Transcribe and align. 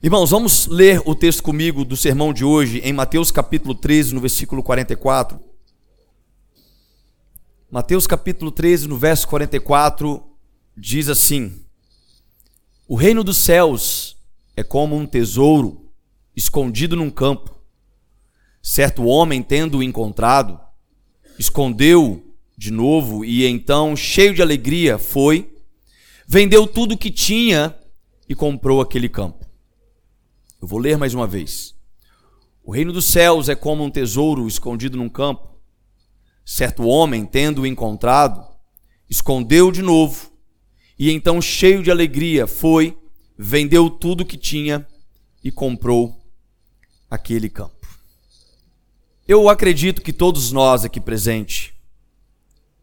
Irmãos, 0.00 0.30
vamos 0.30 0.68
ler 0.68 1.02
o 1.04 1.12
texto 1.12 1.42
comigo 1.42 1.84
do 1.84 1.96
sermão 1.96 2.32
de 2.32 2.44
hoje 2.44 2.78
em 2.84 2.92
Mateus 2.92 3.32
capítulo 3.32 3.74
13, 3.74 4.14
no 4.14 4.20
versículo 4.20 4.62
44. 4.62 5.40
Mateus 7.68 8.06
capítulo 8.06 8.52
13, 8.52 8.86
no 8.86 8.96
verso 8.96 9.26
44, 9.26 10.22
diz 10.76 11.08
assim: 11.08 11.64
O 12.86 12.94
reino 12.94 13.24
dos 13.24 13.38
céus 13.38 14.16
é 14.56 14.62
como 14.62 14.94
um 14.94 15.04
tesouro 15.04 15.90
escondido 16.36 16.94
num 16.94 17.10
campo. 17.10 17.60
Certo 18.62 19.02
homem, 19.02 19.42
tendo-o 19.42 19.82
encontrado, 19.82 20.60
escondeu 21.40 22.24
de 22.56 22.70
novo 22.70 23.24
e 23.24 23.44
então, 23.48 23.96
cheio 23.96 24.32
de 24.32 24.42
alegria, 24.42 24.96
foi, 24.96 25.52
vendeu 26.24 26.68
tudo 26.68 26.94
o 26.94 26.98
que 26.98 27.10
tinha 27.10 27.74
e 28.28 28.34
comprou 28.36 28.80
aquele 28.80 29.08
campo. 29.08 29.47
Eu 30.60 30.66
vou 30.66 30.78
ler 30.78 30.98
mais 30.98 31.14
uma 31.14 31.26
vez. 31.26 31.74
O 32.62 32.72
reino 32.72 32.92
dos 32.92 33.06
céus 33.06 33.48
é 33.48 33.54
como 33.54 33.84
um 33.84 33.90
tesouro 33.90 34.46
escondido 34.46 34.96
num 34.96 35.08
campo. 35.08 35.48
Certo 36.44 36.84
homem, 36.84 37.24
tendo-o 37.24 37.66
encontrado, 37.66 38.46
escondeu 39.08 39.70
de 39.70 39.82
novo, 39.82 40.32
e 40.98 41.12
então, 41.12 41.40
cheio 41.40 41.82
de 41.82 41.90
alegria, 41.90 42.46
foi, 42.46 42.98
vendeu 43.38 43.88
tudo 43.88 44.24
que 44.24 44.36
tinha 44.36 44.84
e 45.44 45.52
comprou 45.52 46.20
aquele 47.08 47.48
campo. 47.48 47.86
Eu 49.26 49.48
acredito 49.48 50.02
que 50.02 50.12
todos 50.12 50.50
nós 50.50 50.84
aqui 50.84 51.00
presentes 51.00 51.72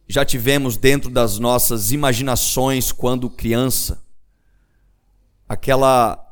já 0.07 0.23
tivemos 0.23 0.77
dentro 0.77 1.09
das 1.09 1.39
nossas 1.39 1.91
imaginações, 1.91 2.91
quando 2.91 3.29
criança, 3.29 4.01
aquela 5.49 6.24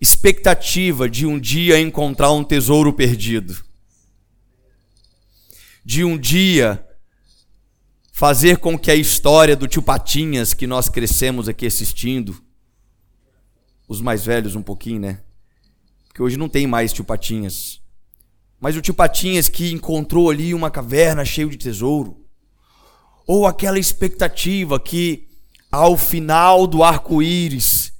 expectativa 0.00 1.08
de 1.08 1.26
um 1.26 1.38
dia 1.38 1.78
encontrar 1.78 2.32
um 2.32 2.42
tesouro 2.42 2.92
perdido, 2.92 3.62
de 5.84 6.04
um 6.04 6.16
dia 6.16 6.84
fazer 8.12 8.58
com 8.58 8.78
que 8.78 8.90
a 8.90 8.94
história 8.94 9.56
do 9.56 9.68
tio 9.68 9.82
Patinhas 9.82 10.54
que 10.54 10.66
nós 10.66 10.88
crescemos 10.88 11.48
aqui 11.48 11.66
assistindo, 11.66 12.42
os 13.88 14.00
mais 14.00 14.24
velhos 14.24 14.54
um 14.54 14.62
pouquinho, 14.62 15.00
né? 15.00 15.20
Porque 16.06 16.22
hoje 16.22 16.36
não 16.36 16.48
tem 16.48 16.66
mais 16.66 16.92
tio 16.92 17.04
Patinhas. 17.04 17.80
Mas 18.60 18.76
o 18.76 18.80
tio 18.80 18.94
Patinhas 18.94 19.48
que 19.48 19.72
encontrou 19.72 20.30
ali 20.30 20.52
uma 20.54 20.70
caverna 20.70 21.24
cheia 21.24 21.48
de 21.48 21.56
tesouro. 21.56 22.24
Ou 23.26 23.46
aquela 23.46 23.78
expectativa 23.78 24.78
que 24.78 25.28
ao 25.72 25.96
final 25.96 26.66
do 26.66 26.82
arco-íris 26.82 27.92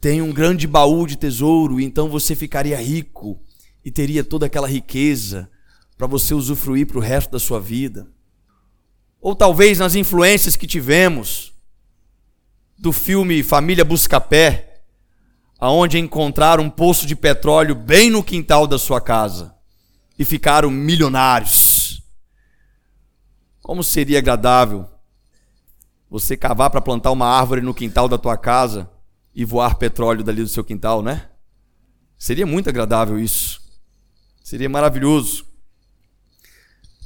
tem 0.00 0.22
um 0.22 0.32
grande 0.32 0.66
baú 0.66 1.06
de 1.06 1.16
tesouro, 1.16 1.80
então 1.80 2.08
você 2.08 2.36
ficaria 2.36 2.80
rico 2.80 3.40
e 3.84 3.90
teria 3.90 4.22
toda 4.22 4.46
aquela 4.46 4.68
riqueza 4.68 5.50
para 5.96 6.06
você 6.06 6.34
usufruir 6.34 6.86
para 6.86 6.98
o 6.98 7.00
resto 7.00 7.30
da 7.32 7.38
sua 7.38 7.60
vida. 7.60 8.06
Ou 9.20 9.34
talvez 9.34 9.78
nas 9.78 9.96
influências 9.96 10.54
que 10.54 10.66
tivemos 10.66 11.52
do 12.78 12.92
filme 12.92 13.42
Família 13.42 13.84
Buscapé, 13.84 14.82
aonde 15.58 15.98
encontraram 15.98 16.62
um 16.62 16.70
poço 16.70 17.04
de 17.04 17.16
petróleo 17.16 17.74
bem 17.74 18.10
no 18.10 18.22
quintal 18.22 18.68
da 18.68 18.78
sua 18.78 19.00
casa 19.00 19.52
e 20.16 20.24
ficaram 20.24 20.70
milionários. 20.70 22.00
Como 23.60 23.82
seria 23.82 24.18
agradável 24.18 24.86
você 26.08 26.36
cavar 26.36 26.70
para 26.70 26.80
plantar 26.80 27.10
uma 27.10 27.26
árvore 27.26 27.60
no 27.60 27.74
quintal 27.74 28.08
da 28.08 28.16
tua 28.16 28.36
casa 28.36 28.88
e 29.38 29.44
voar 29.44 29.76
petróleo 29.76 30.24
dali 30.24 30.42
do 30.42 30.48
seu 30.48 30.64
quintal, 30.64 31.00
né? 31.00 31.28
Seria 32.18 32.44
muito 32.44 32.68
agradável 32.68 33.20
isso. 33.20 33.60
Seria 34.42 34.68
maravilhoso. 34.68 35.46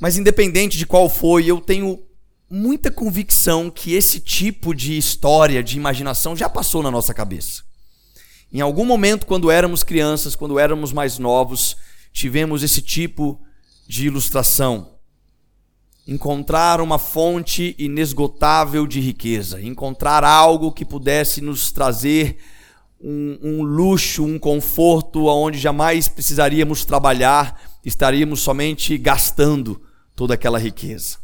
Mas 0.00 0.16
independente 0.16 0.78
de 0.78 0.86
qual 0.86 1.10
foi, 1.10 1.44
eu 1.44 1.60
tenho 1.60 2.02
muita 2.48 2.90
convicção 2.90 3.70
que 3.70 3.92
esse 3.92 4.18
tipo 4.18 4.74
de 4.74 4.96
história, 4.96 5.62
de 5.62 5.76
imaginação 5.76 6.34
já 6.34 6.48
passou 6.48 6.82
na 6.82 6.90
nossa 6.90 7.12
cabeça. 7.12 7.64
Em 8.50 8.62
algum 8.62 8.86
momento, 8.86 9.26
quando 9.26 9.50
éramos 9.50 9.82
crianças, 9.82 10.34
quando 10.34 10.58
éramos 10.58 10.90
mais 10.90 11.18
novos, 11.18 11.76
tivemos 12.14 12.62
esse 12.62 12.80
tipo 12.80 13.38
de 13.86 14.06
ilustração 14.06 14.91
encontrar 16.06 16.80
uma 16.80 16.98
fonte 16.98 17.74
inesgotável 17.78 18.86
de 18.86 19.00
riqueza, 19.00 19.60
encontrar 19.62 20.24
algo 20.24 20.72
que 20.72 20.84
pudesse 20.84 21.40
nos 21.40 21.70
trazer 21.70 22.38
um, 23.00 23.38
um, 23.42 23.62
luxo, 23.62 24.24
um 24.24 24.38
conforto, 24.38 25.26
onde 25.26 25.58
jamais 25.58 26.08
precisaríamos 26.08 26.84
trabalhar, 26.84 27.60
estaríamos 27.84 28.40
somente 28.40 28.96
gastando 28.98 29.80
toda 30.14 30.34
aquela 30.34 30.58
riqueza. 30.58 31.18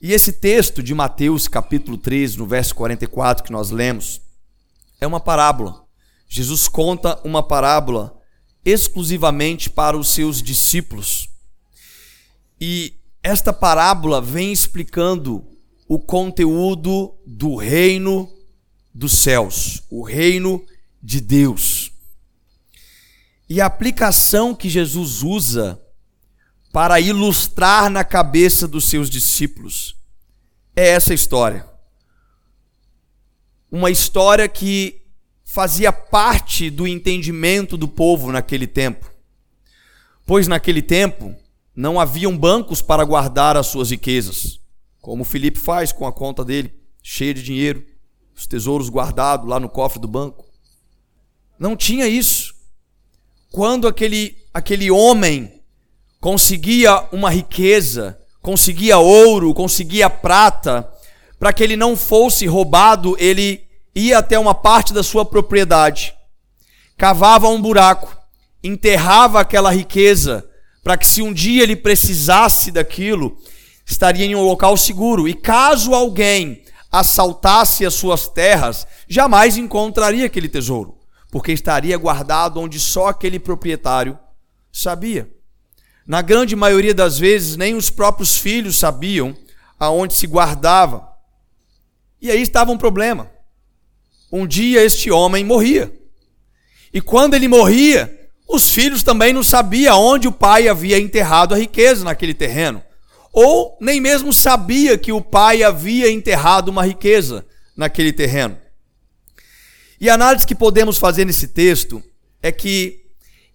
E 0.00 0.12
esse 0.12 0.32
texto 0.32 0.82
de 0.82 0.94
Mateus, 0.94 1.46
capítulo 1.46 1.96
13, 1.96 2.38
no 2.38 2.46
verso 2.46 2.74
44, 2.74 3.44
que 3.44 3.52
nós 3.52 3.70
lemos, 3.70 4.20
é 5.00 5.06
uma 5.06 5.20
parábola. 5.20 5.84
Jesus 6.28 6.66
conta 6.66 7.20
uma 7.22 7.42
parábola 7.42 8.18
exclusivamente 8.64 9.70
para 9.70 9.96
os 9.96 10.08
seus 10.08 10.42
discípulos. 10.42 11.28
E 12.60 12.94
esta 13.22 13.52
parábola 13.52 14.20
vem 14.20 14.52
explicando 14.52 15.46
o 15.86 15.98
conteúdo 15.98 17.14
do 17.24 17.54
reino 17.54 18.28
dos 18.92 19.12
céus, 19.12 19.82
o 19.88 20.02
reino 20.02 20.64
de 21.02 21.20
Deus. 21.20 21.92
E 23.48 23.60
a 23.60 23.66
aplicação 23.66 24.54
que 24.54 24.68
Jesus 24.68 25.22
usa 25.22 25.80
para 26.72 26.98
ilustrar 26.98 27.90
na 27.90 28.02
cabeça 28.02 28.66
dos 28.66 28.86
seus 28.86 29.10
discípulos 29.10 29.94
é 30.74 30.88
essa 30.88 31.12
história. 31.12 31.66
Uma 33.70 33.90
história 33.90 34.48
que 34.48 35.02
fazia 35.44 35.92
parte 35.92 36.70
do 36.70 36.86
entendimento 36.86 37.76
do 37.76 37.86
povo 37.86 38.32
naquele 38.32 38.66
tempo. 38.66 39.10
Pois 40.24 40.48
naquele 40.48 40.80
tempo, 40.80 41.36
não 41.74 41.98
haviam 41.98 42.36
bancos 42.36 42.82
para 42.82 43.04
guardar 43.04 43.56
as 43.56 43.66
suas 43.66 43.90
riquezas, 43.90 44.60
como 45.00 45.24
Felipe 45.24 45.58
faz 45.58 45.90
com 45.90 46.06
a 46.06 46.12
conta 46.12 46.44
dele, 46.44 46.72
cheia 47.02 47.34
de 47.34 47.42
dinheiro, 47.42 47.84
os 48.36 48.46
tesouros 48.46 48.88
guardados 48.88 49.48
lá 49.48 49.58
no 49.58 49.68
cofre 49.68 50.00
do 50.00 50.08
banco. 50.08 50.46
Não 51.58 51.76
tinha 51.76 52.06
isso. 52.06 52.54
Quando 53.50 53.86
aquele, 53.86 54.36
aquele 54.52 54.90
homem 54.90 55.60
conseguia 56.20 57.06
uma 57.12 57.30
riqueza, 57.30 58.18
conseguia 58.40 58.98
ouro, 58.98 59.54
conseguia 59.54 60.08
prata, 60.08 60.88
para 61.38 61.52
que 61.52 61.62
ele 61.62 61.76
não 61.76 61.96
fosse 61.96 62.46
roubado, 62.46 63.16
ele 63.18 63.66
ia 63.94 64.18
até 64.18 64.38
uma 64.38 64.54
parte 64.54 64.92
da 64.92 65.02
sua 65.02 65.24
propriedade, 65.24 66.14
cavava 66.96 67.48
um 67.48 67.60
buraco, 67.60 68.16
enterrava 68.62 69.40
aquela 69.40 69.72
riqueza 69.72 70.48
para 70.82 70.96
que 70.96 71.06
se 71.06 71.22
um 71.22 71.32
dia 71.32 71.62
ele 71.62 71.76
precisasse 71.76 72.70
daquilo, 72.70 73.38
estaria 73.86 74.26
em 74.26 74.34
um 74.34 74.42
local 74.42 74.76
seguro. 74.76 75.28
E 75.28 75.34
caso 75.34 75.94
alguém 75.94 76.62
assaltasse 76.90 77.86
as 77.86 77.94
suas 77.94 78.28
terras, 78.28 78.86
jamais 79.08 79.56
encontraria 79.56 80.26
aquele 80.26 80.48
tesouro, 80.48 80.98
porque 81.30 81.52
estaria 81.52 81.96
guardado 81.96 82.60
onde 82.60 82.78
só 82.78 83.08
aquele 83.08 83.38
proprietário 83.38 84.18
sabia. 84.70 85.30
Na 86.06 86.20
grande 86.20 86.56
maioria 86.56 86.92
das 86.92 87.18
vezes, 87.18 87.56
nem 87.56 87.74
os 87.74 87.88
próprios 87.88 88.36
filhos 88.36 88.76
sabiam 88.76 89.36
aonde 89.78 90.14
se 90.14 90.26
guardava. 90.26 91.08
E 92.20 92.30
aí 92.30 92.42
estava 92.42 92.72
um 92.72 92.78
problema. 92.78 93.30
Um 94.30 94.46
dia 94.46 94.82
este 94.82 95.10
homem 95.10 95.44
morria. 95.44 95.92
E 96.92 97.00
quando 97.00 97.34
ele 97.34 97.48
morria, 97.48 98.21
os 98.48 98.70
filhos 98.70 99.02
também 99.02 99.32
não 99.32 99.42
sabiam 99.42 99.98
onde 99.98 100.28
o 100.28 100.32
pai 100.32 100.68
havia 100.68 100.98
enterrado 100.98 101.54
a 101.54 101.58
riqueza 101.58 102.04
naquele 102.04 102.34
terreno. 102.34 102.82
Ou 103.32 103.78
nem 103.80 104.00
mesmo 104.00 104.32
sabia 104.32 104.98
que 104.98 105.10
o 105.10 105.22
pai 105.22 105.62
havia 105.62 106.10
enterrado 106.10 106.68
uma 106.68 106.84
riqueza 106.84 107.46
naquele 107.74 108.12
terreno. 108.12 108.58
E 109.98 110.10
a 110.10 110.14
análise 110.14 110.46
que 110.46 110.54
podemos 110.54 110.98
fazer 110.98 111.24
nesse 111.24 111.48
texto 111.48 112.02
é 112.42 112.52
que 112.52 113.06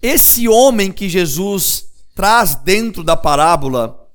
esse 0.02 0.48
homem 0.48 0.92
que 0.92 1.10
Jesus 1.10 1.88
traz 2.16 2.56
dentro 2.56 3.04
da 3.04 3.16
parábola, 3.16 4.08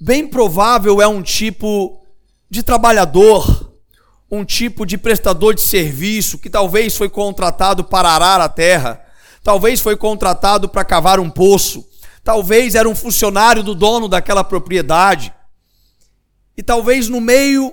bem 0.00 0.26
provável 0.26 1.02
é 1.02 1.06
um 1.06 1.22
tipo 1.22 2.02
de 2.48 2.62
trabalhador, 2.62 3.74
um 4.30 4.44
tipo 4.44 4.86
de 4.86 4.96
prestador 4.96 5.54
de 5.54 5.60
serviço 5.60 6.38
que 6.38 6.48
talvez 6.48 6.96
foi 6.96 7.10
contratado 7.10 7.84
para 7.84 8.08
arar 8.08 8.40
a 8.40 8.48
terra 8.48 9.05
talvez 9.46 9.80
foi 9.80 9.96
contratado 9.96 10.68
para 10.68 10.84
cavar 10.84 11.20
um 11.20 11.30
poço, 11.30 11.88
talvez 12.24 12.74
era 12.74 12.88
um 12.88 12.96
funcionário 12.96 13.62
do 13.62 13.76
dono 13.76 14.08
daquela 14.08 14.42
propriedade, 14.42 15.32
e 16.56 16.64
talvez 16.64 17.08
no 17.08 17.20
meio 17.20 17.72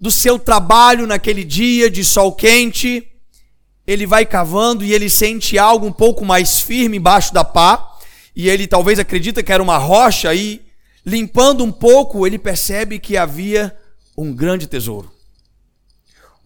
do 0.00 0.10
seu 0.10 0.38
trabalho 0.38 1.06
naquele 1.06 1.44
dia 1.44 1.90
de 1.90 2.02
sol 2.02 2.32
quente, 2.32 3.06
ele 3.86 4.06
vai 4.06 4.24
cavando 4.24 4.82
e 4.82 4.94
ele 4.94 5.10
sente 5.10 5.58
algo 5.58 5.84
um 5.84 5.92
pouco 5.92 6.24
mais 6.24 6.62
firme 6.62 6.96
embaixo 6.96 7.34
da 7.34 7.44
pá, 7.44 7.98
e 8.34 8.48
ele 8.48 8.66
talvez 8.66 8.98
acredita 8.98 9.42
que 9.42 9.52
era 9.52 9.62
uma 9.62 9.76
rocha 9.76 10.34
e 10.34 10.64
limpando 11.04 11.62
um 11.62 11.70
pouco, 11.70 12.26
ele 12.26 12.38
percebe 12.38 12.98
que 12.98 13.18
havia 13.18 13.76
um 14.16 14.34
grande 14.34 14.66
tesouro. 14.66 15.12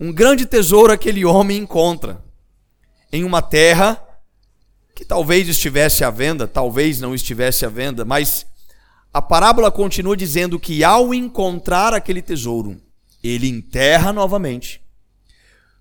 Um 0.00 0.12
grande 0.12 0.44
tesouro 0.44 0.92
aquele 0.92 1.24
homem 1.24 1.58
encontra 1.58 2.20
em 3.12 3.22
uma 3.22 3.40
terra 3.40 4.09
que 5.00 5.06
talvez 5.06 5.48
estivesse 5.48 6.04
à 6.04 6.10
venda, 6.10 6.46
talvez 6.46 7.00
não 7.00 7.14
estivesse 7.14 7.64
à 7.64 7.70
venda, 7.70 8.04
mas 8.04 8.44
a 9.10 9.22
parábola 9.22 9.70
continua 9.70 10.14
dizendo 10.14 10.60
que 10.60 10.84
ao 10.84 11.14
encontrar 11.14 11.94
aquele 11.94 12.20
tesouro, 12.20 12.78
ele 13.24 13.48
enterra 13.48 14.12
novamente, 14.12 14.82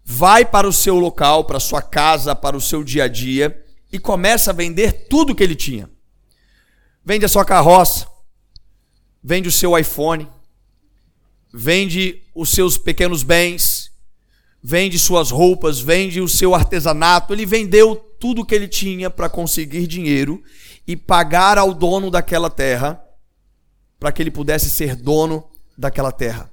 vai 0.05 0.45
para 0.45 0.65
o 0.65 0.71
seu 0.71 0.95
local, 0.95 1.43
para 1.43 1.59
sua 1.59 1.81
casa, 1.81 2.33
para 2.33 2.55
o 2.55 2.61
seu 2.61 2.81
dia 2.81 3.03
a 3.03 3.07
dia 3.09 3.61
e 3.91 3.99
começa 3.99 4.51
a 4.51 4.53
vender 4.53 5.07
tudo 5.09 5.35
que 5.35 5.43
ele 5.43 5.53
tinha. 5.53 5.89
Vende 7.03 7.25
a 7.25 7.29
sua 7.29 7.43
carroça, 7.43 8.07
vende 9.21 9.49
o 9.49 9.51
seu 9.51 9.77
iPhone, 9.77 10.29
vende 11.53 12.23
os 12.33 12.51
seus 12.51 12.77
pequenos 12.77 13.21
bens, 13.21 13.91
vende 14.63 14.97
suas 14.97 15.29
roupas, 15.29 15.77
vende 15.77 16.21
o 16.21 16.29
seu 16.29 16.55
artesanato. 16.55 17.33
Ele 17.33 17.45
vendeu 17.45 18.08
tudo 18.19 18.45
que 18.45 18.53
ele 18.53 18.67
tinha 18.67 19.09
para 19.09 19.29
conseguir 19.29 19.87
dinheiro 19.87 20.43
e 20.85 20.95
pagar 20.95 21.57
ao 21.57 21.73
dono 21.73 22.11
daquela 22.11 22.49
terra, 22.49 23.01
para 23.99 24.11
que 24.11 24.21
ele 24.21 24.31
pudesse 24.31 24.69
ser 24.69 24.95
dono 24.95 25.49
daquela 25.77 26.11
terra. 26.11 26.51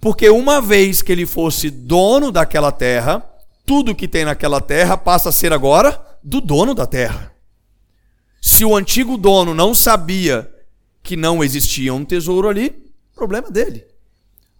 Porque 0.00 0.28
uma 0.28 0.60
vez 0.60 1.02
que 1.02 1.12
ele 1.12 1.26
fosse 1.26 1.70
dono 1.70 2.30
daquela 2.30 2.72
terra, 2.72 3.22
tudo 3.64 3.94
que 3.94 4.08
tem 4.08 4.24
naquela 4.24 4.60
terra 4.60 4.96
passa 4.96 5.28
a 5.30 5.32
ser 5.32 5.52
agora 5.52 6.00
do 6.22 6.40
dono 6.40 6.74
da 6.74 6.86
terra. 6.86 7.32
Se 8.40 8.64
o 8.64 8.76
antigo 8.76 9.16
dono 9.16 9.54
não 9.54 9.74
sabia 9.74 10.50
que 11.02 11.16
não 11.16 11.42
existia 11.42 11.92
um 11.94 12.04
tesouro 12.04 12.48
ali, 12.48 12.92
problema 13.14 13.50
dele. 13.50 13.84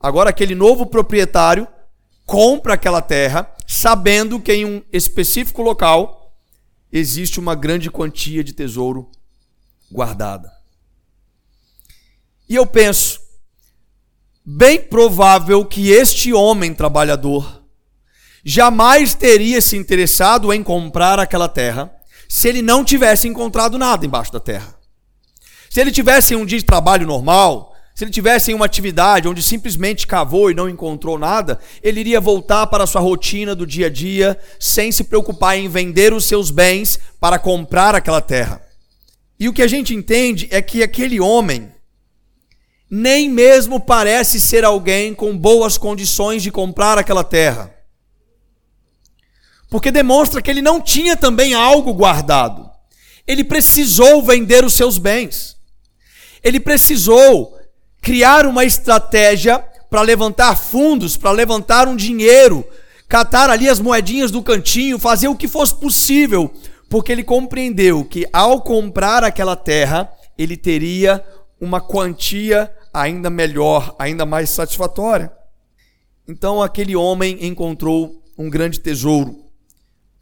Agora 0.01 0.31
aquele 0.31 0.55
novo 0.55 0.87
proprietário 0.87 1.67
compra 2.25 2.75
aquela 2.75 3.01
terra, 3.01 3.49
sabendo 3.67 4.41
que 4.41 4.53
em 4.53 4.65
um 4.65 4.83
específico 4.93 5.63
local 5.63 6.26
existe 6.93 7.39
uma 7.41 7.55
grande 7.55 7.91
quantia 7.91 8.43
de 8.43 8.53
tesouro 8.53 9.11
guardada. 9.91 10.51
E 12.49 12.55
eu 12.55 12.67
penso, 12.67 13.21
bem 14.45 14.81
provável 14.81 15.65
que 15.65 15.91
este 15.91 16.33
homem 16.33 16.73
trabalhador 16.73 17.65
jamais 18.45 19.15
teria 19.15 19.61
se 19.61 19.77
interessado 19.77 20.53
em 20.53 20.63
comprar 20.63 21.19
aquela 21.19 21.49
terra 21.49 21.93
se 22.29 22.49
ele 22.49 22.63
não 22.63 22.85
tivesse 22.85 23.27
encontrado 23.29 23.77
nada 23.77 24.07
embaixo 24.07 24.33
da 24.33 24.41
terra. 24.41 24.75
Se 25.69 25.81
ele 25.81 25.91
tivesse 25.91 26.35
um 26.35 26.47
dia 26.47 26.59
de 26.59 26.65
trabalho 26.65 27.07
normal, 27.07 27.76
se 27.97 28.05
ele 28.05 28.11
tivesse 28.11 28.51
em 28.51 28.55
uma 28.55 28.67
atividade 28.67 29.27
onde 29.27 29.43
simplesmente 29.43 30.07
cavou 30.07 30.51
e 30.51 30.55
não 30.55 30.69
encontrou 30.69 31.19
nada, 31.19 31.59
ele 31.83 32.01
iria 32.01 32.21
voltar 32.21 32.67
para 32.67 32.85
a 32.85 32.87
sua 32.87 33.01
rotina 33.01 33.55
do 33.55 33.67
dia 33.67 33.87
a 33.87 33.91
dia, 33.91 34.39
sem 34.61 34.93
se 34.93 35.03
preocupar 35.03 35.57
em 35.57 35.67
vender 35.67 36.13
os 36.13 36.27
seus 36.27 36.51
bens 36.51 37.01
para 37.19 37.39
comprar 37.39 37.95
aquela 37.95 38.21
terra. 38.21 38.61
E 39.41 39.49
o 39.49 39.53
que 39.53 39.63
a 39.63 39.67
gente 39.67 39.95
entende 39.95 40.47
é 40.51 40.61
que 40.61 40.83
aquele 40.83 41.19
homem 41.19 41.73
nem 42.91 43.31
mesmo 43.31 43.81
parece 43.81 44.39
ser 44.43 44.63
alguém 44.63 45.15
com 45.15 45.35
boas 45.35 45.79
condições 45.79 46.43
de 46.43 46.51
comprar 46.51 46.99
aquela 46.99 47.25
terra. 47.25 47.75
Porque 49.71 49.91
demonstra 49.91 50.43
que 50.43 50.51
ele 50.51 50.61
não 50.61 50.83
tinha 50.83 51.17
também 51.17 51.55
algo 51.55 51.95
guardado. 51.95 52.69
Ele 53.27 53.43
precisou 53.43 54.23
vender 54.23 54.67
os 54.67 54.75
seus 54.75 54.99
bens. 54.99 55.57
Ele 56.45 56.61
precisou 56.61 57.56
criar 58.07 58.47
uma 58.47 58.65
estratégia 58.65 59.59
para 59.91 60.01
levantar 60.01 60.57
fundos, 60.57 61.17
para 61.17 61.33
levantar 61.33 61.89
um 61.89 61.97
dinheiro, 61.97 62.65
catar 63.09 63.51
ali 63.51 63.69
as 63.69 63.81
moedinhas 63.81 64.31
do 64.31 64.45
cantinho, 64.45 64.97
fazer 64.97 65.27
o 65.27 65.35
que 65.35 65.49
fosse 65.49 65.75
possível, 65.75 66.49
porque 66.89 67.11
ele 67.11 67.25
compreendeu 67.25 68.05
que 68.05 68.25
ao 68.33 68.61
comprar 68.61 69.25
aquela 69.25 69.57
terra, 69.57 70.09
ele 70.39 70.57
teria 70.57 71.21
uma 71.61 71.81
quantia 71.81 72.73
ainda 72.95 73.29
melhor, 73.29 73.97
ainda 73.99 74.25
mais 74.25 74.51
satisfatória. 74.51 75.33
Então 76.29 76.63
aquele 76.63 76.95
homem 76.95 77.45
encontrou 77.45 78.23
um 78.39 78.49
grande 78.49 78.79
tesouro. 78.79 79.47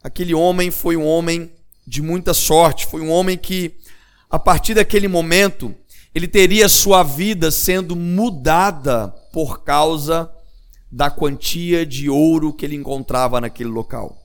Aquele 0.03 0.33
homem 0.33 0.71
foi 0.71 0.97
um 0.97 1.05
homem 1.05 1.51
de 1.85 2.01
muita 2.01 2.33
sorte, 2.33 2.87
foi 2.87 3.01
um 3.01 3.11
homem 3.11 3.37
que, 3.37 3.75
a 4.27 4.39
partir 4.39 4.73
daquele 4.73 5.07
momento, 5.07 5.75
ele 6.15 6.29
teria 6.29 6.69
sua 6.69 7.03
vida 7.03 7.51
sendo 7.51 7.93
mudada 7.93 9.09
por 9.33 9.65
causa 9.65 10.33
da 10.89 11.11
quantia 11.11 11.85
de 11.85 12.09
ouro 12.09 12.53
que 12.53 12.65
ele 12.65 12.77
encontrava 12.77 13.41
naquele 13.41 13.69
local. 13.69 14.17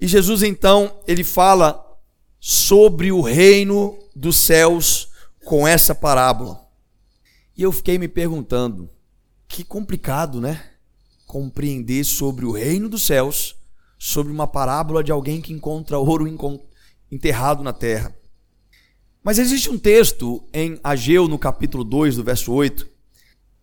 E 0.00 0.06
Jesus 0.06 0.44
então, 0.44 1.00
ele 1.04 1.24
fala 1.24 1.84
sobre 2.38 3.10
o 3.10 3.20
reino 3.20 3.98
dos 4.14 4.36
céus 4.36 5.08
com 5.44 5.66
essa 5.66 5.92
parábola. 5.92 6.64
E 7.56 7.64
eu 7.64 7.72
fiquei 7.72 7.98
me 7.98 8.06
perguntando, 8.06 8.88
que 9.48 9.64
complicado, 9.64 10.40
né? 10.40 10.70
Compreender 11.26 12.04
sobre 12.04 12.44
o 12.44 12.52
reino 12.52 12.88
dos 12.88 13.04
céus, 13.04 13.56
sobre 13.98 14.32
uma 14.32 14.46
parábola 14.46 15.02
de 15.02 15.10
alguém 15.10 15.40
que 15.40 15.52
encontra 15.52 15.98
ouro 15.98 16.28
enterrado 17.10 17.64
na 17.64 17.72
terra. 17.72 18.14
Mas 19.26 19.40
existe 19.40 19.68
um 19.68 19.76
texto 19.76 20.40
em 20.52 20.78
Ageu, 20.84 21.26
no 21.26 21.36
capítulo 21.36 21.82
2, 21.82 22.14
do 22.14 22.22
verso 22.22 22.52
8, 22.52 22.88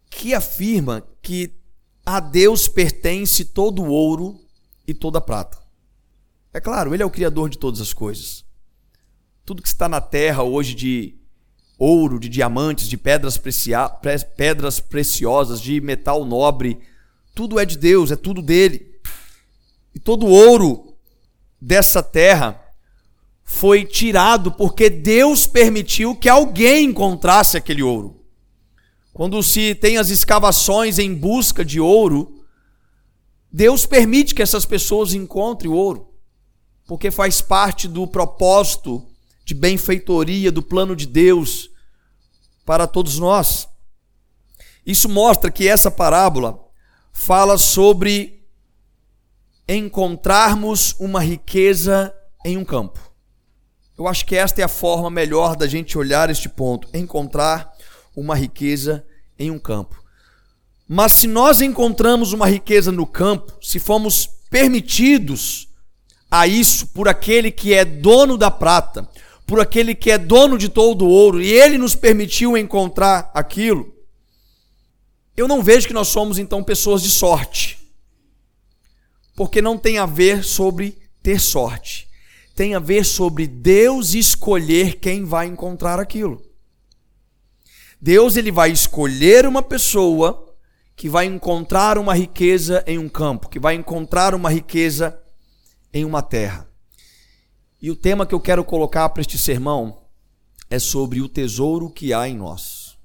que 0.09 0.33
afirma 0.33 1.07
que 1.21 1.53
a 2.05 2.19
Deus 2.19 2.67
pertence 2.67 3.45
todo 3.45 3.81
o 3.81 3.87
ouro 3.87 4.37
e 4.85 4.93
toda 4.93 5.19
a 5.19 5.21
prata. 5.21 5.57
É 6.53 6.59
claro, 6.59 6.93
Ele 6.93 7.01
é 7.01 7.05
o 7.05 7.09
Criador 7.09 7.49
de 7.49 7.57
todas 7.57 7.79
as 7.79 7.93
coisas. 7.93 8.43
Tudo 9.45 9.61
que 9.61 9.69
está 9.69 9.87
na 9.87 10.01
terra 10.01 10.43
hoje 10.43 10.75
de 10.75 11.15
ouro, 11.79 12.19
de 12.19 12.27
diamantes, 12.27 12.89
de 12.89 12.97
pedras, 12.97 13.37
precia 13.37 13.87
pedras 14.35 14.81
preciosas, 14.81 15.61
de 15.61 15.79
metal 15.79 16.25
nobre. 16.25 16.77
Tudo 17.33 17.57
é 17.57 17.63
de 17.63 17.77
Deus, 17.77 18.11
é 18.11 18.17
tudo 18.17 18.41
dele. 18.41 18.99
E 19.95 19.99
todo 19.99 20.25
o 20.25 20.29
ouro 20.29 20.93
dessa 21.61 22.03
terra 22.03 22.62
foi 23.53 23.85
tirado 23.85 24.51
porque 24.51 24.89
Deus 24.89 25.45
permitiu 25.45 26.15
que 26.15 26.27
alguém 26.27 26.85
encontrasse 26.85 27.55
aquele 27.55 27.83
ouro. 27.83 28.19
Quando 29.13 29.41
se 29.43 29.75
tem 29.75 29.97
as 29.97 30.09
escavações 30.09 30.97
em 30.97 31.13
busca 31.13 31.63
de 31.63 31.79
ouro, 31.79 32.43
Deus 33.51 33.85
permite 33.85 34.33
que 34.33 34.41
essas 34.41 34.65
pessoas 34.65 35.13
encontrem 35.13 35.71
o 35.71 35.75
ouro, 35.75 36.15
porque 36.87 37.11
faz 37.11 37.41
parte 37.41 37.87
do 37.87 38.07
propósito 38.07 39.05
de 39.45 39.53
benfeitoria 39.53 40.51
do 40.51 40.63
plano 40.63 40.95
de 40.95 41.05
Deus 41.05 41.69
para 42.65 42.87
todos 42.87 43.19
nós. 43.19 43.69
Isso 44.83 45.07
mostra 45.07 45.51
que 45.51 45.67
essa 45.67 45.91
parábola 45.91 46.59
fala 47.13 47.59
sobre 47.59 48.43
encontrarmos 49.69 50.95
uma 50.99 51.21
riqueza 51.21 52.13
em 52.43 52.57
um 52.57 52.65
campo. 52.65 53.12
Eu 53.97 54.07
acho 54.07 54.25
que 54.25 54.35
esta 54.35 54.61
é 54.61 54.63
a 54.63 54.69
forma 54.69 55.09
melhor 55.09 55.55
da 55.55 55.67
gente 55.67 55.97
olhar 55.97 56.29
este 56.29 56.49
ponto, 56.49 56.87
encontrar 56.93 57.71
uma 58.15 58.35
riqueza 58.35 59.05
em 59.37 59.51
um 59.51 59.59
campo. 59.59 60.03
Mas 60.87 61.13
se 61.13 61.27
nós 61.27 61.61
encontramos 61.61 62.33
uma 62.33 62.47
riqueza 62.47 62.91
no 62.91 63.05
campo, 63.05 63.53
se 63.61 63.79
fomos 63.79 64.29
permitidos 64.49 65.67
a 66.29 66.47
isso 66.47 66.87
por 66.87 67.07
aquele 67.07 67.51
que 67.51 67.73
é 67.73 67.85
dono 67.85 68.37
da 68.37 68.49
prata, 68.49 69.07
por 69.45 69.59
aquele 69.59 69.93
que 69.93 70.09
é 70.09 70.17
dono 70.17 70.57
de 70.57 70.69
todo 70.69 71.05
o 71.05 71.09
ouro, 71.09 71.41
e 71.41 71.51
ele 71.51 71.77
nos 71.77 71.95
permitiu 71.95 72.57
encontrar 72.57 73.29
aquilo, 73.33 73.93
eu 75.35 75.47
não 75.47 75.63
vejo 75.63 75.87
que 75.87 75.93
nós 75.93 76.07
somos 76.07 76.37
então 76.37 76.63
pessoas 76.63 77.01
de 77.01 77.09
sorte. 77.09 77.79
Porque 79.35 79.61
não 79.61 79.77
tem 79.77 79.97
a 79.97 80.05
ver 80.05 80.43
sobre 80.43 80.97
ter 81.23 81.39
sorte. 81.39 82.07
Tem 82.55 82.75
a 82.75 82.79
ver 82.79 83.03
sobre 83.05 83.47
Deus 83.47 84.13
escolher 84.13 84.99
quem 84.99 85.25
vai 85.25 85.47
encontrar 85.47 85.99
aquilo. 85.99 86.41
Deus 87.99 88.35
ele 88.35 88.51
vai 88.51 88.71
escolher 88.71 89.45
uma 89.45 89.63
pessoa 89.63 90.53
que 90.95 91.09
vai 91.09 91.25
encontrar 91.25 91.97
uma 91.97 92.13
riqueza 92.13 92.83
em 92.85 92.97
um 92.97 93.09
campo, 93.09 93.49
que 93.49 93.59
vai 93.59 93.75
encontrar 93.75 94.35
uma 94.35 94.49
riqueza 94.49 95.19
em 95.93 96.05
uma 96.05 96.21
terra. 96.21 96.67
E 97.81 97.89
o 97.89 97.95
tema 97.95 98.25
que 98.25 98.35
eu 98.35 98.39
quero 98.39 98.63
colocar 98.63 99.09
para 99.09 99.21
este 99.21 99.37
sermão 99.37 100.03
é 100.69 100.79
sobre 100.79 101.21
o 101.21 101.29
tesouro 101.29 101.89
que 101.89 102.13
há 102.13 102.27
em 102.27 102.37
nós. 102.37 102.97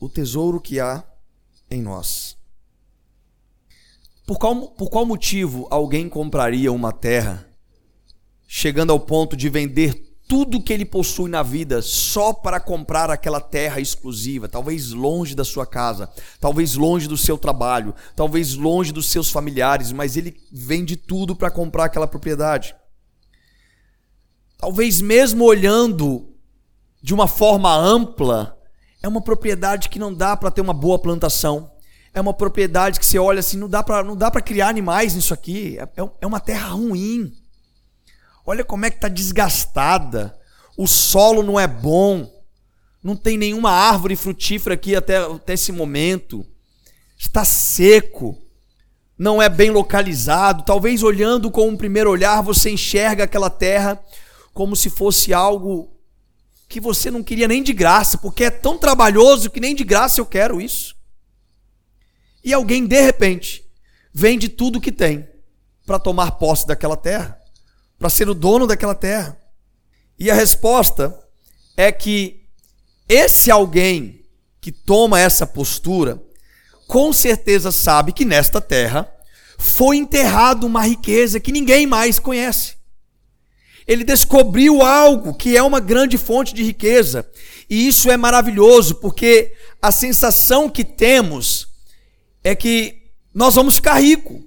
O 0.00 0.08
tesouro 0.08 0.60
que 0.60 0.80
há 0.80 1.04
em 1.70 1.82
nós. 1.82 2.36
Por 4.26 4.38
qual, 4.38 4.68
por 4.68 4.88
qual 4.88 5.04
motivo 5.04 5.66
alguém 5.70 6.08
compraria 6.08 6.72
uma 6.72 6.92
terra, 6.92 7.48
chegando 8.46 8.92
ao 8.92 9.00
ponto 9.00 9.36
de 9.36 9.48
vender 9.48 10.14
tudo 10.26 10.62
que 10.62 10.72
ele 10.72 10.84
possui 10.84 11.28
na 11.28 11.42
vida 11.42 11.82
só 11.82 12.32
para 12.32 12.58
comprar 12.58 13.10
aquela 13.10 13.40
terra 13.40 13.80
exclusiva, 13.80 14.48
talvez 14.48 14.90
longe 14.90 15.34
da 15.34 15.44
sua 15.44 15.66
casa, 15.66 16.08
talvez 16.40 16.74
longe 16.74 17.06
do 17.06 17.16
seu 17.16 17.36
trabalho, 17.36 17.94
talvez 18.16 18.54
longe 18.54 18.90
dos 18.90 19.06
seus 19.06 19.30
familiares, 19.30 19.92
mas 19.92 20.16
ele 20.16 20.34
vende 20.50 20.96
tudo 20.96 21.36
para 21.36 21.50
comprar 21.50 21.84
aquela 21.84 22.06
propriedade. 22.06 22.74
Talvez 24.56 25.00
mesmo 25.00 25.44
olhando 25.44 26.34
de 27.02 27.12
uma 27.12 27.28
forma 27.28 27.74
ampla, 27.76 28.58
é 29.02 29.08
uma 29.08 29.20
propriedade 29.20 29.90
que 29.90 29.98
não 29.98 30.12
dá 30.12 30.34
para 30.34 30.50
ter 30.50 30.62
uma 30.62 30.72
boa 30.72 30.98
plantação. 30.98 31.70
É 32.14 32.20
uma 32.20 32.32
propriedade 32.32 32.98
que 32.98 33.04
você 33.04 33.18
olha 33.18 33.40
assim, 33.40 33.58
não 33.58 33.68
dá 33.68 33.82
para 33.82 34.40
criar 34.40 34.68
animais 34.68 35.14
nisso 35.14 35.34
aqui. 35.34 35.76
É, 35.78 35.82
é, 35.82 36.10
é 36.22 36.26
uma 36.26 36.40
terra 36.40 36.68
ruim 36.68 37.43
Olha 38.46 38.64
como 38.64 38.84
é 38.84 38.90
que 38.90 38.96
está 38.96 39.08
desgastada. 39.08 40.38
O 40.76 40.86
solo 40.86 41.42
não 41.42 41.58
é 41.58 41.66
bom. 41.66 42.30
Não 43.02 43.16
tem 43.16 43.38
nenhuma 43.38 43.70
árvore 43.70 44.16
frutífera 44.16 44.74
aqui 44.74 44.94
até, 44.94 45.16
até 45.18 45.54
esse 45.54 45.72
momento. 45.72 46.46
Está 47.18 47.44
seco. 47.44 48.38
Não 49.16 49.40
é 49.40 49.48
bem 49.48 49.70
localizado. 49.70 50.64
Talvez 50.64 51.02
olhando 51.02 51.50
com 51.50 51.68
um 51.68 51.76
primeiro 51.76 52.10
olhar 52.10 52.42
você 52.42 52.70
enxerga 52.70 53.24
aquela 53.24 53.48
terra 53.48 54.02
como 54.52 54.76
se 54.76 54.90
fosse 54.90 55.32
algo 55.32 55.90
que 56.68 56.80
você 56.80 57.10
não 57.10 57.22
queria 57.22 57.46
nem 57.46 57.62
de 57.62 57.72
graça, 57.72 58.18
porque 58.18 58.44
é 58.44 58.50
tão 58.50 58.78
trabalhoso 58.78 59.50
que 59.50 59.60
nem 59.60 59.74
de 59.74 59.84
graça 59.84 60.20
eu 60.20 60.26
quero 60.26 60.60
isso. 60.60 60.96
E 62.42 62.52
alguém 62.52 62.86
de 62.86 63.00
repente 63.00 63.64
vende 64.12 64.48
tudo 64.48 64.80
que 64.80 64.92
tem 64.92 65.28
para 65.86 65.98
tomar 65.98 66.32
posse 66.32 66.66
daquela 66.66 66.96
terra 66.96 67.38
para 68.04 68.10
ser 68.10 68.28
o 68.28 68.34
dono 68.34 68.66
daquela 68.66 68.94
terra? 68.94 69.34
E 70.18 70.30
a 70.30 70.34
resposta 70.34 71.18
é 71.74 71.90
que 71.90 72.42
esse 73.08 73.50
alguém 73.50 74.20
que 74.60 74.70
toma 74.70 75.18
essa 75.18 75.46
postura, 75.46 76.22
com 76.86 77.14
certeza 77.14 77.72
sabe 77.72 78.12
que 78.12 78.26
nesta 78.26 78.60
terra 78.60 79.10
foi 79.56 79.96
enterrado 79.96 80.66
uma 80.66 80.86
riqueza 80.86 81.40
que 81.40 81.50
ninguém 81.50 81.86
mais 81.86 82.18
conhece. 82.18 82.74
Ele 83.86 84.04
descobriu 84.04 84.82
algo 84.82 85.32
que 85.32 85.56
é 85.56 85.62
uma 85.62 85.80
grande 85.80 86.18
fonte 86.18 86.52
de 86.52 86.62
riqueza. 86.62 87.26
E 87.70 87.88
isso 87.88 88.10
é 88.10 88.18
maravilhoso, 88.18 88.96
porque 88.96 89.54
a 89.80 89.90
sensação 89.90 90.68
que 90.68 90.84
temos 90.84 91.68
é 92.42 92.54
que 92.54 92.98
nós 93.32 93.54
vamos 93.54 93.76
ficar 93.76 93.94
ricos 93.94 94.42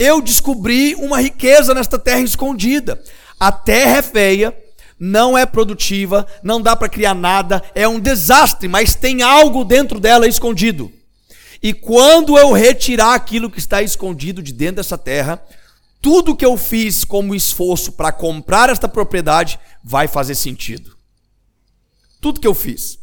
eu 0.00 0.22
descobri 0.22 0.94
uma 0.94 1.20
riqueza 1.20 1.74
nesta 1.74 1.98
terra 1.98 2.22
escondida. 2.22 2.98
A 3.38 3.52
terra 3.52 3.98
é 3.98 4.02
feia, 4.02 4.56
não 4.98 5.36
é 5.36 5.44
produtiva, 5.44 6.26
não 6.42 6.58
dá 6.62 6.74
para 6.74 6.88
criar 6.88 7.14
nada, 7.14 7.62
é 7.74 7.86
um 7.86 8.00
desastre, 8.00 8.66
mas 8.66 8.94
tem 8.94 9.20
algo 9.20 9.62
dentro 9.62 10.00
dela 10.00 10.26
escondido. 10.26 10.90
E 11.62 11.74
quando 11.74 12.38
eu 12.38 12.50
retirar 12.50 13.12
aquilo 13.12 13.50
que 13.50 13.58
está 13.58 13.82
escondido 13.82 14.42
de 14.42 14.54
dentro 14.54 14.76
dessa 14.76 14.96
terra, 14.96 15.42
tudo 16.00 16.34
que 16.34 16.46
eu 16.46 16.56
fiz 16.56 17.04
como 17.04 17.34
esforço 17.34 17.92
para 17.92 18.10
comprar 18.10 18.70
esta 18.70 18.88
propriedade 18.88 19.60
vai 19.84 20.08
fazer 20.08 20.34
sentido. 20.34 20.96
Tudo 22.22 22.40
que 22.40 22.46
eu 22.46 22.54
fiz. 22.54 22.98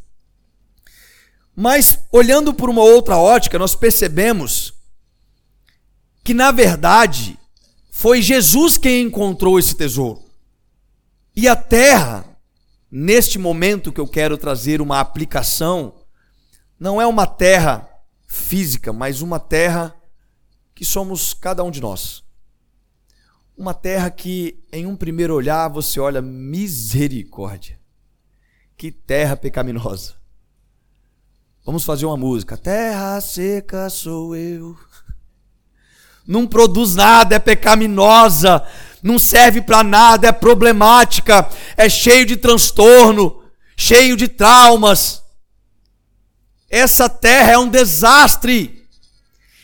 Mas 1.55 1.99
olhando 2.11 2.55
por 2.55 2.71
uma 2.71 2.81
outra 2.81 3.17
ótica, 3.17 3.59
nós 3.59 3.75
percebemos 3.75 4.76
que 6.27 6.33
na 6.33 6.51
verdade 6.51 7.39
foi 7.89 8.21
Jesus 8.21 8.77
quem 8.77 9.03
encontrou 9.03 9.57
esse 9.57 9.73
tesouro. 9.73 10.25
E 11.33 11.47
a 11.47 11.55
terra, 11.55 12.25
neste 12.91 13.39
momento 13.39 13.93
que 13.93 14.01
eu 14.01 14.05
quero 14.05 14.37
trazer 14.37 14.81
uma 14.81 14.99
aplicação, 14.99 15.93
não 16.77 17.01
é 17.01 17.07
uma 17.07 17.25
terra 17.25 17.89
física, 18.27 18.91
mas 18.91 19.21
uma 19.21 19.39
terra 19.39 19.95
que 20.75 20.83
somos 20.83 21.33
cada 21.33 21.63
um 21.63 21.71
de 21.71 21.79
nós. 21.79 22.25
Uma 23.55 23.73
terra 23.73 24.11
que, 24.11 24.61
em 24.69 24.85
um 24.85 24.97
primeiro 24.97 25.33
olhar, 25.33 25.69
você 25.69 25.97
olha 25.97 26.21
misericórdia. 26.21 27.79
Que 28.75 28.91
terra 28.91 29.37
pecaminosa. 29.37 30.15
Vamos 31.65 31.85
fazer 31.85 32.05
uma 32.05 32.17
música. 32.17 32.57
Terra 32.57 33.21
seca 33.21 33.89
sou 33.89 34.35
eu 34.35 34.77
não 36.27 36.45
produz 36.45 36.95
nada, 36.95 37.35
é 37.35 37.39
pecaminosa, 37.39 38.61
não 39.01 39.17
serve 39.17 39.61
para 39.61 39.81
nada, 39.81 40.27
é 40.27 40.31
problemática, 40.31 41.47
é 41.77 41.87
cheio 41.87 42.25
de 42.25 42.35
transtorno, 42.35 43.41
cheio 43.77 44.17
de 44.17 44.27
traumas. 44.27 45.23
Essa 46.69 47.07
terra 47.07 47.53
é 47.53 47.57
um 47.57 47.69
desastre. 47.69 48.85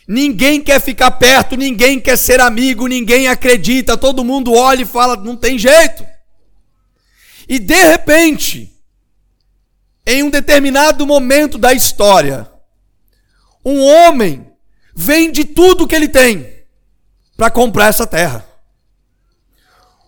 Ninguém 0.08 0.62
quer 0.62 0.80
ficar 0.80 1.12
perto, 1.12 1.58
ninguém 1.58 2.00
quer 2.00 2.18
ser 2.18 2.40
amigo, 2.40 2.88
ninguém 2.88 3.28
acredita, 3.28 3.98
todo 3.98 4.24
mundo 4.24 4.54
olha 4.54 4.84
e 4.84 4.86
fala, 4.86 5.18
não 5.18 5.36
tem 5.36 5.58
jeito. 5.58 6.06
E 7.48 7.60
de 7.60 7.84
repente, 7.84 8.74
em 10.06 10.24
um 10.24 10.30
determinado 10.30 11.06
momento 11.06 11.58
da 11.58 11.74
história, 11.74 12.50
um 13.66 13.82
homem 13.82 14.48
vende 14.96 15.44
tudo 15.44 15.88
que 15.88 15.96
ele 15.96 16.08
tem 16.08 16.53
para 17.36 17.50
comprar 17.50 17.88
essa 17.88 18.06
terra. 18.06 18.48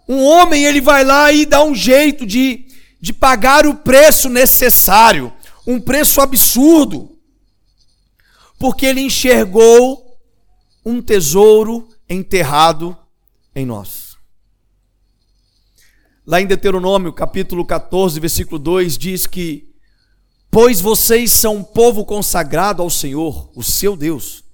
Um 0.08 0.24
homem, 0.24 0.66
ele 0.66 0.82
vai 0.82 1.04
lá 1.04 1.32
e 1.32 1.46
dá 1.46 1.64
um 1.64 1.74
jeito 1.74 2.26
de, 2.26 2.68
de 3.02 3.12
pagar 3.12 3.66
o 3.66 3.76
preço 3.76 4.30
necessário, 4.30 5.34
um 5.66 5.80
preço 5.80 6.22
absurdo, 6.22 7.18
porque 8.60 8.86
ele 8.86 9.02
enxergou 9.02 10.20
um 10.86 11.02
tesouro 11.02 11.90
enterrado 12.08 12.96
em 13.56 13.66
nós. 13.66 14.16
Lá 16.26 16.40
em 16.40 16.46
Deuteronômio, 16.46 17.12
capítulo 17.12 17.66
14, 17.66 18.20
versículo 18.20 18.60
2, 18.60 18.98
diz 18.98 19.26
que: 19.28 19.74
Pois 20.52 20.82
vocês 20.82 21.32
são 21.32 21.58
um 21.58 21.64
povo 21.64 22.06
consagrado 22.06 22.82
ao 22.82 22.90
Senhor, 22.90 23.50
o 23.56 23.64
seu 23.64 23.96
Deus 23.96 24.45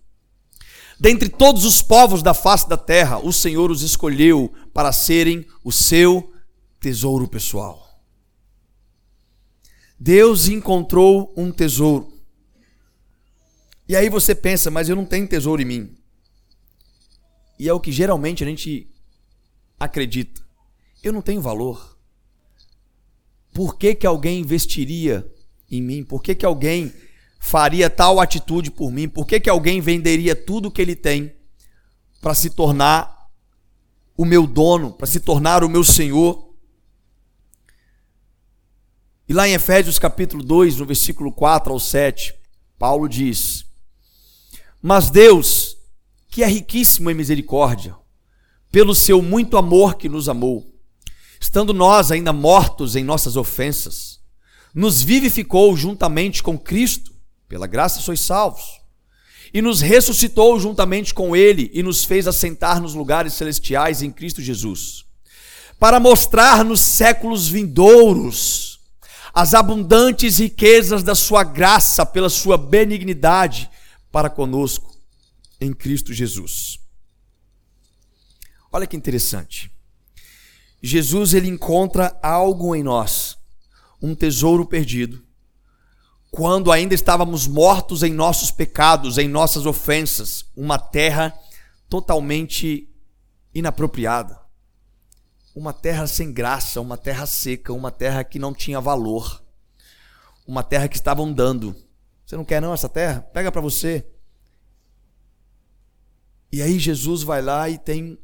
Dentre 1.01 1.29
todos 1.29 1.65
os 1.65 1.81
povos 1.81 2.22
da 2.22 2.31
face 2.31 2.70
da 2.70 2.77
terra, 2.77 3.17
o 3.17 3.34
Senhor 3.34 3.72
os 3.72 3.81
escolheu 3.81 4.53
para 4.72 4.91
serem 4.91 5.48
o 5.63 5.72
seu 5.72 6.31
tesouro 6.79 7.27
pessoal. 7.27 8.00
Deus 10.00 10.48
encontrou 10.48 11.34
um 11.36 11.51
tesouro. 11.51 12.22
E 13.89 13.96
aí 13.96 14.10
você 14.10 14.36
pensa, 14.36 14.70
mas 14.70 14.89
eu 14.89 14.96
não 14.96 15.03
tenho 15.03 15.27
tesouro 15.27 15.60
em 15.60 15.65
mim. 15.65 15.98
E 17.58 17.67
é 17.67 17.74
o 17.74 17.79
que 17.79 17.91
geralmente 17.91 18.43
a 18.43 18.48
gente 18.48 18.88
acredita. 19.79 20.39
Eu 21.01 21.12
não 21.12 21.24
tenho 21.24 21.41
valor. 21.41 21.98
Por 23.51 23.75
que, 23.75 23.96
que 23.96 24.05
alguém 24.05 24.39
investiria 24.39 25.27
em 25.67 25.81
mim? 25.81 26.03
Por 26.03 26.22
que, 26.22 26.36
que 26.36 26.46
alguém 26.46 26.93
faria 27.41 27.89
tal 27.89 28.19
atitude 28.19 28.69
por 28.69 28.91
mim? 28.91 29.10
Por 29.10 29.25
que, 29.25 29.39
que 29.39 29.50
alguém 29.50 29.81
venderia 29.81 30.36
tudo 30.36 30.71
que 30.71 30.79
ele 30.79 30.95
tem 30.95 31.36
para 32.21 32.36
se 32.36 32.51
tornar 32.51 33.29
o 34.15 34.24
meu 34.24 34.45
dono, 34.45 34.93
para 34.93 35.07
se 35.07 35.19
tornar 35.19 35.63
o 35.63 35.69
meu 35.69 35.83
senhor? 35.83 36.53
E 39.27 39.33
lá 39.33 39.50
em 39.50 39.53
Efésios 39.53 39.98
capítulo 39.98 40.43
2, 40.43 40.77
no 40.77 40.86
versículo 40.86 41.31
4 41.33 41.74
ao 41.74 41.79
7, 41.79 42.33
Paulo 42.77 43.10
diz: 43.10 43.65
Mas 44.79 45.10
Deus, 45.10 45.75
que 46.29 46.43
é 46.43 46.48
riquíssimo 46.48 47.10
em 47.10 47.15
misericórdia, 47.15 47.98
pelo 48.71 48.93
seu 48.93 49.19
muito 49.19 49.57
amor 49.57 49.95
que 49.95 50.07
nos 50.07 50.29
amou, 50.29 50.71
estando 51.39 51.74
nós 51.74 52.12
ainda 52.12 52.31
mortos 52.31 52.95
em 52.95 53.03
nossas 53.03 53.36
ofensas, 53.36 54.19
nos 54.75 55.01
vivificou 55.01 55.75
juntamente 55.75 56.43
com 56.43 56.57
Cristo 56.57 57.12
pela 57.51 57.67
graça 57.67 58.00
sois 58.00 58.22
salvos. 58.22 58.79
E 59.53 59.62
nos 59.62 59.81
ressuscitou 59.81 60.58
juntamente 60.58 61.13
com 61.13 61.36
Ele 61.36 61.70
e 61.74 61.84
nos 61.84 62.05
fez 62.05 62.25
assentar 62.25 62.79
nos 62.79 62.93
lugares 62.93 63.34
celestiais 63.34 64.01
em 64.01 64.10
Cristo 64.10 64.41
Jesus, 64.41 65.03
para 65.77 66.00
mostrar 66.00 66.63
nos 66.63 66.79
séculos 66.79 67.50
vindouros 67.50 68.79
as 69.34 69.53
abundantes 69.53 70.38
riquezas 70.38 71.03
da 71.03 71.13
Sua 71.13 71.43
graça 71.43 72.05
pela 72.05 72.29
Sua 72.29 72.58
benignidade 72.58 73.70
para 74.10 74.29
conosco 74.29 74.96
em 75.60 75.74
Cristo 75.74 76.13
Jesus. 76.13 76.79
Olha 78.72 78.88
que 78.88 78.96
interessante. 78.96 79.70
Jesus 80.81 81.34
ele 81.34 81.50
encontra 81.50 82.17
algo 82.24 82.74
em 82.74 82.81
nós, 82.81 83.38
um 84.01 84.15
tesouro 84.15 84.65
perdido 84.65 85.22
quando 86.41 86.71
ainda 86.71 86.95
estávamos 86.95 87.45
mortos 87.45 88.01
em 88.01 88.12
nossos 88.12 88.50
pecados, 88.50 89.19
em 89.19 89.27
nossas 89.27 89.67
ofensas, 89.67 90.43
uma 90.57 90.79
terra 90.79 91.39
totalmente 91.88 92.89
inapropriada. 93.53 94.41
Uma 95.55 95.71
terra 95.71 96.07
sem 96.07 96.33
graça, 96.33 96.81
uma 96.81 96.98
terra 96.98 97.27
seca, 97.27 97.71
uma 97.71 97.91
terra 97.91 98.24
que 98.24 98.39
não 98.39 98.55
tinha 98.55 98.81
valor. 98.81 99.43
Uma 100.48 100.63
terra 100.63 100.88
que 100.88 100.95
estavam 100.95 101.31
dando. 101.31 101.75
Você 102.25 102.36
não 102.36 102.43
quer 102.43 102.60
não 102.60 102.74
essa 102.74 102.89
terra? 102.89 103.21
Pega 103.21 103.51
para 103.51 103.62
você. 103.62 104.03
E 106.51 106.60
aí 106.60 106.79
Jesus 106.79 107.21
vai 107.21 107.43
lá 107.43 107.69
e 107.69 107.77
tem 107.77 108.17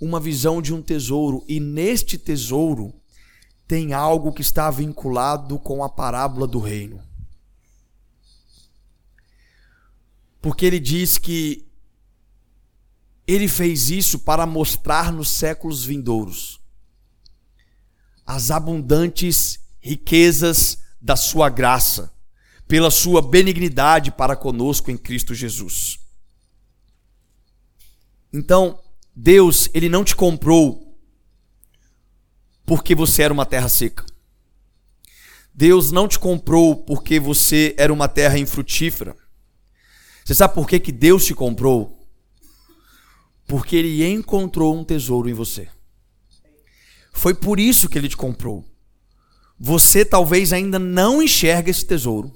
uma 0.00 0.20
visão 0.20 0.62
de 0.62 0.72
um 0.72 0.80
tesouro, 0.80 1.44
e 1.48 1.58
neste 1.58 2.16
tesouro 2.16 2.94
tem 3.66 3.92
algo 3.92 4.32
que 4.32 4.40
está 4.40 4.70
vinculado 4.70 5.58
com 5.58 5.82
a 5.82 5.88
parábola 5.88 6.46
do 6.46 6.60
reino. 6.60 7.02
Porque 10.44 10.66
ele 10.66 10.78
diz 10.78 11.16
que 11.16 11.66
ele 13.26 13.48
fez 13.48 13.88
isso 13.88 14.18
para 14.18 14.44
mostrar 14.44 15.10
nos 15.10 15.30
séculos 15.30 15.86
vindouros 15.86 16.60
as 18.26 18.50
abundantes 18.50 19.58
riquezas 19.80 20.80
da 21.00 21.16
sua 21.16 21.48
graça, 21.48 22.12
pela 22.68 22.90
sua 22.90 23.22
benignidade 23.22 24.10
para 24.10 24.36
conosco 24.36 24.90
em 24.90 24.98
Cristo 24.98 25.34
Jesus. 25.34 25.98
Então, 28.30 28.78
Deus, 29.16 29.70
ele 29.72 29.88
não 29.88 30.04
te 30.04 30.14
comprou 30.14 30.94
porque 32.66 32.94
você 32.94 33.22
era 33.22 33.32
uma 33.32 33.46
terra 33.46 33.70
seca. 33.70 34.04
Deus 35.54 35.90
não 35.90 36.06
te 36.06 36.18
comprou 36.18 36.76
porque 36.76 37.18
você 37.18 37.74
era 37.78 37.90
uma 37.90 38.08
terra 38.08 38.38
infrutífera. 38.38 39.23
Você 40.24 40.34
sabe 40.34 40.54
por 40.54 40.66
que, 40.66 40.80
que 40.80 40.90
Deus 40.90 41.24
te 41.26 41.34
comprou? 41.34 42.00
Porque 43.46 43.76
ele 43.76 44.06
encontrou 44.06 44.74
um 44.74 44.82
tesouro 44.82 45.28
em 45.28 45.34
você. 45.34 45.68
Foi 47.12 47.34
por 47.34 47.60
isso 47.60 47.88
que 47.88 47.98
ele 47.98 48.08
te 48.08 48.16
comprou. 48.16 48.64
Você 49.60 50.04
talvez 50.04 50.52
ainda 50.52 50.78
não 50.78 51.22
enxerga 51.22 51.70
esse 51.70 51.84
tesouro. 51.84 52.32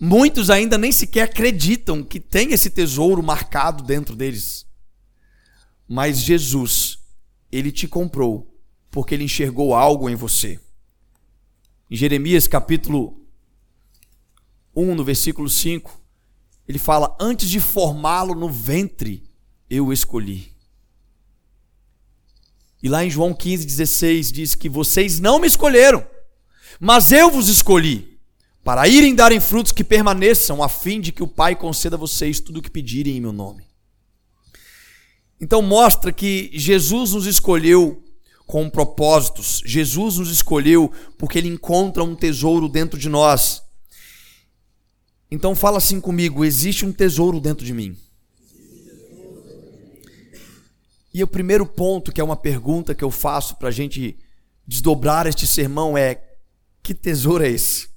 Muitos 0.00 0.48
ainda 0.48 0.78
nem 0.78 0.90
sequer 0.90 1.22
acreditam 1.22 2.02
que 2.02 2.18
tem 2.18 2.52
esse 2.52 2.70
tesouro 2.70 3.22
marcado 3.22 3.84
dentro 3.84 4.16
deles. 4.16 4.66
Mas 5.86 6.18
Jesus, 6.18 6.98
ele 7.52 7.70
te 7.70 7.86
comprou 7.86 8.58
porque 8.90 9.14
ele 9.14 9.24
enxergou 9.24 9.74
algo 9.74 10.08
em 10.08 10.14
você. 10.14 10.58
Em 11.90 11.96
Jeremias 11.96 12.46
capítulo 12.46 13.26
1, 14.74 14.94
no 14.94 15.04
versículo 15.04 15.48
5, 15.48 16.07
ele 16.68 16.78
fala: 16.78 17.16
Antes 17.18 17.48
de 17.48 17.58
formá-lo 17.58 18.34
no 18.34 18.50
ventre, 18.50 19.24
eu 19.70 19.86
o 19.86 19.92
escolhi. 19.92 20.52
E 22.82 22.88
lá 22.88 23.04
em 23.04 23.10
João 23.10 23.34
15, 23.34 23.66
16 23.66 24.30
diz 24.30 24.54
que 24.54 24.68
vocês 24.68 25.18
não 25.18 25.40
me 25.40 25.48
escolheram, 25.48 26.06
mas 26.78 27.10
eu 27.10 27.30
vos 27.30 27.48
escolhi, 27.48 28.20
para 28.62 28.86
irem 28.86 29.14
darem 29.14 29.40
frutos 29.40 29.72
que 29.72 29.82
permaneçam, 29.82 30.62
a 30.62 30.68
fim 30.68 31.00
de 31.00 31.10
que 31.10 31.22
o 31.22 31.26
Pai 31.26 31.56
conceda 31.56 31.96
a 31.96 31.98
vocês 31.98 32.38
tudo 32.38 32.58
o 32.58 32.62
que 32.62 32.70
pedirem 32.70 33.16
em 33.16 33.20
meu 33.20 33.32
nome. 33.32 33.66
Então 35.40 35.62
mostra 35.62 36.12
que 36.12 36.50
Jesus 36.52 37.12
nos 37.12 37.26
escolheu 37.26 38.02
com 38.46 38.68
propósitos. 38.68 39.62
Jesus 39.64 40.18
nos 40.18 40.30
escolheu 40.30 40.90
porque 41.16 41.38
ele 41.38 41.48
encontra 41.48 42.02
um 42.02 42.16
tesouro 42.16 42.68
dentro 42.68 42.98
de 42.98 43.08
nós. 43.08 43.62
Então 45.30 45.54
fala 45.54 45.78
assim 45.78 46.00
comigo: 46.00 46.44
existe 46.44 46.84
um 46.84 46.92
tesouro 46.92 47.40
dentro 47.40 47.64
de 47.64 47.74
mim. 47.74 47.96
E 51.12 51.22
o 51.22 51.26
primeiro 51.26 51.66
ponto, 51.66 52.12
que 52.12 52.20
é 52.20 52.24
uma 52.24 52.36
pergunta 52.36 52.94
que 52.94 53.02
eu 53.02 53.10
faço 53.10 53.56
para 53.56 53.68
a 53.68 53.72
gente 53.72 54.18
desdobrar 54.66 55.26
este 55.26 55.46
sermão, 55.46 55.96
é: 55.96 56.22
que 56.82 56.94
tesouro 56.94 57.44
é 57.44 57.50
esse? 57.50 57.88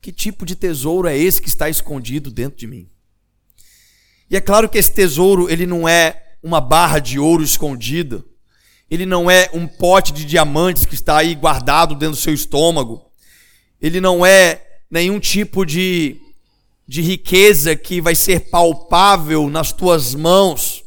Que 0.00 0.12
tipo 0.12 0.46
de 0.46 0.54
tesouro 0.54 1.08
é 1.08 1.16
esse 1.16 1.42
que 1.42 1.48
está 1.48 1.68
escondido 1.68 2.30
dentro 2.30 2.58
de 2.58 2.66
mim? 2.66 2.88
E 4.30 4.36
é 4.36 4.40
claro 4.40 4.68
que 4.68 4.78
esse 4.78 4.92
tesouro, 4.92 5.50
ele 5.50 5.66
não 5.66 5.88
é 5.88 6.36
uma 6.42 6.60
barra 6.60 6.98
de 6.98 7.18
ouro 7.18 7.42
escondida. 7.42 8.24
Ele 8.90 9.04
não 9.04 9.30
é 9.30 9.50
um 9.52 9.66
pote 9.66 10.12
de 10.12 10.24
diamantes 10.24 10.86
que 10.86 10.94
está 10.94 11.18
aí 11.18 11.34
guardado 11.34 11.94
dentro 11.94 12.16
do 12.16 12.20
seu 12.20 12.32
estômago. 12.32 13.10
Ele 13.80 14.00
não 14.00 14.24
é 14.24 14.67
nenhum 14.90 15.20
tipo 15.20 15.64
de, 15.64 16.20
de 16.86 17.02
riqueza 17.02 17.76
que 17.76 18.00
vai 18.00 18.14
ser 18.14 18.50
palpável 18.50 19.48
nas 19.48 19.72
tuas 19.72 20.14
mãos. 20.14 20.84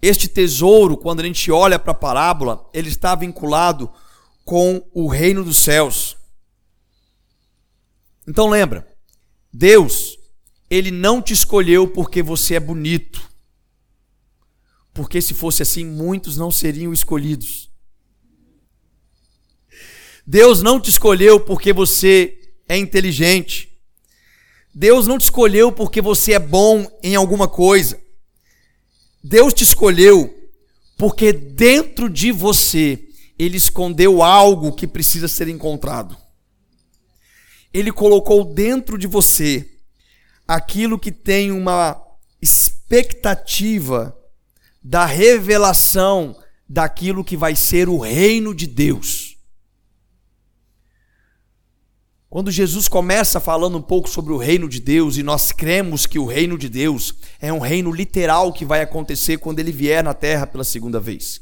Este 0.00 0.28
tesouro, 0.28 0.96
quando 0.96 1.20
a 1.20 1.24
gente 1.24 1.50
olha 1.50 1.78
para 1.78 1.92
a 1.92 1.94
parábola, 1.94 2.68
ele 2.72 2.88
está 2.88 3.14
vinculado 3.14 3.90
com 4.44 4.86
o 4.92 5.08
reino 5.08 5.42
dos 5.42 5.56
céus. 5.56 6.16
Então 8.26 8.48
lembra, 8.48 8.86
Deus 9.52 10.18
ele 10.68 10.90
não 10.90 11.22
te 11.22 11.32
escolheu 11.32 11.86
porque 11.86 12.22
você 12.22 12.54
é 12.54 12.60
bonito. 12.60 13.30
Porque 14.92 15.20
se 15.20 15.34
fosse 15.34 15.62
assim, 15.62 15.84
muitos 15.84 16.36
não 16.36 16.50
seriam 16.50 16.92
escolhidos. 16.92 17.70
Deus 20.26 20.62
não 20.62 20.80
te 20.80 20.90
escolheu 20.90 21.38
porque 21.38 21.72
você 21.72 22.38
é 22.68 22.76
inteligente. 22.76 23.68
Deus 24.74 25.06
não 25.06 25.18
te 25.18 25.22
escolheu 25.22 25.70
porque 25.70 26.00
você 26.00 26.32
é 26.32 26.38
bom 26.38 26.86
em 27.02 27.14
alguma 27.14 27.46
coisa. 27.46 28.00
Deus 29.22 29.54
te 29.54 29.62
escolheu 29.62 30.34
porque 30.96 31.32
dentro 31.32 32.08
de 32.08 32.32
você 32.32 33.08
ele 33.38 33.56
escondeu 33.56 34.22
algo 34.22 34.72
que 34.72 34.86
precisa 34.86 35.28
ser 35.28 35.48
encontrado. 35.48 36.16
Ele 37.72 37.90
colocou 37.90 38.44
dentro 38.44 38.96
de 38.96 39.06
você 39.06 39.68
aquilo 40.46 40.98
que 40.98 41.10
tem 41.10 41.50
uma 41.50 42.00
expectativa 42.40 44.16
da 44.82 45.06
revelação 45.06 46.36
daquilo 46.68 47.24
que 47.24 47.36
vai 47.36 47.56
ser 47.56 47.88
o 47.88 47.98
reino 47.98 48.54
de 48.54 48.66
Deus. 48.66 49.23
Quando 52.34 52.50
Jesus 52.50 52.88
começa 52.88 53.38
falando 53.38 53.78
um 53.78 53.80
pouco 53.80 54.10
sobre 54.10 54.32
o 54.32 54.36
reino 54.36 54.68
de 54.68 54.80
Deus, 54.80 55.16
e 55.16 55.22
nós 55.22 55.52
cremos 55.52 56.04
que 56.04 56.18
o 56.18 56.26
reino 56.26 56.58
de 56.58 56.68
Deus 56.68 57.14
é 57.40 57.52
um 57.52 57.60
reino 57.60 57.92
literal 57.92 58.52
que 58.52 58.64
vai 58.64 58.80
acontecer 58.80 59.38
quando 59.38 59.60
ele 59.60 59.70
vier 59.70 60.02
na 60.02 60.12
terra 60.12 60.44
pela 60.44 60.64
segunda 60.64 60.98
vez. 60.98 61.40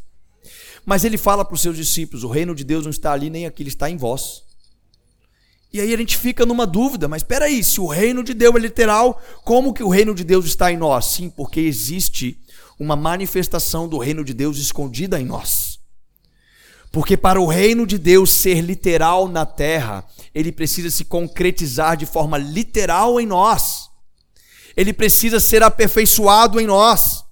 Mas 0.85 1.03
ele 1.03 1.17
fala 1.17 1.47
para 1.47 1.55
os 1.55 1.63
seus 1.63 1.79
discípulos: 1.79 2.25
o 2.25 2.29
reino 2.29 2.55
de 2.55 2.63
Deus 2.63 2.85
não 2.85 2.91
está 2.91 3.11
ali 3.11 3.31
nem 3.31 3.47
aqui, 3.47 3.63
ele 3.63 3.71
está 3.71 3.89
em 3.89 3.97
vós. 3.97 4.43
E 5.73 5.81
aí 5.81 5.95
a 5.95 5.97
gente 5.97 6.19
fica 6.19 6.45
numa 6.45 6.67
dúvida, 6.67 7.09
mas 7.09 7.23
espera 7.23 7.47
aí, 7.47 7.65
se 7.65 7.81
o 7.81 7.87
reino 7.87 8.23
de 8.23 8.35
Deus 8.35 8.55
é 8.55 8.59
literal, 8.59 9.19
como 9.47 9.73
que 9.73 9.83
o 9.83 9.89
reino 9.89 10.15
de 10.15 10.25
Deus 10.25 10.45
está 10.45 10.71
em 10.71 10.77
nós? 10.77 11.07
Sim, 11.07 11.31
porque 11.31 11.61
existe 11.61 12.39
uma 12.79 12.97
manifestação 12.97 13.89
do 13.89 13.97
reino 13.97 14.23
de 14.23 14.35
Deus 14.35 14.59
escondida 14.59 15.19
em 15.19 15.25
nós. 15.25 15.72
Porque 16.93 17.17
para 17.17 17.41
o 17.41 17.47
reino 17.47 17.87
de 17.87 17.99
Deus 17.99 18.31
ser 18.31 18.61
literal 18.61 19.27
na 19.27 19.45
terra, 19.45 20.05
ele 20.35 20.53
precisa 20.53 20.91
se 20.91 21.05
concretizar 21.05 21.97
de 21.97 22.07
forma 22.07 22.39
literal 22.39 23.19
em 23.19 23.27
nós. 23.27 23.89
Ele 24.77 24.93
precisa 24.93 25.41
ser 25.41 25.63
aperfeiçoado 25.63 26.61
em 26.61 26.67
nós. 26.67 27.25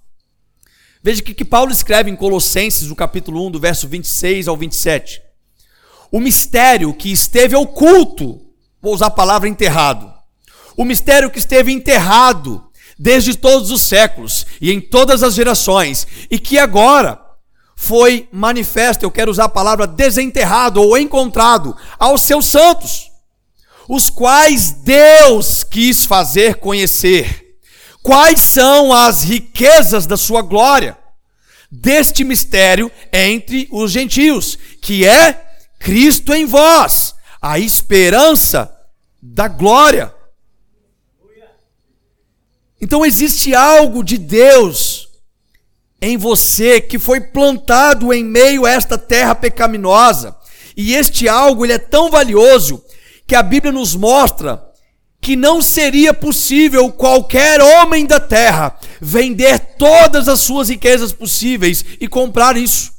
Veja 1.03 1.21
que, 1.21 1.33
que 1.33 1.45
Paulo 1.45 1.71
escreve 1.71 2.09
em 2.09 2.15
Colossenses, 2.15 2.87
no 2.87 2.95
capítulo 2.95 3.47
1, 3.47 3.51
do 3.51 3.59
verso 3.59 3.87
26 3.87 4.47
ao 4.47 4.57
27 4.57 5.21
o 6.11 6.19
mistério 6.19 6.93
que 6.93 7.11
esteve 7.11 7.55
oculto, 7.55 8.41
vou 8.81 8.93
usar 8.93 9.07
a 9.07 9.11
palavra 9.11 9.47
enterrado, 9.47 10.11
o 10.75 10.83
mistério 10.83 11.31
que 11.31 11.39
esteve 11.39 11.71
enterrado 11.71 12.63
desde 12.99 13.35
todos 13.35 13.71
os 13.71 13.81
séculos 13.81 14.45
e 14.59 14.71
em 14.71 14.81
todas 14.81 15.23
as 15.23 15.33
gerações, 15.33 16.05
e 16.29 16.37
que 16.37 16.59
agora 16.59 17.19
foi 17.75 18.29
manifesto, 18.31 19.03
eu 19.03 19.11
quero 19.11 19.31
usar 19.31 19.45
a 19.45 19.49
palavra 19.49 19.87
desenterrado 19.87 20.81
ou 20.81 20.97
encontrado 20.97 21.75
aos 21.97 22.21
seus 22.21 22.45
santos, 22.45 23.11
os 23.89 24.09
quais 24.09 24.71
Deus 24.71 25.63
quis 25.63 26.05
fazer 26.05 26.55
conhecer. 26.55 27.57
Quais 28.03 28.39
são 28.39 28.93
as 28.93 29.23
riquezas 29.23 30.05
da 30.05 30.17
sua 30.17 30.41
glória? 30.41 30.97
Deste 31.71 32.23
mistério 32.23 32.91
entre 33.11 33.67
os 33.71 33.91
gentios, 33.91 34.57
que 34.81 35.05
é 35.05 35.33
Cristo 35.79 36.33
em 36.33 36.45
vós, 36.45 37.15
a 37.41 37.59
esperança 37.59 38.75
da 39.21 39.47
glória. 39.47 40.13
Então 42.79 43.05
existe 43.05 43.53
algo 43.53 44.03
de 44.03 44.17
Deus 44.17 45.10
em 46.01 46.17
você 46.17 46.81
que 46.81 46.97
foi 46.97 47.21
plantado 47.21 48.11
em 48.11 48.23
meio 48.23 48.65
a 48.65 48.71
esta 48.71 48.97
terra 48.97 49.35
pecaminosa. 49.35 50.35
E 50.75 50.93
este 50.95 51.29
algo 51.29 51.65
ele 51.65 51.73
é 51.73 51.77
tão 51.77 52.09
valioso 52.09 52.83
que 53.27 53.35
a 53.35 53.43
Bíblia 53.43 53.71
nos 53.71 53.95
mostra 53.95 54.71
que 55.21 55.35
não 55.35 55.61
seria 55.61 56.13
possível 56.13 56.91
qualquer 56.91 57.61
homem 57.61 58.07
da 58.07 58.19
terra 58.19 58.75
vender 58.99 59.59
todas 59.77 60.27
as 60.27 60.39
suas 60.39 60.69
riquezas 60.69 61.13
possíveis 61.13 61.85
e 61.99 62.07
comprar 62.07 62.57
isso. 62.57 62.91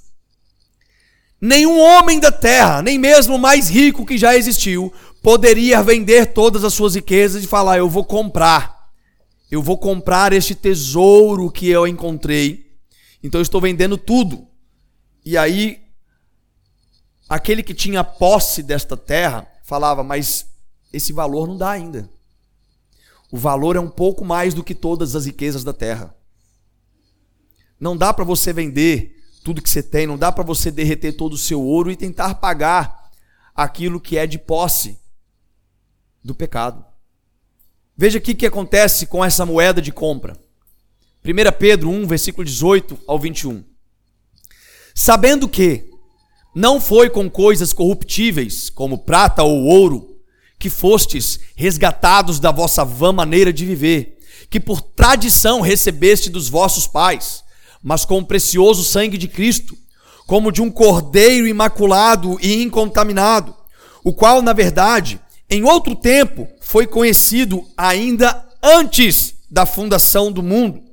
Nenhum 1.41 1.81
homem 1.81 2.21
da 2.21 2.31
terra, 2.31 2.81
nem 2.81 2.97
mesmo 2.97 3.35
o 3.35 3.38
mais 3.38 3.69
rico 3.69 4.07
que 4.07 4.17
já 4.17 4.37
existiu, 4.37 4.93
poderia 5.21 5.83
vender 5.83 6.27
todas 6.27 6.62
as 6.62 6.73
suas 6.73 6.95
riquezas 6.95 7.43
e 7.43 7.49
falar: 7.49 7.79
Eu 7.79 7.91
vou 7.91 8.05
comprar, 8.05 8.91
eu 9.51 9.61
vou 9.61 9.77
comprar 9.77 10.33
este 10.33 10.55
tesouro 10.55 11.51
que 11.51 11.69
eu 11.69 11.85
encontrei, 11.88 12.72
então 13.23 13.39
eu 13.39 13.43
estou 13.43 13.61
vendendo 13.61 13.97
tudo. 13.97 14.47
E 15.25 15.37
aí, 15.37 15.83
aquele 17.29 17.63
que 17.63 17.75
tinha 17.75 18.03
posse 18.03 18.63
desta 18.63 18.97
terra 18.97 19.47
falava: 19.63 20.03
Mas 20.03 20.47
esse 20.93 21.13
valor 21.13 21.47
não 21.47 21.57
dá 21.57 21.71
ainda. 21.71 22.09
O 23.31 23.39
valor 23.39 23.77
é 23.77 23.81
um 23.81 23.89
pouco 23.89 24.25
mais 24.25 24.53
do 24.53 24.65
que 24.65 24.75
todas 24.75 25.17
as 25.17 25.25
riquezas 25.25 25.65
da 25.65 25.73
terra. 25.73 26.15
Não 27.81 27.97
dá 27.97 28.13
para 28.13 28.25
você 28.25 28.53
vender 28.53 29.17
tudo 29.43 29.63
que 29.63 29.71
você 29.71 29.83
tem, 29.83 30.07
não 30.07 30.19
dá 30.19 30.31
para 30.31 30.45
você 30.45 30.71
derreter 30.71 31.13
todo 31.13 31.33
o 31.33 31.39
seu 31.39 31.61
ouro 31.61 31.91
e 31.91 31.97
tentar 31.97 32.35
pagar 32.37 33.11
aquilo 33.55 34.01
que 34.01 34.17
é 34.17 34.27
de 34.27 34.39
posse 34.39 34.99
do 36.23 36.35
pecado. 36.35 36.85
Veja 37.97 38.19
aqui 38.19 38.33
o 38.33 38.37
que 38.37 38.47
acontece 38.47 39.07
com 39.07 39.25
essa 39.25 39.45
moeda 39.45 39.83
de 39.83 39.93
compra. 39.93 40.37
1 41.25 41.53
Pedro 41.57 41.89
1, 41.89 42.07
versículo 42.07 42.45
18 42.45 42.99
ao 43.07 43.17
21. 43.17 43.63
Sabendo 44.93 45.49
que 45.49 45.89
não 46.55 46.81
foi 46.81 47.09
com 47.09 47.31
coisas 47.31 47.73
corruptíveis, 47.73 48.69
como 48.69 48.99
prata 48.99 49.45
ou 49.45 49.65
ouro, 49.65 50.17
que 50.59 50.69
fostes 50.69 51.39
resgatados 51.55 52.41
da 52.41 52.51
vossa 52.51 52.85
vã 52.85 53.13
maneira 53.13 53.53
de 53.53 53.65
viver, 53.65 54.19
que 54.51 54.59
por 54.59 54.81
tradição 54.81 55.61
recebeste 55.61 56.29
dos 56.29 56.49
vossos 56.49 56.87
pais, 56.87 57.45
mas 57.83 58.05
com 58.05 58.19
o 58.19 58.27
precioso 58.27 58.83
sangue 58.83 59.17
de 59.17 59.29
Cristo, 59.29 59.77
como 60.27 60.53
de 60.53 60.61
um 60.61 60.71
cordeiro 60.71 61.47
imaculado 61.47 62.37
e 62.41 62.63
incontaminado, 62.63 63.55
o 64.05 64.13
qual, 64.13 64.43
na 64.43 64.53
verdade, 64.53 65.21
em 65.49 65.63
outro 65.63 65.95
tempo 65.95 66.49
foi 66.61 66.87
conhecido 66.87 67.65
ainda 67.77 68.45
antes 68.63 69.35
da 69.51 69.65
fundação 69.65 70.33
do 70.33 70.43
mundo, 70.43 70.92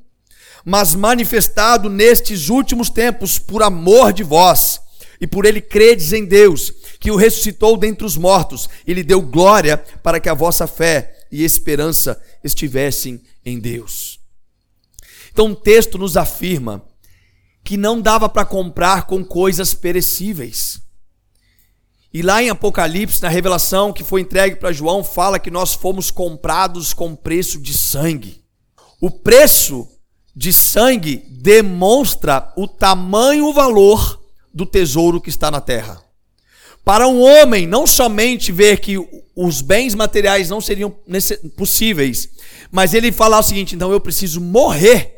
mas 0.65 0.95
manifestado 0.95 1.89
nestes 1.89 2.49
últimos 2.49 2.89
tempos 2.89 3.39
por 3.39 3.63
amor 3.63 4.13
de 4.13 4.23
vós, 4.23 4.81
e 5.21 5.27
por 5.27 5.45
ele 5.45 5.61
credes 5.61 6.13
em 6.13 6.25
Deus, 6.25 6.71
que 6.99 7.11
o 7.11 7.15
ressuscitou 7.15 7.75
dentre 7.77 8.05
os 8.05 8.17
mortos 8.17 8.69
e 8.85 8.93
lhe 8.93 9.03
deu 9.03 9.21
glória 9.21 9.77
para 10.01 10.19
que 10.19 10.29
a 10.29 10.33
vossa 10.33 10.65
fé 10.65 11.25
e 11.31 11.43
esperança 11.43 12.21
estivessem 12.43 13.21
em 13.45 13.59
Deus. 13.59 14.19
Então 15.31 15.51
o 15.51 15.55
texto 15.55 15.97
nos 15.97 16.17
afirma 16.17 16.83
que 17.63 17.77
não 17.77 18.01
dava 18.01 18.27
para 18.27 18.45
comprar 18.45 19.05
com 19.05 19.23
coisas 19.23 19.73
perecíveis. 19.73 20.81
E 22.11 22.21
lá 22.23 22.41
em 22.41 22.49
Apocalipse, 22.49 23.21
na 23.21 23.29
revelação 23.29 23.93
que 23.93 24.03
foi 24.03 24.21
entregue 24.21 24.55
para 24.55 24.71
João, 24.71 25.03
fala 25.03 25.37
que 25.37 25.51
nós 25.51 25.75
fomos 25.75 26.09
comprados 26.09 26.93
com 26.93 27.15
preço 27.15 27.59
de 27.59 27.77
sangue. 27.77 28.43
O 28.99 29.11
preço 29.11 29.87
de 30.35 30.53
sangue 30.53 31.25
demonstra 31.29 32.51
o 32.55 32.67
tamanho 32.67 33.47
o 33.47 33.53
valor 33.53 34.21
do 34.53 34.65
tesouro 34.65 35.21
que 35.21 35.29
está 35.29 35.49
na 35.51 35.61
terra. 35.61 36.01
Para 36.83 37.07
um 37.07 37.21
homem 37.21 37.67
não 37.67 37.85
somente 37.85 38.51
ver 38.51 38.79
que 38.79 38.95
os 39.35 39.61
bens 39.61 39.93
materiais 39.93 40.49
não 40.49 40.59
seriam 40.59 40.93
possíveis, 41.55 42.29
mas 42.71 42.93
ele 42.93 43.11
falar 43.11 43.39
o 43.39 43.43
seguinte: 43.43 43.75
então 43.75 43.91
eu 43.91 43.99
preciso 43.99 44.41
morrer 44.41 45.15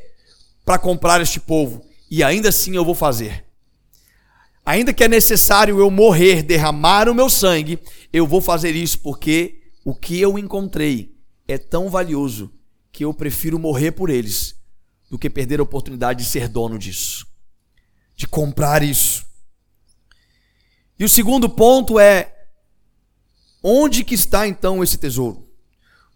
para 0.65 0.77
comprar 0.77 1.21
este 1.21 1.39
povo, 1.39 1.83
e 2.09 2.23
ainda 2.23 2.49
assim 2.49 2.75
eu 2.75 2.85
vou 2.85 2.95
fazer. 2.95 3.45
Ainda 4.65 4.93
que 4.93 5.03
é 5.03 5.07
necessário 5.07 5.79
eu 5.79 5.89
morrer, 5.89 6.43
derramar 6.43 7.09
o 7.09 7.15
meu 7.15 7.29
sangue, 7.29 7.79
eu 8.13 8.27
vou 8.27 8.41
fazer 8.41 8.75
isso 8.75 8.99
porque 8.99 9.61
o 9.83 9.95
que 9.95 10.21
eu 10.21 10.37
encontrei 10.37 11.15
é 11.47 11.57
tão 11.57 11.89
valioso 11.89 12.51
que 12.91 13.03
eu 13.03 13.13
prefiro 13.13 13.57
morrer 13.57 13.91
por 13.91 14.09
eles 14.09 14.60
do 15.11 15.19
que 15.19 15.29
perder 15.29 15.59
a 15.59 15.63
oportunidade 15.63 16.23
de 16.23 16.29
ser 16.29 16.47
dono 16.47 16.79
disso, 16.79 17.27
de 18.15 18.25
comprar 18.25 18.81
isso. 18.81 19.25
E 20.97 21.03
o 21.03 21.09
segundo 21.09 21.49
ponto 21.49 21.99
é 21.99 22.33
onde 23.61 24.05
que 24.05 24.15
está 24.15 24.47
então 24.47 24.81
esse 24.81 24.97
tesouro? 24.97 25.45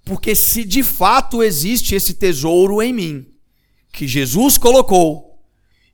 Porque 0.06 0.34
se 0.34 0.64
de 0.64 0.82
fato 0.82 1.44
existe 1.44 1.94
esse 1.94 2.14
tesouro 2.14 2.82
em 2.82 2.94
mim, 2.94 3.34
que 3.92 4.08
Jesus 4.08 4.58
colocou 4.58 5.44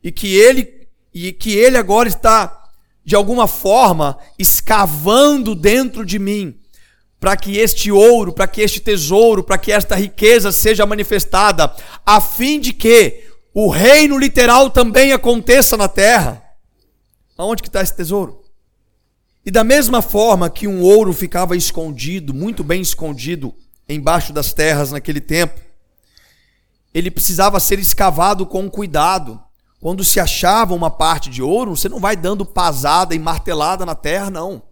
e 0.04 0.12
que 0.12 0.36
ele 0.36 0.88
e 1.12 1.34
que 1.34 1.56
ele 1.56 1.78
agora 1.78 2.08
está 2.08 2.70
de 3.04 3.16
alguma 3.16 3.48
forma 3.48 4.16
escavando 4.38 5.56
dentro 5.56 6.06
de 6.06 6.20
mim, 6.20 6.56
para 7.22 7.38
que 7.38 7.60
este 7.60 7.92
ouro, 7.92 8.34
para 8.34 8.48
que 8.48 8.62
este 8.62 8.80
tesouro, 8.80 9.44
para 9.44 9.60
que 9.60 9.72
esta 9.72 9.96
riqueza 9.96 10.52
seja 10.52 10.88
manifestada, 10.88 11.72
a 12.04 12.20
fim 12.20 12.60
de 12.60 12.74
que 12.74 13.30
o 13.54 13.70
reino 13.70 14.18
literal 14.18 14.72
também 14.72 15.14
aconteça 15.14 15.78
na 15.78 15.88
terra. 15.88 16.44
Aonde 17.38 17.62
que 17.62 17.70
está 17.70 17.80
esse 17.80 17.96
tesouro? 17.96 18.42
E 19.46 19.52
da 19.52 19.64
mesma 19.64 20.02
forma 20.02 20.50
que 20.50 20.68
um 20.68 20.82
ouro 20.82 21.14
ficava 21.14 21.56
escondido, 21.56 22.34
muito 22.34 22.64
bem 22.64 22.82
escondido, 22.82 23.54
embaixo 23.88 24.34
das 24.34 24.52
terras 24.52 24.92
naquele 24.92 25.22
tempo, 25.22 25.62
ele 26.92 27.12
precisava 27.12 27.60
ser 27.60 27.78
escavado 27.78 28.48
com 28.48 28.68
cuidado. 28.68 29.40
Quando 29.80 30.04
se 30.04 30.20
achava 30.20 30.74
uma 30.74 30.90
parte 30.90 31.30
de 31.30 31.44
ouro, 31.44 31.76
você 31.76 31.88
não 31.88 32.00
vai 32.00 32.16
dando 32.16 32.44
pasada 32.48 33.14
e 33.14 33.20
martelada 33.20 33.86
na 33.86 33.94
terra, 33.94 34.32
não. 34.32 34.71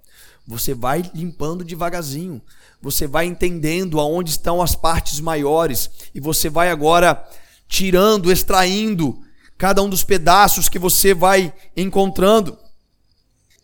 Você 0.50 0.74
vai 0.74 1.04
limpando 1.14 1.64
devagarzinho. 1.64 2.42
Você 2.82 3.06
vai 3.06 3.28
entendendo 3.28 4.00
aonde 4.00 4.32
estão 4.32 4.64
as 4.64 4.76
partes 4.76 5.20
maiores. 5.20 5.92
E 6.14 6.20
você 6.20 6.50
vai 6.50 6.72
agora 6.72 7.24
tirando, 7.68 8.32
extraindo 8.32 9.22
cada 9.60 9.84
um 9.84 9.88
dos 9.88 10.04
pedaços 10.04 10.68
que 10.68 10.80
você 10.80 11.14
vai 11.14 11.54
encontrando. 11.78 12.58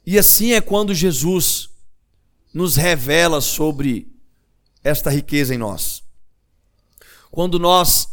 E 0.05 0.19
assim 0.19 0.51
é 0.51 0.61
quando 0.61 0.93
Jesus 0.93 1.69
nos 2.53 2.75
revela 2.75 3.41
sobre 3.41 4.07
esta 4.83 5.09
riqueza 5.09 5.55
em 5.55 5.57
nós. 5.57 6.03
Quando 7.31 7.57
nós 7.57 8.09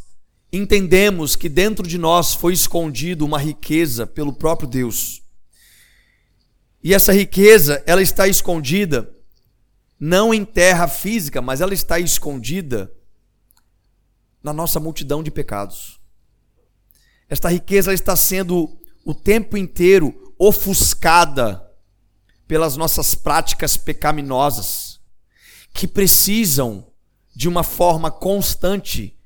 entendemos 0.50 1.36
que 1.36 1.50
dentro 1.50 1.86
de 1.86 1.98
nós 1.98 2.32
foi 2.32 2.54
escondido 2.54 3.26
uma 3.26 3.38
riqueza 3.38 4.06
pelo 4.06 4.32
próprio 4.32 4.66
Deus. 4.66 5.21
E 6.82 6.92
essa 6.92 7.12
riqueza, 7.12 7.82
ela 7.86 8.02
está 8.02 8.26
escondida 8.26 9.08
não 9.98 10.34
em 10.34 10.44
terra 10.44 10.88
física, 10.88 11.40
mas 11.40 11.60
ela 11.60 11.72
está 11.72 12.00
escondida 12.00 12.92
na 14.42 14.52
nossa 14.52 14.80
multidão 14.80 15.22
de 15.22 15.30
pecados. 15.30 16.00
Esta 17.28 17.48
riqueza 17.48 17.94
está 17.94 18.16
sendo 18.16 18.76
o 19.04 19.14
tempo 19.14 19.56
inteiro 19.56 20.34
ofuscada 20.36 21.64
pelas 22.48 22.76
nossas 22.76 23.14
práticas 23.14 23.76
pecaminosas, 23.76 25.00
que 25.72 25.86
precisam, 25.86 26.92
de 27.34 27.48
uma 27.48 27.62
forma 27.62 28.10
constante, 28.10 29.16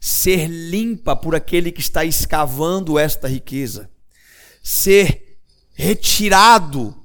ser 0.00 0.48
limpa 0.48 1.14
por 1.14 1.36
aquele 1.36 1.70
que 1.70 1.80
está 1.82 2.06
escavando 2.06 2.98
esta 2.98 3.28
riqueza, 3.28 3.90
ser 4.62 5.38
retirado 5.74 7.01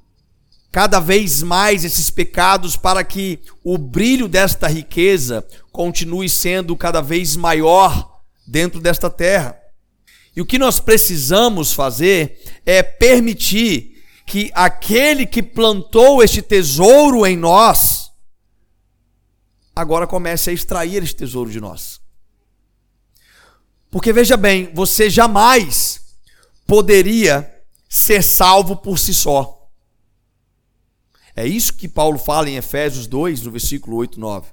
cada 0.70 1.00
vez 1.00 1.42
mais 1.42 1.84
esses 1.84 2.10
pecados 2.10 2.76
para 2.76 3.02
que 3.02 3.40
o 3.64 3.78
brilho 3.78 4.28
desta 4.28 4.68
riqueza 4.68 5.46
continue 5.72 6.28
sendo 6.28 6.76
cada 6.76 7.00
vez 7.00 7.36
maior 7.36 8.20
dentro 8.46 8.80
desta 8.80 9.08
terra. 9.08 9.58
E 10.36 10.40
o 10.40 10.46
que 10.46 10.58
nós 10.58 10.78
precisamos 10.78 11.72
fazer 11.72 12.40
é 12.64 12.82
permitir 12.82 14.04
que 14.26 14.50
aquele 14.54 15.26
que 15.26 15.42
plantou 15.42 16.22
este 16.22 16.42
tesouro 16.42 17.26
em 17.26 17.36
nós, 17.36 18.10
agora 19.74 20.06
comece 20.06 20.50
a 20.50 20.52
extrair 20.52 21.02
este 21.02 21.16
tesouro 21.16 21.50
de 21.50 21.60
nós. 21.60 21.98
Porque 23.90 24.12
veja 24.12 24.36
bem, 24.36 24.70
você 24.74 25.08
jamais 25.08 26.02
poderia 26.66 27.50
ser 27.88 28.22
salvo 28.22 28.76
por 28.76 28.98
si 28.98 29.14
só. 29.14 29.57
É 31.38 31.46
isso 31.46 31.74
que 31.74 31.86
Paulo 31.86 32.18
fala 32.18 32.50
em 32.50 32.56
Efésios 32.56 33.06
2, 33.06 33.42
no 33.42 33.52
versículo 33.52 33.96
8 33.98 34.16
e 34.16 34.20
9. 34.20 34.50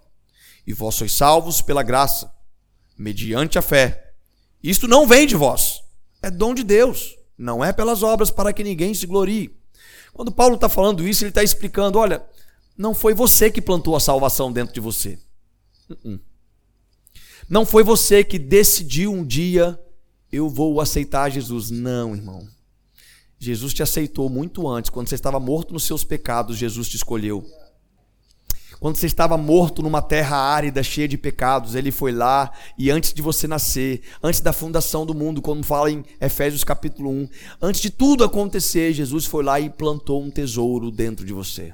E 0.67 0.71
vós 0.71 0.93
sois 0.93 1.11
salvos 1.13 1.59
pela 1.59 1.81
graça, 1.81 2.31
mediante 2.95 3.57
a 3.57 3.61
fé. 3.63 4.13
Isto 4.61 4.87
não 4.87 5.07
vem 5.07 5.25
de 5.25 5.35
vós, 5.35 5.81
é 6.21 6.29
dom 6.29 6.53
de 6.53 6.63
Deus, 6.63 7.17
não 7.35 7.65
é 7.65 7.73
pelas 7.73 8.03
obras 8.03 8.29
para 8.29 8.53
que 8.53 8.63
ninguém 8.63 8.93
se 8.93 9.07
glorie. 9.07 9.59
Quando 10.13 10.31
Paulo 10.31 10.53
está 10.53 10.69
falando 10.69 11.07
isso, 11.07 11.23
ele 11.23 11.29
está 11.29 11.41
explicando: 11.41 11.97
olha, 11.97 12.23
não 12.77 12.93
foi 12.93 13.15
você 13.15 13.49
que 13.49 13.63
plantou 13.63 13.95
a 13.95 13.99
salvação 13.99 14.53
dentro 14.53 14.71
de 14.71 14.79
você. 14.79 15.17
Uh-uh. 15.89 16.19
Não 17.49 17.65
foi 17.65 17.83
você 17.83 18.23
que 18.23 18.37
decidiu 18.37 19.11
um 19.11 19.25
dia 19.25 19.79
eu 20.31 20.47
vou 20.47 20.79
aceitar 20.79 21.31
Jesus. 21.31 21.71
Não, 21.71 22.15
irmão. 22.15 22.47
Jesus 23.45 23.73
te 23.73 23.83
aceitou 23.83 24.29
muito 24.29 24.67
antes. 24.67 24.89
Quando 24.89 25.07
você 25.07 25.15
estava 25.15 25.39
morto 25.39 25.73
nos 25.73 25.83
seus 25.83 26.03
pecados, 26.03 26.57
Jesus 26.57 26.87
te 26.89 26.95
escolheu. 26.95 27.45
Quando 28.79 28.97
você 28.97 29.05
estava 29.05 29.37
morto 29.37 29.81
numa 29.81 30.01
terra 30.01 30.35
árida, 30.35 30.83
cheia 30.83 31.07
de 31.07 31.17
pecados, 31.17 31.75
ele 31.75 31.91
foi 31.91 32.11
lá 32.11 32.51
e 32.77 32.91
antes 32.91 33.13
de 33.13 33.21
você 33.21 33.47
nascer, 33.47 34.01
antes 34.21 34.41
da 34.41 34.51
fundação 34.51 35.05
do 35.05 35.13
mundo, 35.13 35.41
como 35.41 35.63
fala 35.63 35.89
em 35.89 36.03
Efésios 36.19 36.63
capítulo 36.63 37.09
1, 37.09 37.29
antes 37.61 37.81
de 37.81 37.89
tudo 37.89 38.23
acontecer, 38.23 38.93
Jesus 38.93 39.25
foi 39.25 39.43
lá 39.43 39.59
e 39.59 39.69
plantou 39.69 40.21
um 40.21 40.29
tesouro 40.29 40.91
dentro 40.91 41.25
de 41.25 41.33
você. 41.33 41.73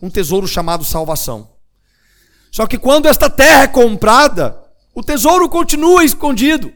Um 0.00 0.08
tesouro 0.08 0.46
chamado 0.46 0.84
salvação. 0.84 1.50
Só 2.52 2.66
que 2.66 2.78
quando 2.78 3.06
esta 3.06 3.28
terra 3.28 3.64
é 3.64 3.68
comprada, 3.68 4.58
o 4.94 5.02
tesouro 5.02 5.48
continua 5.48 6.04
escondido. 6.04 6.72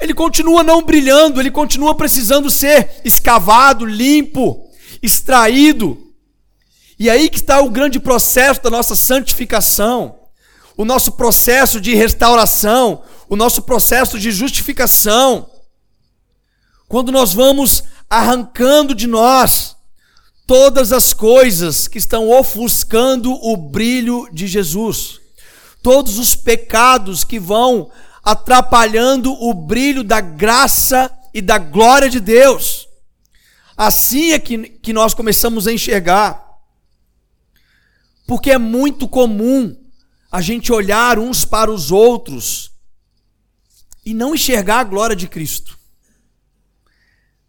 Ele 0.00 0.14
continua 0.14 0.62
não 0.62 0.82
brilhando, 0.82 1.40
ele 1.40 1.50
continua 1.50 1.94
precisando 1.94 2.50
ser 2.50 3.00
escavado, 3.04 3.84
limpo, 3.84 4.68
extraído 5.02 6.10
e 7.00 7.08
aí 7.08 7.30
que 7.30 7.38
está 7.38 7.62
o 7.62 7.70
grande 7.70 7.98
processo 7.98 8.62
da 8.62 8.68
nossa 8.68 8.94
santificação, 8.94 10.18
o 10.76 10.84
nosso 10.84 11.12
processo 11.12 11.80
de 11.80 11.94
restauração, 11.94 13.02
o 13.26 13.34
nosso 13.36 13.62
processo 13.62 14.18
de 14.18 14.30
justificação. 14.30 15.48
Quando 16.86 17.10
nós 17.10 17.32
vamos 17.32 17.84
arrancando 18.10 18.94
de 18.94 19.06
nós 19.06 19.76
todas 20.46 20.92
as 20.92 21.14
coisas 21.14 21.88
que 21.88 21.96
estão 21.96 22.28
ofuscando 22.28 23.32
o 23.32 23.56
brilho 23.56 24.28
de 24.30 24.46
Jesus, 24.46 25.20
todos 25.82 26.18
os 26.18 26.34
pecados 26.34 27.24
que 27.24 27.40
vão 27.40 27.90
atrapalhando 28.22 29.32
o 29.32 29.54
brilho 29.54 30.04
da 30.04 30.20
graça 30.20 31.10
e 31.32 31.40
da 31.40 31.58
glória 31.58 32.08
de 32.08 32.20
Deus. 32.20 32.88
Assim 33.76 34.32
é 34.32 34.38
que, 34.38 34.58
que 34.58 34.92
nós 34.92 35.14
começamos 35.14 35.66
a 35.66 35.72
enxergar 35.72 36.50
porque 38.30 38.52
é 38.52 38.58
muito 38.58 39.08
comum 39.08 39.76
a 40.30 40.40
gente 40.40 40.72
olhar 40.72 41.18
uns 41.18 41.44
para 41.44 41.68
os 41.68 41.90
outros 41.90 42.70
e 44.06 44.14
não 44.14 44.36
enxergar 44.36 44.78
a 44.78 44.84
glória 44.84 45.16
de 45.16 45.26
Cristo, 45.26 45.76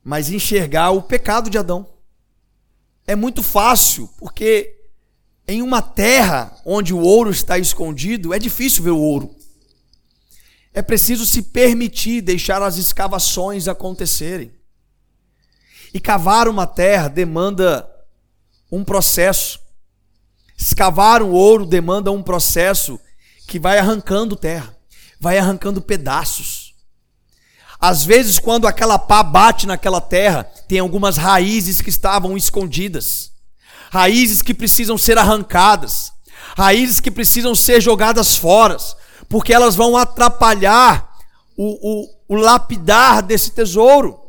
mas 0.04 0.32
enxergar 0.32 0.90
o 0.90 1.04
pecado 1.04 1.52
de 1.52 1.58
Adão. 1.60 1.88
É 3.06 3.16
muito 3.16 3.44
fácil, 3.44 4.10
porque 4.18 4.76
em 5.48 5.62
uma 5.62 5.84
terra 5.84 6.60
onde 6.66 6.96
o 6.96 7.00
ouro 7.00 7.30
está 7.30 7.60
escondido, 7.60 8.34
é 8.34 8.40
difícil 8.40 8.84
ver 8.84 8.90
o 8.90 8.98
ouro. 8.98 9.36
É 10.74 10.82
preciso 10.82 11.26
se 11.26 11.42
permitir 11.42 12.22
deixar 12.22 12.62
as 12.62 12.78
escavações 12.78 13.68
acontecerem. 13.68 14.54
E 15.94 16.00
cavar 16.00 16.48
uma 16.48 16.66
terra 16.66 17.10
demanda 17.10 17.90
um 18.72 18.84
processo. 18.84 19.60
Escavar 20.58 21.22
o 21.22 21.32
ouro 21.32 21.66
demanda 21.66 22.12
um 22.12 22.24
processo 22.24 23.00
que 23.48 23.60
vai 23.60 23.80
arrancando 23.80 24.36
terra, 24.36 24.74
vai 25.20 25.38
arrancando 25.38 25.82
pedaços. 25.82 26.74
Às 27.80 28.06
vezes, 28.06 28.38
quando 28.40 28.68
aquela 28.68 28.98
pá 29.00 29.24
bate 29.24 29.66
naquela 29.66 30.00
terra, 30.00 30.44
tem 30.68 30.80
algumas 30.80 31.18
raízes 31.18 31.82
que 31.82 31.90
estavam 31.90 32.38
escondidas, 32.38 33.32
raízes 33.90 34.42
que 34.42 34.54
precisam 34.54 34.98
ser 34.98 35.18
arrancadas, 35.18 36.14
raízes 36.56 37.00
que 37.00 37.10
precisam 37.10 37.56
ser 37.56 37.82
jogadas 37.82 38.36
fora, 38.36 38.78
porque 39.32 39.54
elas 39.54 39.76
vão 39.76 39.96
atrapalhar 39.96 41.18
o, 41.56 42.04
o, 42.28 42.36
o 42.36 42.36
lapidar 42.36 43.24
desse 43.24 43.52
tesouro. 43.52 44.20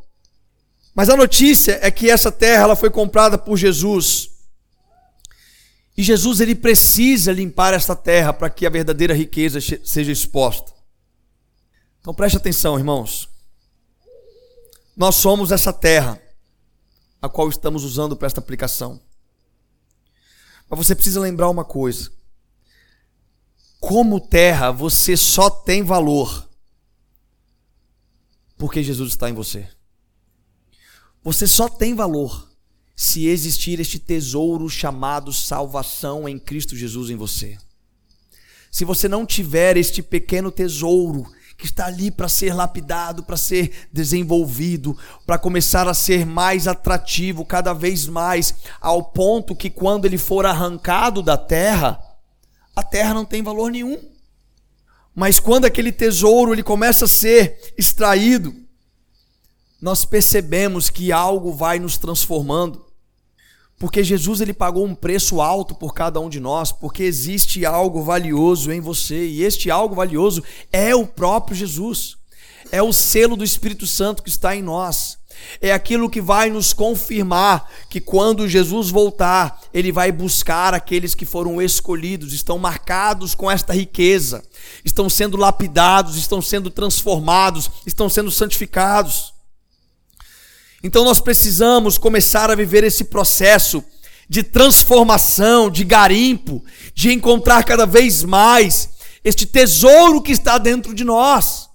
Mas 0.95 1.11
a 1.11 1.17
notícia 1.17 1.81
é 1.83 1.91
que 1.91 2.09
essa 2.09 2.31
terra 2.31 2.63
ela 2.63 2.77
foi 2.77 2.89
comprada 2.89 3.37
por 3.37 3.57
Jesus 3.57 4.31
e 5.97 6.05
Jesus 6.05 6.41
ele 6.41 6.55
precisa 6.55 7.33
limpar 7.33 7.75
esta 7.75 7.97
terra 7.97 8.33
para 8.33 8.49
que 8.49 8.65
a 8.65 8.71
verdadeira 8.71 9.13
riqueza 9.13 9.59
seja 9.61 10.13
exposta. 10.13 10.73
Então 12.01 12.15
preste 12.15 12.37
atenção, 12.37 12.79
irmãos. 12.79 13.29
Nós 14.97 15.17
somos 15.17 15.51
essa 15.51 15.73
terra 15.73 16.21
a 17.21 17.29
qual 17.29 17.49
estamos 17.49 17.83
usando 17.83 18.17
para 18.17 18.27
esta 18.27 18.41
aplicação. 18.41 19.01
Mas 20.71 20.79
você 20.79 20.95
precisa 20.95 21.21
lembrar 21.21 21.49
uma 21.51 21.65
coisa. 21.65 22.11
Como 23.83 24.21
terra, 24.21 24.71
você 24.71 25.17
só 25.17 25.51
tem 25.51 25.83
valor 25.83 26.49
porque 28.57 28.81
Jesus 28.81 29.11
está 29.11 29.29
em 29.29 29.33
você. 29.33 29.67
Você 31.21 31.49
só 31.49 31.69
tem 31.69 31.93
valor 31.93 32.49
se 32.95 33.27
existir 33.27 33.81
este 33.81 33.99
tesouro 33.99 34.71
chamado 34.71 35.33
salvação 35.33 36.29
em 36.29 36.39
Cristo 36.39 36.77
Jesus 36.77 37.11
em 37.11 37.17
você. 37.17 37.59
Se 38.71 38.85
você 38.85 39.09
não 39.09 39.27
tiver 39.27 39.77
este 39.77 40.01
pequeno 40.01 40.53
tesouro 40.53 41.27
que 41.59 41.67
está 41.67 41.87
ali 41.87 42.09
para 42.09 42.29
ser 42.29 42.55
lapidado, 42.55 43.25
para 43.25 43.37
ser 43.37 43.89
desenvolvido, 43.93 44.97
para 45.27 45.39
começar 45.39 45.89
a 45.89 45.95
ser 45.95 46.25
mais 46.25 46.69
atrativo 46.69 47.45
cada 47.45 47.73
vez 47.73 48.07
mais, 48.07 48.55
ao 48.81 49.03
ponto 49.03 49.57
que 49.57 49.69
quando 49.69 50.05
ele 50.05 50.19
for 50.19 50.47
arrancado 50.47 51.21
da 51.21 51.37
terra, 51.37 52.12
a 52.75 52.83
terra 52.83 53.15
não 53.15 53.25
tem 53.25 53.43
valor 53.43 53.71
nenhum. 53.71 53.99
Mas 55.15 55.39
quando 55.39 55.67
aquele 55.67 55.93
tesouro 55.93 56.53
ele 56.53 56.63
começa 56.63 57.05
a 57.05 57.09
ser 57.09 57.75
extraído, 57.77 58.55
nós 59.81 60.05
percebemos 60.05 60.89
que 60.89 61.13
algo 61.13 61.53
vai 61.53 61.79
nos 61.79 61.99
transformando. 61.99 62.87
Porque 63.79 64.05
Jesus 64.05 64.41
ele 64.41 64.55
pagou 64.55 64.87
um 64.87 64.95
preço 64.95 65.41
alto 65.41 65.75
por 65.75 65.93
cada 65.93 66.21
um 66.21 66.29
de 66.29 66.39
nós, 66.39 66.71
porque 66.71 67.03
existe 67.03 67.67
algo 67.67 68.03
valioso 68.03 68.71
em 68.71 68.81
você, 68.81 69.27
e 69.27 69.43
este 69.43 69.71
algo 69.71 69.95
valioso 69.95 70.43
é 70.73 70.95
o 70.95 71.05
próprio 71.07 71.57
Jesus. 71.57 72.17
É 72.73 72.83
o 72.83 72.91
selo 72.91 73.37
do 73.37 73.45
Espírito 73.45 73.87
Santo 73.87 74.23
que 74.23 74.31
está 74.31 74.57
em 74.57 74.63
nós. 74.63 75.19
É 75.61 75.73
aquilo 75.73 76.09
que 76.09 76.23
vai 76.23 76.49
nos 76.49 76.73
confirmar 76.73 77.71
que 77.91 78.01
quando 78.01 78.49
Jesus 78.49 78.89
voltar, 78.89 79.61
ele 79.75 79.93
vai 79.93 80.11
buscar 80.11 80.73
aqueles 80.73 81.15
que 81.15 81.27
foram 81.27 81.61
escolhidos, 81.61 82.33
estão 82.33 82.59
marcados 82.59 83.35
com 83.35 83.51
esta 83.51 83.75
riqueza, 83.75 84.43
estão 84.83 85.11
sendo 85.11 85.37
lapidados, 85.37 86.17
estão 86.17 86.41
sendo 86.41 86.71
transformados, 86.71 87.71
estão 87.87 88.09
sendo 88.09 88.31
santificados. 88.31 89.35
Então 90.83 91.05
nós 91.05 91.21
precisamos 91.21 91.99
começar 91.99 92.51
a 92.51 92.55
viver 92.55 92.85
esse 92.85 93.05
processo 93.05 93.85
de 94.31 94.43
transformação, 94.43 95.71
de 95.71 95.85
garimpo, 95.85 96.65
de 96.95 97.13
encontrar 97.13 97.65
cada 97.65 97.85
vez 97.85 98.23
mais 98.23 98.89
este 99.23 99.45
tesouro 99.45 100.23
que 100.23 100.33
está 100.33 100.57
dentro 100.57 100.95
de 100.95 101.05
nós. 101.05 101.72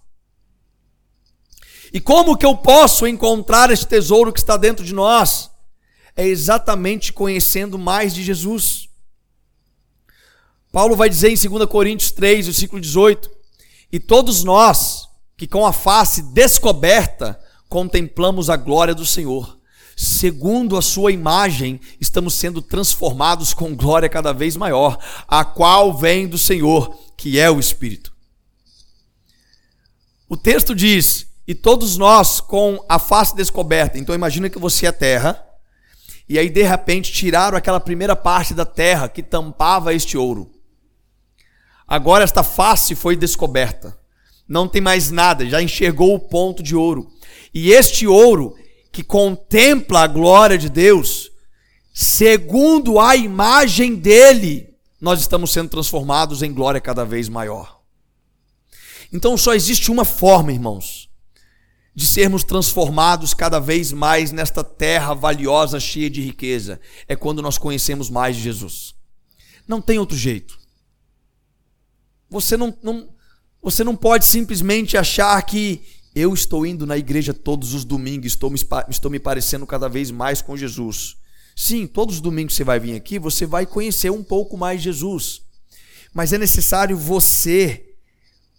E 1.93 1.99
como 1.99 2.37
que 2.37 2.45
eu 2.45 2.55
posso 2.55 3.07
encontrar 3.07 3.71
este 3.71 3.87
tesouro 3.87 4.33
que 4.33 4.39
está 4.39 4.57
dentro 4.57 4.85
de 4.85 4.93
nós? 4.93 5.49
É 6.15 6.25
exatamente 6.25 7.13
conhecendo 7.13 7.77
mais 7.77 8.13
de 8.13 8.23
Jesus. 8.23 8.89
Paulo 10.71 10.95
vai 10.95 11.09
dizer 11.09 11.29
em 11.29 11.49
2 11.49 11.65
Coríntios 11.69 12.11
3, 12.11 12.47
versículo 12.47 12.81
18: 12.81 13.29
E 13.91 13.99
todos 13.99 14.43
nós 14.43 15.07
que 15.37 15.47
com 15.47 15.65
a 15.65 15.71
face 15.71 16.23
descoberta 16.23 17.39
contemplamos 17.69 18.49
a 18.49 18.57
glória 18.57 18.95
do 18.95 19.05
Senhor. 19.05 19.57
Segundo 19.95 20.77
a 20.77 20.81
sua 20.81 21.11
imagem, 21.11 21.79
estamos 21.99 22.33
sendo 22.33 22.61
transformados 22.61 23.53
com 23.53 23.75
glória 23.75 24.09
cada 24.09 24.31
vez 24.31 24.55
maior, 24.55 24.97
a 25.27 25.43
qual 25.43 25.95
vem 25.95 26.27
do 26.27 26.37
Senhor, 26.37 26.95
que 27.15 27.39
é 27.39 27.49
o 27.49 27.59
Espírito. 27.59 28.13
O 30.29 30.35
texto 30.35 30.75
diz: 30.75 31.26
E 31.47 31.55
todos 31.55 31.97
nós 31.97 32.41
com 32.41 32.83
a 32.89 32.99
face 32.99 33.35
descoberta. 33.35 33.97
Então 33.97 34.13
imagina 34.13 34.49
que 34.49 34.59
você 34.59 34.85
é 34.85 34.91
terra, 34.91 35.43
e 36.27 36.37
aí 36.37 36.49
de 36.49 36.61
repente 36.61 37.11
tiraram 37.11 37.57
aquela 37.57 37.79
primeira 37.79 38.15
parte 38.15 38.53
da 38.53 38.65
terra 38.65 39.07
que 39.07 39.23
tampava 39.23 39.93
este 39.93 40.17
ouro. 40.17 40.51
Agora 41.87 42.23
esta 42.23 42.43
face 42.43 42.95
foi 42.95 43.15
descoberta. 43.15 43.97
Não 44.47 44.67
tem 44.67 44.81
mais 44.81 45.09
nada, 45.09 45.45
já 45.45 45.61
enxergou 45.61 46.13
o 46.13 46.19
ponto 46.19 46.61
de 46.61 46.75
ouro. 46.75 47.07
E 47.53 47.71
este 47.71 48.05
ouro 48.05 48.55
que 48.91 49.03
contempla 49.03 50.01
a 50.01 50.07
glória 50.07 50.57
de 50.57 50.69
Deus, 50.69 51.31
segundo 51.93 52.99
a 52.99 53.15
imagem 53.15 53.95
dele, 53.95 54.73
nós 54.99 55.21
estamos 55.21 55.51
sendo 55.51 55.69
transformados 55.69 56.41
em 56.41 56.53
glória 56.53 56.81
cada 56.81 57.05
vez 57.05 57.29
maior. 57.29 57.79
Então 59.13 59.37
só 59.37 59.53
existe 59.53 59.89
uma 59.91 60.03
forma, 60.03 60.51
irmãos, 60.51 61.06
de 61.97 62.05
sermos 62.05 62.43
transformados 62.43 63.33
cada 63.33 63.59
vez 63.59 63.91
mais 63.91 64.31
nesta 64.31 64.63
terra 64.63 65.15
valiosa, 65.15 65.79
cheia 65.79 66.07
de 66.07 66.21
riqueza, 66.21 66.79
é 67.07 67.15
quando 67.15 67.41
nós 67.41 67.57
conhecemos 67.57 68.07
mais 68.07 68.35
Jesus. 68.35 68.93
Não 69.67 69.81
tem 69.81 69.97
outro 69.97 70.15
jeito. 70.15 70.59
Você 72.29 72.55
não, 72.55 72.77
não, 72.83 73.09
você 73.59 73.83
não 73.83 73.95
pode 73.95 74.25
simplesmente 74.25 74.95
achar 74.95 75.41
que 75.41 75.81
eu 76.13 76.35
estou 76.35 76.67
indo 76.67 76.85
na 76.85 76.99
igreja 76.99 77.33
todos 77.33 77.73
os 77.73 77.83
domingos, 77.83 78.27
estou 78.27 78.51
me, 78.51 78.59
estou 78.87 79.09
me 79.09 79.19
parecendo 79.19 79.65
cada 79.65 79.89
vez 79.89 80.11
mais 80.11 80.39
com 80.39 80.55
Jesus. 80.55 81.17
Sim, 81.55 81.87
todos 81.87 82.17
os 82.17 82.21
domingos 82.21 82.53
você 82.53 82.63
vai 82.63 82.79
vir 82.79 82.95
aqui, 82.95 83.17
você 83.17 83.43
vai 83.43 83.65
conhecer 83.65 84.11
um 84.11 84.23
pouco 84.23 84.55
mais 84.55 84.83
Jesus. 84.83 85.41
Mas 86.13 86.31
é 86.31 86.37
necessário 86.37 86.95
você 86.95 87.95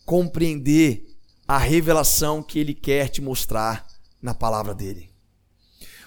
compreender 0.05 1.08
a 1.49 1.57
revelação 1.57 2.43
que 2.43 2.59
ele 2.59 2.75
quer 2.75 3.09
te 3.09 3.23
mostrar 3.23 3.87
na 4.21 4.35
palavra 4.35 4.75
dele. 4.75 5.09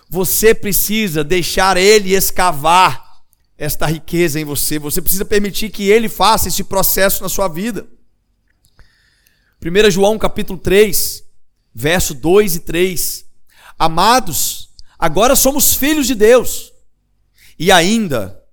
Você 0.08 0.54
precisa 0.54 1.23
deixar 1.23 1.77
ele 1.77 2.13
escavar 2.13 3.23
esta 3.58 3.88
riqueza 3.88 4.39
em 4.39 4.45
você. 4.45 4.77
Você 4.77 5.01
precisa 5.01 5.25
permitir 5.25 5.71
que 5.71 5.89
ele 5.89 6.08
faça 6.08 6.47
esse 6.47 6.63
processo 6.63 7.23
na 7.23 7.30
sua 7.30 7.47
vida. 7.47 7.88
1 9.63 9.89
João 9.89 10.19
capítulo 10.19 10.60
3, 10.60 11.23
verso 11.73 12.13
2 12.13 12.58
e 12.58 12.60
3. 12.60 13.25
Amados, 13.80 14.69
agora 14.99 15.36
somos 15.36 15.73
filhos 15.73 16.06
de 16.06 16.13
Deus. 16.13 16.71
E 17.58 17.71
ainda 17.71 18.43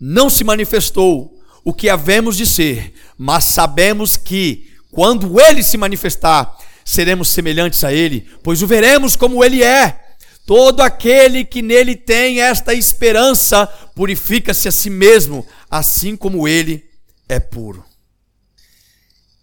não 0.00 0.28
se 0.28 0.42
manifestou 0.42 1.40
o 1.64 1.74
que 1.74 1.88
havemos 1.88 2.36
de 2.36 2.46
ser, 2.46 2.94
mas 3.18 3.44
sabemos 3.44 4.16
que 4.16 4.75
quando 4.96 5.38
ele 5.38 5.62
se 5.62 5.76
manifestar, 5.76 6.56
seremos 6.82 7.28
semelhantes 7.28 7.84
a 7.84 7.92
ele, 7.92 8.26
pois 8.42 8.62
o 8.62 8.66
veremos 8.66 9.14
como 9.14 9.44
ele 9.44 9.62
é. 9.62 10.16
Todo 10.46 10.80
aquele 10.80 11.44
que 11.44 11.60
nele 11.60 11.94
tem 11.94 12.40
esta 12.40 12.72
esperança 12.72 13.66
purifica-se 13.94 14.68
a 14.68 14.72
si 14.72 14.88
mesmo, 14.88 15.46
assim 15.70 16.16
como 16.16 16.48
ele 16.48 16.82
é 17.28 17.38
puro. 17.38 17.84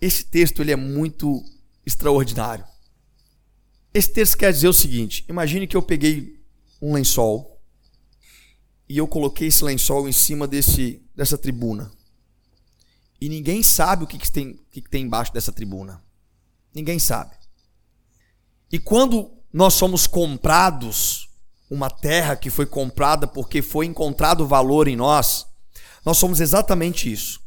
Esse 0.01 0.25
texto 0.25 0.59
ele 0.59 0.71
é 0.71 0.75
muito 0.75 1.43
extraordinário. 1.85 2.65
Esse 3.93 4.09
texto 4.09 4.39
quer 4.39 4.51
dizer 4.51 4.69
o 4.69 4.73
seguinte: 4.73 5.23
imagine 5.29 5.67
que 5.67 5.77
eu 5.77 5.83
peguei 5.83 6.39
um 6.81 6.95
lençol 6.95 7.61
e 8.89 8.97
eu 8.97 9.07
coloquei 9.07 9.49
esse 9.49 9.63
lençol 9.63 10.09
em 10.09 10.13
cima 10.13 10.47
desse, 10.47 10.99
dessa 11.15 11.37
tribuna. 11.37 11.91
E 13.23 13.29
ninguém 13.29 13.63
sabe 13.63 14.03
o 14.03 14.07
que, 14.07 14.17
que, 14.17 14.29
tem, 14.29 14.49
o 14.49 14.65
que, 14.69 14.81
que 14.81 14.89
tem 14.89 15.05
embaixo 15.05 15.31
dessa 15.31 15.49
tribuna. 15.49 16.03
Ninguém 16.75 16.99
sabe. 16.99 17.33
E 18.69 18.77
quando 18.77 19.31
nós 19.53 19.75
somos 19.75 20.05
comprados, 20.05 21.29
uma 21.69 21.89
terra 21.89 22.35
que 22.35 22.49
foi 22.49 22.65
comprada 22.65 23.25
porque 23.25 23.61
foi 23.61 23.85
encontrado 23.85 24.45
valor 24.45 24.89
em 24.89 24.97
nós, 24.97 25.47
nós 26.05 26.17
somos 26.17 26.41
exatamente 26.41 27.09
isso. 27.09 27.39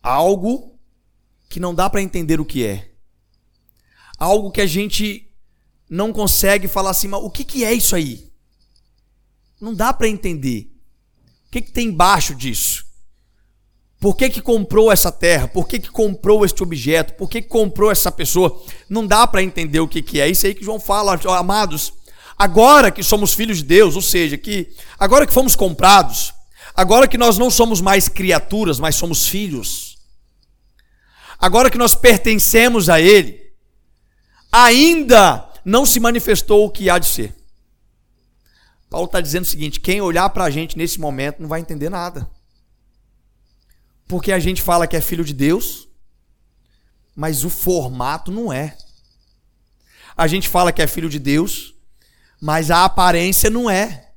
Algo 0.00 0.78
que 1.48 1.58
não 1.58 1.74
dá 1.74 1.90
para 1.90 2.00
entender 2.00 2.40
o 2.40 2.44
que 2.44 2.64
é. 2.64 2.92
Algo 4.16 4.52
que 4.52 4.60
a 4.60 4.66
gente 4.68 5.28
não 5.90 6.12
consegue 6.12 6.68
falar 6.68 6.90
assim, 6.90 7.08
mas 7.08 7.20
o 7.24 7.28
que, 7.28 7.42
que 7.42 7.64
é 7.64 7.72
isso 7.72 7.96
aí? 7.96 8.32
Não 9.60 9.74
dá 9.74 9.92
para 9.92 10.06
entender. 10.06 10.72
O 11.48 11.50
que, 11.50 11.60
que 11.60 11.72
tem 11.72 11.88
embaixo 11.88 12.36
disso? 12.36 12.87
Por 14.00 14.16
que, 14.16 14.30
que 14.30 14.40
comprou 14.40 14.92
essa 14.92 15.10
terra? 15.10 15.48
Por 15.48 15.66
que, 15.66 15.80
que 15.80 15.90
comprou 15.90 16.44
este 16.44 16.62
objeto? 16.62 17.14
Por 17.14 17.28
que, 17.28 17.42
que 17.42 17.48
comprou 17.48 17.90
essa 17.90 18.12
pessoa? 18.12 18.62
Não 18.88 19.04
dá 19.04 19.26
para 19.26 19.42
entender 19.42 19.80
o 19.80 19.88
que, 19.88 20.00
que 20.02 20.20
é. 20.20 20.28
Isso 20.28 20.46
aí 20.46 20.54
que 20.54 20.64
João 20.64 20.78
fala, 20.78 21.18
amados. 21.36 21.92
Agora 22.38 22.92
que 22.92 23.02
somos 23.02 23.34
filhos 23.34 23.58
de 23.58 23.64
Deus, 23.64 23.96
ou 23.96 24.02
seja, 24.02 24.38
que 24.38 24.68
agora 24.96 25.26
que 25.26 25.32
fomos 25.32 25.56
comprados, 25.56 26.32
agora 26.76 27.08
que 27.08 27.18
nós 27.18 27.36
não 27.36 27.50
somos 27.50 27.80
mais 27.80 28.08
criaturas, 28.08 28.78
mas 28.78 28.94
somos 28.94 29.26
filhos, 29.26 29.98
agora 31.36 31.68
que 31.68 31.76
nós 31.76 31.96
pertencemos 31.96 32.88
a 32.88 33.00
Ele, 33.00 33.40
ainda 34.52 35.50
não 35.64 35.84
se 35.84 35.98
manifestou 35.98 36.64
o 36.64 36.70
que 36.70 36.88
há 36.88 36.98
de 36.98 37.06
ser. 37.06 37.34
Paulo 38.88 39.06
está 39.06 39.20
dizendo 39.20 39.42
o 39.42 39.48
seguinte: 39.48 39.80
quem 39.80 40.00
olhar 40.00 40.30
para 40.30 40.44
a 40.44 40.50
gente 40.50 40.78
nesse 40.78 41.00
momento 41.00 41.40
não 41.40 41.48
vai 41.48 41.60
entender 41.60 41.90
nada. 41.90 42.30
Porque 44.08 44.32
a 44.32 44.38
gente 44.38 44.62
fala 44.62 44.86
que 44.86 44.96
é 44.96 45.00
filho 45.00 45.24
de 45.24 45.34
Deus, 45.34 45.86
mas 47.14 47.44
o 47.44 47.50
formato 47.50 48.32
não 48.32 48.50
é. 48.50 48.76
A 50.16 50.26
gente 50.26 50.48
fala 50.48 50.72
que 50.72 50.80
é 50.80 50.86
filho 50.86 51.10
de 51.10 51.18
Deus, 51.18 51.74
mas 52.40 52.70
a 52.70 52.84
aparência 52.84 53.50
não 53.50 53.68
é. 53.68 54.12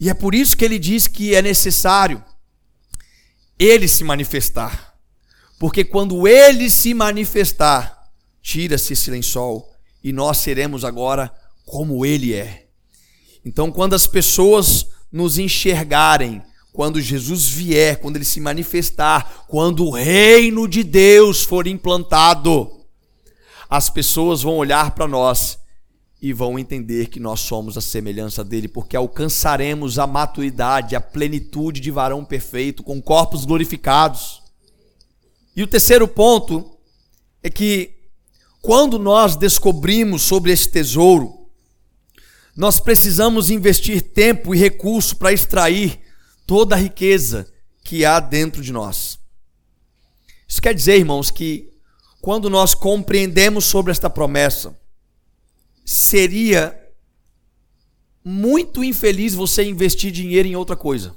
E 0.00 0.08
é 0.08 0.14
por 0.14 0.34
isso 0.34 0.56
que 0.56 0.64
ele 0.64 0.78
diz 0.78 1.06
que 1.06 1.34
é 1.34 1.42
necessário 1.42 2.24
ele 3.58 3.86
se 3.86 4.02
manifestar. 4.02 4.94
Porque 5.58 5.84
quando 5.84 6.26
ele 6.26 6.68
se 6.70 6.94
manifestar, 6.94 8.10
tira-se 8.42 8.94
esse 8.94 9.10
lençol 9.10 9.72
e 10.02 10.12
nós 10.12 10.38
seremos 10.38 10.84
agora 10.84 11.32
como 11.64 12.04
ele 12.04 12.34
é. 12.34 12.66
Então, 13.44 13.70
quando 13.70 13.94
as 13.94 14.06
pessoas 14.06 14.86
nos 15.12 15.38
enxergarem 15.38 16.42
quando 16.74 17.00
Jesus 17.00 17.48
vier, 17.48 18.00
quando 18.00 18.16
ele 18.16 18.24
se 18.24 18.40
manifestar, 18.40 19.44
quando 19.46 19.86
o 19.86 19.92
reino 19.92 20.66
de 20.66 20.82
Deus 20.82 21.44
for 21.44 21.68
implantado, 21.68 22.68
as 23.70 23.88
pessoas 23.88 24.42
vão 24.42 24.56
olhar 24.56 24.90
para 24.90 25.06
nós 25.06 25.56
e 26.20 26.32
vão 26.32 26.58
entender 26.58 27.06
que 27.06 27.20
nós 27.20 27.38
somos 27.38 27.78
a 27.78 27.80
semelhança 27.80 28.42
dele, 28.42 28.66
porque 28.66 28.96
alcançaremos 28.96 30.00
a 30.00 30.06
maturidade, 30.08 30.96
a 30.96 31.00
plenitude 31.00 31.78
de 31.78 31.92
varão 31.92 32.24
perfeito, 32.24 32.82
com 32.82 33.00
corpos 33.00 33.44
glorificados. 33.44 34.42
E 35.54 35.62
o 35.62 35.68
terceiro 35.68 36.08
ponto 36.08 36.76
é 37.40 37.48
que, 37.48 37.94
quando 38.60 38.98
nós 38.98 39.36
descobrimos 39.36 40.22
sobre 40.22 40.50
esse 40.50 40.68
tesouro, 40.68 41.46
nós 42.56 42.80
precisamos 42.80 43.48
investir 43.48 44.02
tempo 44.02 44.52
e 44.52 44.58
recurso 44.58 45.14
para 45.14 45.32
extrair 45.32 46.02
toda 46.46 46.74
a 46.74 46.78
riqueza 46.78 47.50
que 47.82 48.04
há 48.04 48.20
dentro 48.20 48.62
de 48.62 48.72
nós. 48.72 49.18
Isso 50.46 50.60
quer 50.60 50.74
dizer, 50.74 50.98
irmãos, 50.98 51.30
que 51.30 51.70
quando 52.20 52.48
nós 52.48 52.74
compreendemos 52.74 53.64
sobre 53.64 53.92
esta 53.92 54.08
promessa, 54.08 54.78
seria 55.84 56.80
muito 58.24 58.82
infeliz 58.82 59.34
você 59.34 59.62
investir 59.64 60.10
dinheiro 60.10 60.48
em 60.48 60.56
outra 60.56 60.74
coisa. 60.74 61.14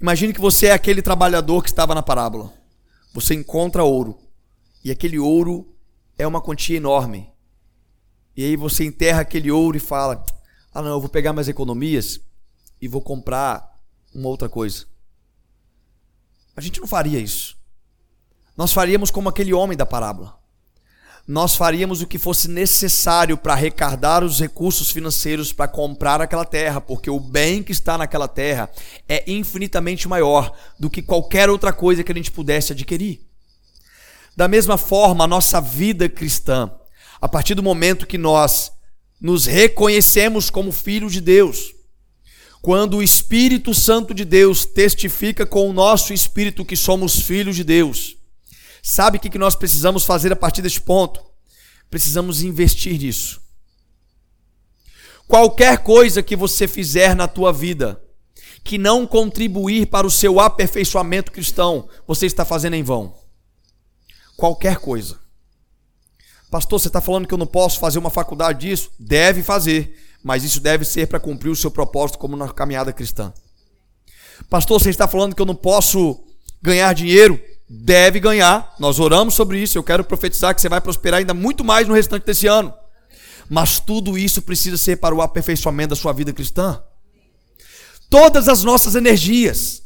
Imagine 0.00 0.32
que 0.32 0.40
você 0.40 0.66
é 0.66 0.72
aquele 0.72 1.02
trabalhador 1.02 1.62
que 1.62 1.68
estava 1.68 1.94
na 1.94 2.02
parábola. 2.02 2.52
Você 3.12 3.34
encontra 3.34 3.84
ouro. 3.84 4.18
E 4.82 4.90
aquele 4.90 5.18
ouro 5.18 5.74
é 6.18 6.26
uma 6.26 6.40
quantia 6.40 6.76
enorme. 6.76 7.30
E 8.36 8.44
aí 8.44 8.56
você 8.56 8.84
enterra 8.84 9.20
aquele 9.20 9.50
ouro 9.50 9.76
e 9.76 9.80
fala: 9.80 10.24
Ah, 10.72 10.82
não, 10.82 10.90
eu 10.90 11.00
vou 11.00 11.08
pegar 11.08 11.32
mais 11.32 11.48
economias 11.48 12.20
e 12.80 12.88
vou 12.88 13.00
comprar 13.00 13.73
uma 14.14 14.28
outra 14.28 14.48
coisa. 14.48 14.86
A 16.56 16.60
gente 16.60 16.80
não 16.80 16.86
faria 16.86 17.18
isso. 17.18 17.56
Nós 18.56 18.72
faríamos 18.72 19.10
como 19.10 19.28
aquele 19.28 19.52
homem 19.52 19.76
da 19.76 19.84
parábola. 19.84 20.38
Nós 21.26 21.56
faríamos 21.56 22.02
o 22.02 22.06
que 22.06 22.18
fosse 22.18 22.48
necessário 22.48 23.36
para 23.36 23.54
arrecadar 23.54 24.22
os 24.22 24.38
recursos 24.38 24.90
financeiros 24.90 25.52
para 25.52 25.66
comprar 25.66 26.20
aquela 26.20 26.44
terra, 26.44 26.82
porque 26.82 27.08
o 27.08 27.18
bem 27.18 27.62
que 27.62 27.72
está 27.72 27.96
naquela 27.96 28.28
terra 28.28 28.70
é 29.08 29.24
infinitamente 29.30 30.06
maior 30.06 30.54
do 30.78 30.90
que 30.90 31.00
qualquer 31.00 31.48
outra 31.48 31.72
coisa 31.72 32.04
que 32.04 32.12
a 32.12 32.14
gente 32.14 32.30
pudesse 32.30 32.72
adquirir. 32.72 33.26
Da 34.36 34.46
mesma 34.46 34.76
forma, 34.76 35.24
a 35.24 35.28
nossa 35.28 35.60
vida 35.62 36.08
cristã, 36.10 36.70
a 37.20 37.28
partir 37.28 37.54
do 37.54 37.62
momento 37.62 38.06
que 38.06 38.18
nós 38.18 38.70
nos 39.18 39.46
reconhecemos 39.46 40.50
como 40.50 40.70
filhos 40.70 41.12
de 41.12 41.22
Deus, 41.22 41.73
quando 42.64 42.96
o 42.96 43.02
Espírito 43.02 43.74
Santo 43.74 44.14
de 44.14 44.24
Deus 44.24 44.64
testifica 44.64 45.44
com 45.44 45.68
o 45.68 45.72
nosso 45.74 46.14
espírito 46.14 46.64
que 46.64 46.74
somos 46.74 47.20
filhos 47.20 47.56
de 47.56 47.62
Deus. 47.62 48.16
Sabe 48.82 49.18
o 49.18 49.20
que 49.20 49.36
nós 49.36 49.54
precisamos 49.54 50.06
fazer 50.06 50.32
a 50.32 50.36
partir 50.36 50.62
deste 50.62 50.80
ponto? 50.80 51.20
Precisamos 51.90 52.42
investir 52.42 52.98
nisso. 52.98 53.38
Qualquer 55.28 55.80
coisa 55.80 56.22
que 56.22 56.34
você 56.34 56.66
fizer 56.66 57.14
na 57.14 57.28
tua 57.28 57.52
vida 57.52 58.02
que 58.64 58.78
não 58.78 59.06
contribuir 59.06 59.88
para 59.88 60.06
o 60.06 60.10
seu 60.10 60.40
aperfeiçoamento 60.40 61.32
cristão, 61.32 61.86
você 62.06 62.24
está 62.24 62.46
fazendo 62.46 62.76
em 62.76 62.82
vão. 62.82 63.14
Qualquer 64.38 64.78
coisa. 64.78 65.18
Pastor, 66.50 66.80
você 66.80 66.88
está 66.88 67.02
falando 67.02 67.28
que 67.28 67.34
eu 67.34 67.38
não 67.38 67.46
posso 67.46 67.78
fazer 67.78 67.98
uma 67.98 68.08
faculdade 68.08 68.66
disso? 68.66 68.90
Deve 68.98 69.42
fazer 69.42 70.13
mas 70.24 70.42
isso 70.42 70.58
deve 70.58 70.86
ser 70.86 71.06
para 71.06 71.20
cumprir 71.20 71.50
o 71.50 71.56
seu 71.56 71.70
propósito 71.70 72.18
como 72.18 72.34
na 72.34 72.48
caminhada 72.48 72.94
cristã. 72.94 73.30
Pastor, 74.48 74.80
você 74.80 74.88
está 74.88 75.06
falando 75.06 75.34
que 75.34 75.42
eu 75.42 75.46
não 75.46 75.54
posso 75.54 76.24
ganhar 76.62 76.94
dinheiro? 76.94 77.38
Deve 77.68 78.18
ganhar. 78.18 78.74
Nós 78.80 78.98
oramos 78.98 79.34
sobre 79.34 79.60
isso. 79.60 79.76
Eu 79.76 79.82
quero 79.82 80.02
profetizar 80.02 80.54
que 80.54 80.62
você 80.62 80.68
vai 80.68 80.80
prosperar 80.80 81.18
ainda 81.18 81.34
muito 81.34 81.62
mais 81.62 81.86
no 81.86 81.94
restante 81.94 82.24
desse 82.24 82.46
ano. 82.46 82.72
Mas 83.50 83.78
tudo 83.78 84.16
isso 84.16 84.40
precisa 84.40 84.78
ser 84.78 84.96
para 84.96 85.14
o 85.14 85.20
aperfeiçoamento 85.20 85.90
da 85.90 85.96
sua 85.96 86.14
vida 86.14 86.32
cristã. 86.32 86.82
Todas 88.08 88.48
as 88.48 88.64
nossas 88.64 88.94
energias, 88.94 89.82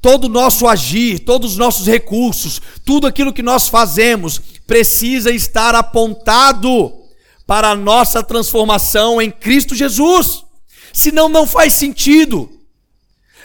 todo 0.00 0.24
o 0.24 0.30
nosso 0.30 0.66
agir, 0.66 1.18
todos 1.18 1.52
os 1.52 1.58
nossos 1.58 1.86
recursos, 1.86 2.60
tudo 2.86 3.06
aquilo 3.06 3.34
que 3.34 3.42
nós 3.42 3.68
fazemos 3.68 4.40
precisa 4.66 5.30
estar 5.30 5.74
apontado 5.74 7.03
para 7.46 7.70
a 7.70 7.76
nossa 7.76 8.22
transformação 8.22 9.20
em 9.20 9.30
Cristo 9.30 9.74
Jesus. 9.74 10.44
Senão 10.92 11.28
não 11.28 11.46
faz 11.46 11.74
sentido. 11.74 12.50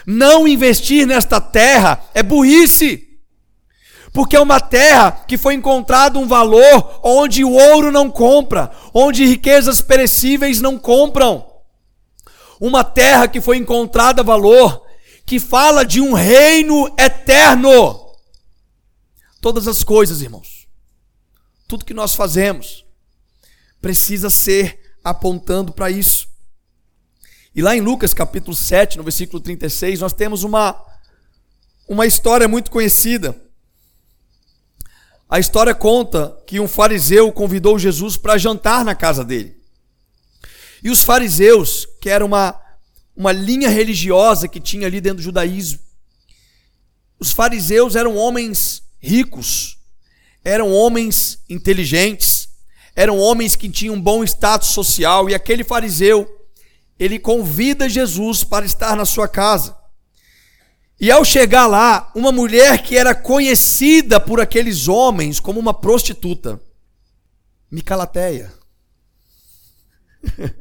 Não 0.06 0.48
investir 0.48 1.06
nesta 1.06 1.40
terra 1.40 2.02
é 2.14 2.22
burrice. 2.22 3.08
Porque 4.12 4.34
é 4.34 4.40
uma 4.40 4.60
terra 4.60 5.12
que 5.26 5.38
foi 5.38 5.54
encontrado 5.54 6.18
um 6.18 6.26
valor 6.26 7.00
onde 7.02 7.44
o 7.44 7.52
ouro 7.52 7.92
não 7.92 8.10
compra, 8.10 8.70
onde 8.92 9.24
riquezas 9.24 9.80
perecíveis 9.80 10.60
não 10.60 10.78
compram. 10.78 11.46
Uma 12.58 12.82
terra 12.82 13.28
que 13.28 13.40
foi 13.40 13.56
encontrada 13.56 14.22
valor 14.22 14.82
que 15.24 15.38
fala 15.38 15.84
de 15.84 16.00
um 16.00 16.12
reino 16.12 16.92
eterno. 16.98 18.10
Todas 19.40 19.68
as 19.68 19.84
coisas, 19.84 20.20
irmãos, 20.20 20.66
tudo 21.68 21.84
que 21.84 21.94
nós 21.94 22.14
fazemos 22.14 22.84
precisa 23.80 24.30
ser 24.30 24.78
apontando 25.02 25.72
para 25.72 25.90
isso. 25.90 26.28
E 27.54 27.62
lá 27.62 27.76
em 27.76 27.80
Lucas 27.80 28.14
capítulo 28.14 28.54
7, 28.54 28.96
no 28.96 29.02
versículo 29.02 29.40
36, 29.40 30.00
nós 30.00 30.12
temos 30.12 30.44
uma, 30.44 30.80
uma 31.88 32.06
história 32.06 32.46
muito 32.46 32.70
conhecida. 32.70 33.34
A 35.28 35.38
história 35.38 35.74
conta 35.74 36.36
que 36.46 36.60
um 36.60 36.68
fariseu 36.68 37.30
convidou 37.32 37.78
Jesus 37.78 38.16
para 38.16 38.38
jantar 38.38 38.84
na 38.84 38.94
casa 38.94 39.24
dele. 39.24 39.56
E 40.82 40.90
os 40.90 41.02
fariseus, 41.02 41.86
que 42.00 42.08
era 42.08 42.24
uma, 42.24 42.58
uma 43.16 43.32
linha 43.32 43.68
religiosa 43.68 44.48
que 44.48 44.60
tinha 44.60 44.86
ali 44.86 45.00
dentro 45.00 45.18
do 45.18 45.22
judaísmo, 45.22 45.78
os 47.18 47.32
fariseus 47.32 47.96
eram 47.96 48.16
homens 48.16 48.82
ricos, 48.98 49.78
eram 50.42 50.72
homens 50.72 51.42
inteligentes, 51.48 52.39
eram 53.00 53.18
homens 53.18 53.56
que 53.56 53.66
tinham 53.66 53.94
um 53.94 54.00
bom 54.00 54.22
status 54.22 54.68
social, 54.68 55.30
e 55.30 55.34
aquele 55.34 55.64
fariseu 55.64 56.28
ele 56.98 57.18
convida 57.18 57.88
Jesus 57.88 58.44
para 58.44 58.66
estar 58.66 58.94
na 58.94 59.06
sua 59.06 59.26
casa. 59.26 59.74
E 61.00 61.10
ao 61.10 61.24
chegar 61.24 61.66
lá, 61.66 62.12
uma 62.14 62.30
mulher 62.30 62.82
que 62.82 62.98
era 62.98 63.14
conhecida 63.14 64.20
por 64.20 64.38
aqueles 64.38 64.86
homens 64.86 65.40
como 65.40 65.58
uma 65.58 65.72
prostituta, 65.72 66.60
Micalateia. 67.70 68.52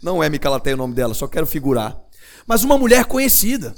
Não 0.00 0.24
é 0.24 0.30
Micalateia 0.30 0.74
o 0.74 0.78
nome 0.78 0.94
dela, 0.94 1.12
só 1.12 1.28
quero 1.28 1.46
figurar. 1.46 2.00
Mas 2.46 2.64
uma 2.64 2.78
mulher 2.78 3.04
conhecida. 3.04 3.74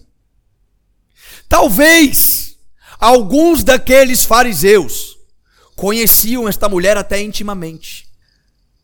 Talvez 1.49 2.57
alguns 3.01 3.65
daqueles 3.65 4.25
fariseus 4.25 5.12
conheciam 5.77 6.49
esta 6.49 6.69
mulher 6.69 6.97
até 6.97 7.21
intimamente. 7.21 8.07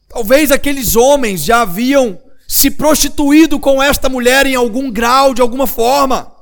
Talvez 0.09 0.51
aqueles 0.51 0.97
homens 0.97 1.43
já 1.43 1.61
haviam 1.63 2.19
se 2.47 2.71
prostituído 2.71 3.61
com 3.61 3.83
esta 3.83 4.09
mulher 4.09 4.47
em 4.47 4.55
algum 4.55 4.91
grau, 4.91 5.35
de 5.35 5.43
alguma 5.43 5.67
forma. 5.67 6.33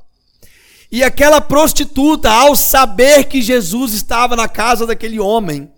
E 0.91 1.03
aquela 1.03 1.41
prostituta, 1.41 2.31
ao 2.31 2.55
saber 2.55 3.25
que 3.25 3.43
Jesus 3.43 3.93
estava 3.93 4.37
na 4.37 4.49
casa 4.49 4.87
daquele 4.87 5.19
homem, 5.19 5.71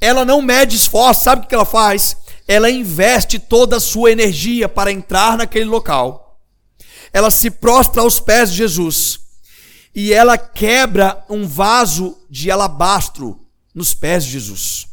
ela 0.00 0.24
não 0.24 0.40
mede 0.40 0.76
esforço, 0.76 1.24
sabe 1.24 1.44
o 1.44 1.48
que 1.48 1.54
ela 1.54 1.64
faz? 1.64 2.16
Ela 2.46 2.70
investe 2.70 3.38
toda 3.38 3.76
a 3.76 3.80
sua 3.80 4.12
energia 4.12 4.68
para 4.68 4.92
entrar 4.92 5.36
naquele 5.36 5.64
local. 5.64 6.40
Ela 7.12 7.30
se 7.30 7.50
prostra 7.50 8.02
aos 8.02 8.20
pés 8.20 8.52
de 8.52 8.58
Jesus 8.58 9.18
e 9.94 10.12
ela 10.12 10.38
quebra 10.38 11.24
um 11.28 11.46
vaso 11.46 12.16
de 12.30 12.50
alabastro 12.50 13.47
nos 13.78 13.94
pés 13.94 14.24
de 14.24 14.32
Jesus. 14.32 14.86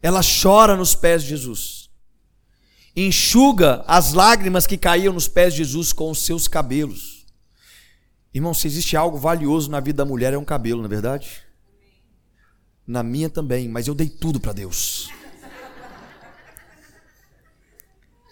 Ela 0.00 0.20
chora 0.22 0.76
nos 0.76 0.94
pés 0.94 1.22
de 1.22 1.30
Jesus 1.30 1.86
enxuga 2.96 3.84
as 3.86 4.14
lágrimas 4.14 4.66
que 4.66 4.78
caíam 4.78 5.12
nos 5.12 5.28
pés 5.28 5.52
de 5.52 5.58
Jesus 5.58 5.92
com 5.92 6.10
os 6.10 6.24
seus 6.24 6.48
cabelos. 6.48 7.26
Irmão, 8.32 8.54
se 8.54 8.66
existe 8.66 8.96
algo 8.96 9.18
valioso 9.18 9.70
na 9.70 9.80
vida 9.80 9.98
da 9.98 10.04
mulher, 10.06 10.32
é 10.32 10.38
um 10.38 10.44
cabelo, 10.44 10.78
não 10.78 10.86
é 10.86 10.88
verdade? 10.88 11.42
Na 12.86 13.02
minha 13.02 13.28
também, 13.28 13.68
mas 13.68 13.86
eu 13.86 13.94
dei 13.94 14.08
tudo 14.08 14.40
para 14.40 14.54
Deus. 14.54 15.10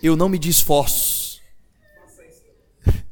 Eu 0.03 0.16
não 0.16 0.29
me 0.29 0.39
di 0.39 0.49
esforços. 0.51 1.41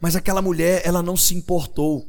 Mas 0.00 0.16
aquela 0.16 0.40
mulher, 0.40 0.80
ela 0.82 1.02
não 1.02 1.14
se 1.14 1.34
importou. 1.34 2.08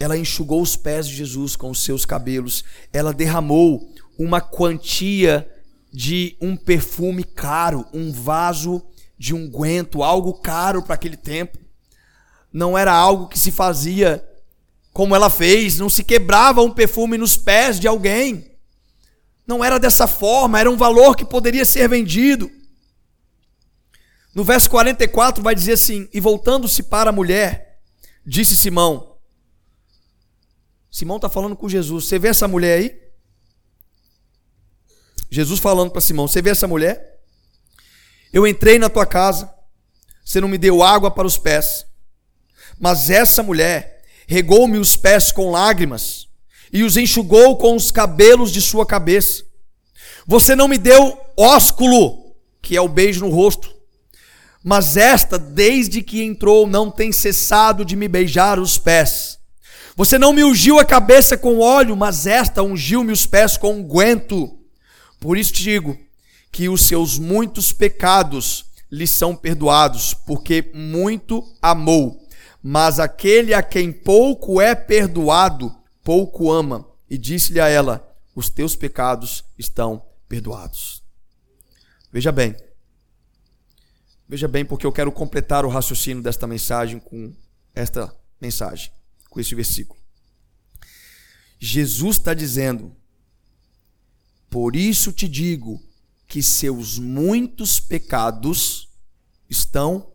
Ela 0.00 0.16
enxugou 0.16 0.62
os 0.62 0.76
pés 0.76 1.06
de 1.06 1.14
Jesus 1.14 1.54
com 1.54 1.70
os 1.70 1.84
seus 1.84 2.06
cabelos. 2.06 2.64
Ela 2.90 3.12
derramou 3.12 3.92
uma 4.18 4.40
quantia 4.40 5.46
de 5.92 6.36
um 6.40 6.56
perfume 6.56 7.22
caro, 7.22 7.86
um 7.92 8.10
vaso 8.10 8.82
de 9.18 9.34
unguento, 9.34 10.02
algo 10.02 10.32
caro 10.32 10.82
para 10.82 10.94
aquele 10.94 11.18
tempo. 11.18 11.58
Não 12.50 12.76
era 12.76 12.92
algo 12.92 13.28
que 13.28 13.38
se 13.38 13.52
fazia 13.52 14.26
como 14.92 15.14
ela 15.14 15.28
fez, 15.28 15.78
não 15.78 15.88
se 15.88 16.02
quebrava 16.02 16.62
um 16.62 16.70
perfume 16.72 17.18
nos 17.18 17.36
pés 17.36 17.78
de 17.78 17.86
alguém. 17.86 18.50
Não 19.46 19.62
era 19.62 19.78
dessa 19.78 20.06
forma, 20.06 20.58
era 20.58 20.70
um 20.70 20.76
valor 20.76 21.14
que 21.14 21.24
poderia 21.24 21.64
ser 21.64 21.88
vendido. 21.88 22.50
No 24.34 24.44
verso 24.44 24.70
44 24.70 25.42
vai 25.42 25.54
dizer 25.54 25.72
assim: 25.72 26.08
E 26.12 26.20
voltando-se 26.20 26.84
para 26.84 27.10
a 27.10 27.12
mulher, 27.12 27.80
disse 28.24 28.56
Simão. 28.56 29.09
Simão 30.90 31.16
está 31.16 31.28
falando 31.28 31.54
com 31.56 31.68
Jesus. 31.68 32.06
Você 32.06 32.18
vê 32.18 32.28
essa 32.28 32.48
mulher 32.48 32.78
aí? 32.78 33.00
Jesus 35.30 35.60
falando 35.60 35.90
para 35.90 36.00
Simão: 36.00 36.26
Você 36.26 36.42
vê 36.42 36.50
essa 36.50 36.66
mulher? 36.66 37.20
Eu 38.32 38.46
entrei 38.46 38.78
na 38.78 38.88
tua 38.88 39.06
casa, 39.06 39.52
você 40.24 40.40
não 40.40 40.48
me 40.48 40.58
deu 40.58 40.82
água 40.82 41.10
para 41.10 41.26
os 41.26 41.36
pés, 41.36 41.84
mas 42.78 43.10
essa 43.10 43.42
mulher 43.42 44.02
regou-me 44.26 44.78
os 44.78 44.96
pés 44.96 45.32
com 45.32 45.50
lágrimas 45.50 46.28
e 46.72 46.84
os 46.84 46.96
enxugou 46.96 47.56
com 47.56 47.74
os 47.74 47.90
cabelos 47.90 48.52
de 48.52 48.60
sua 48.60 48.86
cabeça. 48.86 49.44
Você 50.26 50.54
não 50.54 50.68
me 50.68 50.78
deu 50.78 51.20
ósculo, 51.36 52.36
que 52.62 52.76
é 52.76 52.80
o 52.80 52.88
beijo 52.88 53.20
no 53.26 53.30
rosto, 53.30 53.74
mas 54.62 54.96
esta, 54.96 55.36
desde 55.36 56.02
que 56.02 56.22
entrou, 56.22 56.68
não 56.68 56.88
tem 56.88 57.10
cessado 57.10 57.84
de 57.84 57.96
me 57.96 58.06
beijar 58.06 58.60
os 58.60 58.78
pés. 58.78 59.39
Você 59.96 60.18
não 60.18 60.32
me 60.32 60.44
ungiu 60.44 60.78
a 60.78 60.84
cabeça 60.84 61.36
com 61.36 61.58
óleo, 61.58 61.96
mas 61.96 62.26
esta 62.26 62.62
ungiu-me 62.62 63.12
os 63.12 63.26
pés 63.26 63.56
com 63.56 63.74
unguento. 63.74 64.58
Por 65.18 65.36
isso 65.36 65.52
te 65.52 65.62
digo 65.62 65.98
que 66.50 66.68
os 66.68 66.82
seus 66.82 67.18
muitos 67.18 67.72
pecados 67.72 68.66
lhe 68.90 69.06
são 69.06 69.36
perdoados, 69.36 70.14
porque 70.14 70.70
muito 70.74 71.44
amou. 71.60 72.26
Mas 72.62 72.98
aquele 72.98 73.54
a 73.54 73.62
quem 73.62 73.92
pouco 73.92 74.60
é 74.60 74.74
perdoado, 74.74 75.74
pouco 76.02 76.50
ama. 76.50 76.86
E 77.08 77.16
disse-lhe 77.16 77.60
a 77.60 77.68
ela: 77.68 78.06
Os 78.34 78.48
teus 78.48 78.76
pecados 78.76 79.44
estão 79.58 80.02
perdoados. 80.28 81.02
Veja 82.12 82.32
bem. 82.32 82.54
Veja 84.28 84.46
bem, 84.46 84.64
porque 84.64 84.86
eu 84.86 84.92
quero 84.92 85.10
completar 85.10 85.64
o 85.64 85.68
raciocínio 85.68 86.22
desta 86.22 86.46
mensagem 86.46 87.00
com 87.00 87.32
esta 87.74 88.14
mensagem, 88.40 88.90
com 89.30 89.40
este 89.40 89.54
versículo. 89.54 89.98
Jesus 91.58 92.16
está 92.16 92.34
dizendo 92.34 92.94
por 94.50 94.74
isso 94.74 95.12
te 95.12 95.28
digo 95.28 95.80
que 96.26 96.42
seus 96.42 96.98
muitos 96.98 97.78
pecados 97.78 98.88
estão 99.48 100.12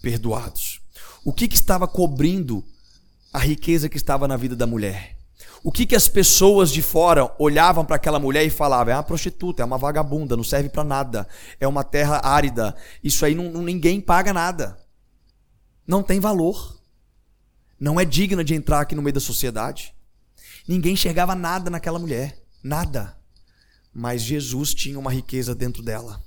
perdoados. 0.00 0.80
O 1.24 1.32
que, 1.32 1.46
que 1.46 1.54
estava 1.54 1.86
cobrindo 1.86 2.64
a 3.32 3.38
riqueza 3.38 3.88
que 3.88 3.96
estava 3.96 4.26
na 4.26 4.36
vida 4.36 4.56
da 4.56 4.66
mulher? 4.66 5.18
O 5.62 5.72
que, 5.72 5.86
que 5.86 5.96
as 5.96 6.08
pessoas 6.08 6.70
de 6.70 6.82
fora 6.82 7.34
olhavam 7.38 7.84
para 7.84 7.96
aquela 7.96 8.18
mulher 8.18 8.44
e 8.44 8.50
falavam? 8.50 8.92
É 8.92 8.96
uma 8.96 9.02
prostituta, 9.02 9.62
é 9.62 9.64
uma 9.64 9.78
vagabunda, 9.78 10.36
não 10.36 10.44
serve 10.44 10.68
para 10.68 10.84
nada, 10.84 11.26
é 11.58 11.66
uma 11.66 11.82
terra 11.82 12.20
árida, 12.22 12.76
isso 13.02 13.24
aí 13.24 13.34
não, 13.34 13.50
ninguém 13.62 14.00
paga 14.00 14.32
nada. 14.32 14.78
Não 15.86 16.02
tem 16.02 16.20
valor. 16.20 16.78
Não 17.78 17.98
é 17.98 18.04
digna 18.04 18.44
de 18.44 18.54
entrar 18.54 18.80
aqui 18.80 18.94
no 18.94 19.02
meio 19.02 19.14
da 19.14 19.20
sociedade. 19.20 19.94
Ninguém 20.66 20.94
enxergava 20.94 21.34
nada 21.34 21.70
naquela 21.70 21.98
mulher, 21.98 22.38
nada 22.62 23.16
mas 23.94 24.22
Jesus 24.22 24.74
tinha 24.74 24.98
uma 24.98 25.12
riqueza 25.12 25.54
dentro 25.54 25.82
dela. 25.82 26.20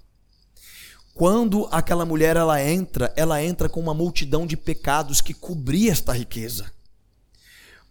Quando 1.13 1.67
aquela 1.69 2.05
mulher 2.05 2.37
ela 2.37 2.63
entra, 2.63 3.11
ela 3.17 3.43
entra 3.43 3.67
com 3.67 3.81
uma 3.81 3.93
multidão 3.93 4.47
de 4.47 4.55
pecados 4.55 5.19
que 5.19 5.33
cobria 5.33 5.91
esta 5.91 6.13
riqueza. 6.13 6.71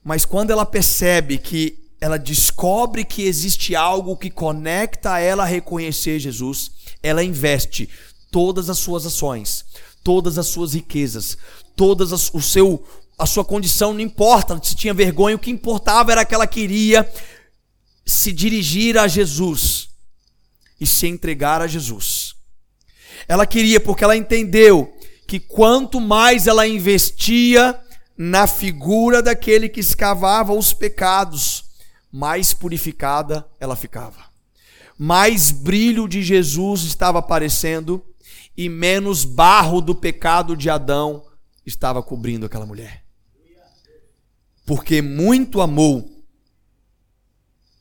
Mas 0.03 0.25
quando 0.25 0.51
ela 0.51 0.65
percebe 0.65 1.37
que 1.37 1.85
ela 2.01 2.19
descobre 2.19 3.05
que 3.05 3.23
existe 3.23 3.75
algo 3.75 4.17
que 4.17 4.31
conecta 4.31 5.19
ela 5.19 5.43
a 5.43 5.47
reconhecer 5.47 6.19
Jesus, 6.19 6.71
ela 7.03 7.25
investe 7.25 7.89
todas 8.31 8.71
as 8.71 8.79
suas 8.79 9.05
ações, 9.05 9.65
todas 10.05 10.39
as 10.39 10.47
suas 10.47 10.75
riquezas, 10.75 11.37
todas 11.75 12.13
as, 12.13 12.33
o 12.33 12.41
seu 12.41 12.87
a 13.19 13.25
sua 13.25 13.45
condição 13.45 13.93
não 13.93 14.01
importa 14.01 14.59
se 14.63 14.75
tinha 14.75 14.93
vergonha, 14.93 15.37
o 15.37 15.39
que 15.39 15.51
importava 15.51 16.13
era 16.13 16.25
que 16.25 16.35
ela 16.35 16.47
queria 16.47 17.11
se 18.05 18.33
dirigir 18.33 18.99
a 18.99 19.09
Jesus 19.09 19.89
e 20.81 20.87
se 20.87 21.07
entregar 21.07 21.63
a 21.63 21.67
Jesus. 21.67 22.35
Ela 23.27 23.47
queria 23.47 23.81
porque 23.81 24.05
ela 24.05 24.17
entendeu 24.17 24.95
que 25.27 25.41
quanto 25.41 26.01
mais 26.01 26.47
ela 26.47 26.67
investia 26.67 27.79
na 28.17 28.47
figura 28.47 29.23
daquele 29.23 29.69
que 29.69 29.81
escavava 29.81 30.53
os 30.53 30.73
pecados, 30.73 31.65
mais 32.13 32.55
purificada 32.55 33.47
ela 33.59 33.75
ficava. 33.75 34.27
Mais 34.99 35.51
brilho 35.51 36.07
de 36.07 36.23
Jesus 36.23 36.83
estava 36.83 37.19
aparecendo 37.19 38.03
e 38.57 38.69
menos 38.69 39.25
barro 39.25 39.81
do 39.81 39.95
pecado 39.95 40.57
de 40.57 40.71
Adão 40.71 41.25
estava 41.67 42.03
cobrindo 42.03 42.47
aquela 42.47 42.65
mulher. 42.65 43.06
Porque 44.67 45.01
muito 45.01 45.61
amou, 45.61 46.11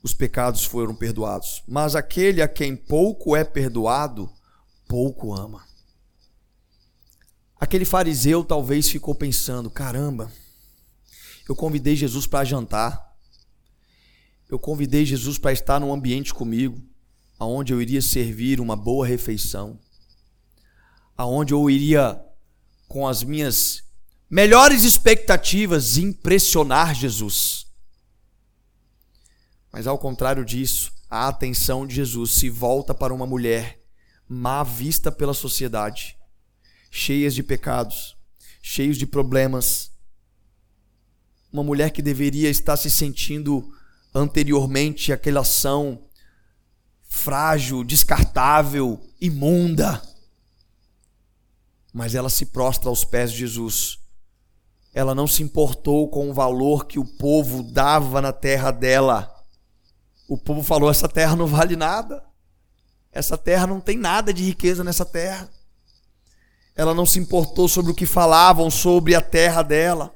os 0.04 0.14
pecados 0.14 0.64
foram 0.64 0.94
perdoados. 0.94 1.64
Mas 1.68 1.96
aquele 1.96 2.44
a 2.44 2.48
quem 2.48 2.76
pouco 2.76 3.36
é 3.36 3.44
perdoado, 3.44 4.32
pouco 4.88 5.34
ama. 5.34 5.66
Aquele 7.60 7.86
fariseu 7.86 8.44
talvez 8.44 8.88
ficou 8.88 9.16
pensando: 9.16 9.68
caramba, 9.72 10.32
eu 11.50 11.56
convidei 11.56 11.96
Jesus 11.96 12.28
para 12.28 12.46
jantar, 12.46 13.18
eu 14.48 14.60
convidei 14.60 15.04
Jesus 15.06 15.40
para 15.40 15.52
estar 15.52 15.80
num 15.80 15.92
ambiente 15.92 16.36
comigo, 16.36 16.80
aonde 17.40 17.74
eu 17.74 17.82
iria 17.82 18.02
servir 18.02 18.60
uma 18.62 18.76
boa 18.76 19.08
refeição, 19.08 19.80
aonde 21.18 21.52
eu 21.52 21.68
iria, 21.68 22.24
com 22.88 23.08
as 23.08 23.24
minhas 23.24 23.85
melhores 24.30 24.84
expectativas, 24.84 25.98
impressionar 25.98 26.94
Jesus. 26.94 27.66
Mas 29.72 29.88
ao 29.88 29.98
contrário 29.98 30.46
disso, 30.46 30.92
a 31.10 31.28
atenção 31.28 31.86
de 31.86 31.96
Jesus 31.96 32.32
se 32.32 32.50
volta 32.50 32.94
para 32.94 33.14
uma 33.14 33.26
mulher 33.26 33.82
má 34.28 34.64
vista 34.64 35.12
pela 35.12 35.34
sociedade 35.34 36.18
cheias 36.96 37.36
de 37.36 37.44
pecados, 37.44 38.16
cheios 38.62 38.98
de 38.98 39.06
problemas. 39.06 39.92
Uma 41.52 41.62
mulher 41.62 41.92
que 41.92 42.02
deveria 42.02 42.50
estar 42.50 42.78
se 42.78 42.90
sentindo 42.90 43.70
anteriormente 44.14 45.12
aquela 45.12 45.42
ação 45.42 46.08
frágil, 47.04 47.84
descartável, 47.84 49.06
imunda. 49.20 50.02
Mas 51.94 52.16
ela 52.16 52.30
se 52.30 52.46
prostra 52.46 52.88
aos 52.88 53.04
pés 53.04 53.32
de 53.32 53.40
Jesus. 53.40 54.00
Ela 54.96 55.14
não 55.14 55.28
se 55.28 55.44
importou 55.44 56.08
com 56.08 56.30
o 56.30 56.34
valor 56.34 56.86
que 56.86 56.98
o 56.98 57.04
povo 57.04 57.62
dava 57.62 58.22
na 58.22 58.32
terra 58.32 58.72
dela. 58.72 59.30
O 60.26 60.38
povo 60.38 60.64
falou: 60.64 60.90
essa 60.90 61.10
terra 61.10 61.36
não 61.36 61.46
vale 61.46 61.76
nada. 61.76 62.24
Essa 63.12 63.38
terra 63.38 63.68
não 63.68 63.82
tem 63.82 63.98
nada 63.98 64.34
de 64.34 64.42
riqueza 64.42 64.86
nessa 64.86 65.04
terra. 65.04 65.50
Ela 66.74 66.94
não 66.94 67.06
se 67.06 67.20
importou 67.20 67.68
sobre 67.68 67.92
o 67.92 67.96
que 67.96 68.06
falavam 68.06 68.72
sobre 68.72 69.14
a 69.14 69.20
terra 69.22 69.62
dela. 69.62 70.16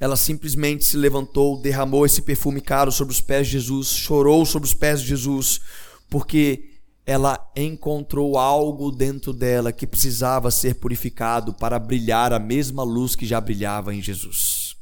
Ela 0.00 0.16
simplesmente 0.16 0.82
se 0.82 0.96
levantou, 0.96 1.60
derramou 1.60 2.06
esse 2.06 2.22
perfume 2.22 2.62
caro 2.62 2.90
sobre 2.90 3.12
os 3.12 3.20
pés 3.20 3.46
de 3.46 3.54
Jesus, 3.54 3.88
chorou 3.88 4.46
sobre 4.46 4.66
os 4.66 4.74
pés 4.74 5.02
de 5.02 5.08
Jesus, 5.08 5.60
porque 6.08 6.75
ela 7.06 7.48
encontrou 7.54 8.36
algo 8.36 8.90
dentro 8.90 9.32
dela 9.32 9.72
que 9.72 9.86
precisava 9.86 10.50
ser 10.50 10.74
purificado 10.74 11.54
para 11.54 11.78
brilhar 11.78 12.32
a 12.32 12.40
mesma 12.40 12.82
luz 12.82 13.14
que 13.14 13.24
já 13.24 13.40
brilhava 13.40 13.94
em 13.94 14.02
Jesus. 14.02 14.76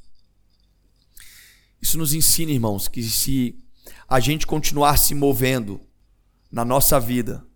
Isso 1.82 1.98
nos 1.98 2.14
ensina, 2.14 2.50
irmãos, 2.50 2.88
que 2.88 3.02
se 3.02 3.62
a 4.08 4.18
gente 4.20 4.46
continuar 4.46 4.96
se 4.96 5.14
movendo 5.14 5.78
na 6.50 6.64
nossa 6.64 6.98
vida 6.98 7.46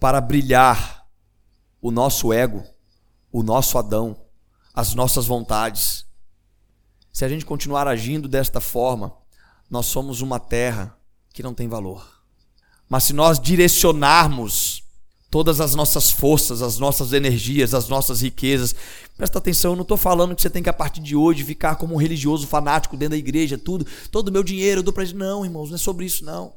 para 0.00 0.22
brilhar 0.22 1.06
o 1.78 1.90
nosso 1.90 2.32
ego, 2.32 2.64
o 3.30 3.42
nosso 3.42 3.76
Adão, 3.76 4.18
as 4.72 4.94
nossas 4.94 5.26
vontades. 5.26 6.06
Se 7.12 7.26
a 7.26 7.28
gente 7.28 7.44
continuar 7.44 7.86
agindo 7.86 8.26
desta 8.26 8.58
forma, 8.58 9.14
nós 9.68 9.84
somos 9.84 10.22
uma 10.22 10.40
terra 10.40 10.98
que 11.34 11.42
não 11.42 11.52
tem 11.52 11.68
valor. 11.68 12.17
Mas 12.88 13.04
se 13.04 13.12
nós 13.12 13.38
direcionarmos 13.38 14.82
todas 15.30 15.60
as 15.60 15.74
nossas 15.74 16.10
forças, 16.10 16.62
as 16.62 16.78
nossas 16.78 17.12
energias, 17.12 17.74
as 17.74 17.88
nossas 17.88 18.22
riquezas, 18.22 18.74
presta 19.16 19.38
atenção, 19.38 19.72
eu 19.72 19.76
não 19.76 19.82
estou 19.82 19.96
falando 19.96 20.34
que 20.34 20.40
você 20.40 20.48
tem 20.48 20.62
que 20.62 20.70
a 20.70 20.72
partir 20.72 21.00
de 21.00 21.14
hoje 21.14 21.44
ficar 21.44 21.76
como 21.76 21.94
um 21.94 21.98
religioso 21.98 22.46
fanático 22.46 22.96
dentro 22.96 23.10
da 23.10 23.18
igreja, 23.18 23.58
tudo, 23.58 23.86
todo 24.10 24.28
o 24.28 24.32
meu 24.32 24.42
dinheiro 24.42 24.80
eu 24.80 24.82
dou 24.82 24.92
para 24.92 25.04
não, 25.12 25.44
irmãos, 25.44 25.68
não 25.68 25.76
é 25.76 25.78
sobre 25.78 26.06
isso 26.06 26.24
não. 26.24 26.54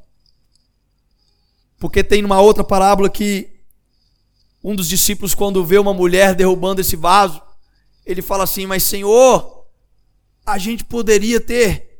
Porque 1.78 2.02
tem 2.02 2.24
uma 2.24 2.40
outra 2.40 2.64
parábola 2.64 3.10
que 3.10 3.50
um 4.62 4.74
dos 4.74 4.88
discípulos, 4.88 5.34
quando 5.34 5.64
vê 5.64 5.78
uma 5.78 5.92
mulher 5.92 6.34
derrubando 6.34 6.80
esse 6.80 6.94
vaso, 6.94 7.42
ele 8.06 8.22
fala 8.22 8.44
assim: 8.44 8.66
Mas 8.66 8.84
Senhor, 8.84 9.66
a 10.46 10.58
gente 10.58 10.84
poderia 10.84 11.40
ter 11.40 11.91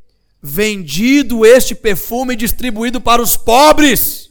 vendido 0.43 1.47
este 1.47 1.75
perfume 1.75 2.35
e 2.35 2.37
distribuído 2.37 3.01
para 3.01 3.23
os 3.23 3.37
pobres. 3.37 4.29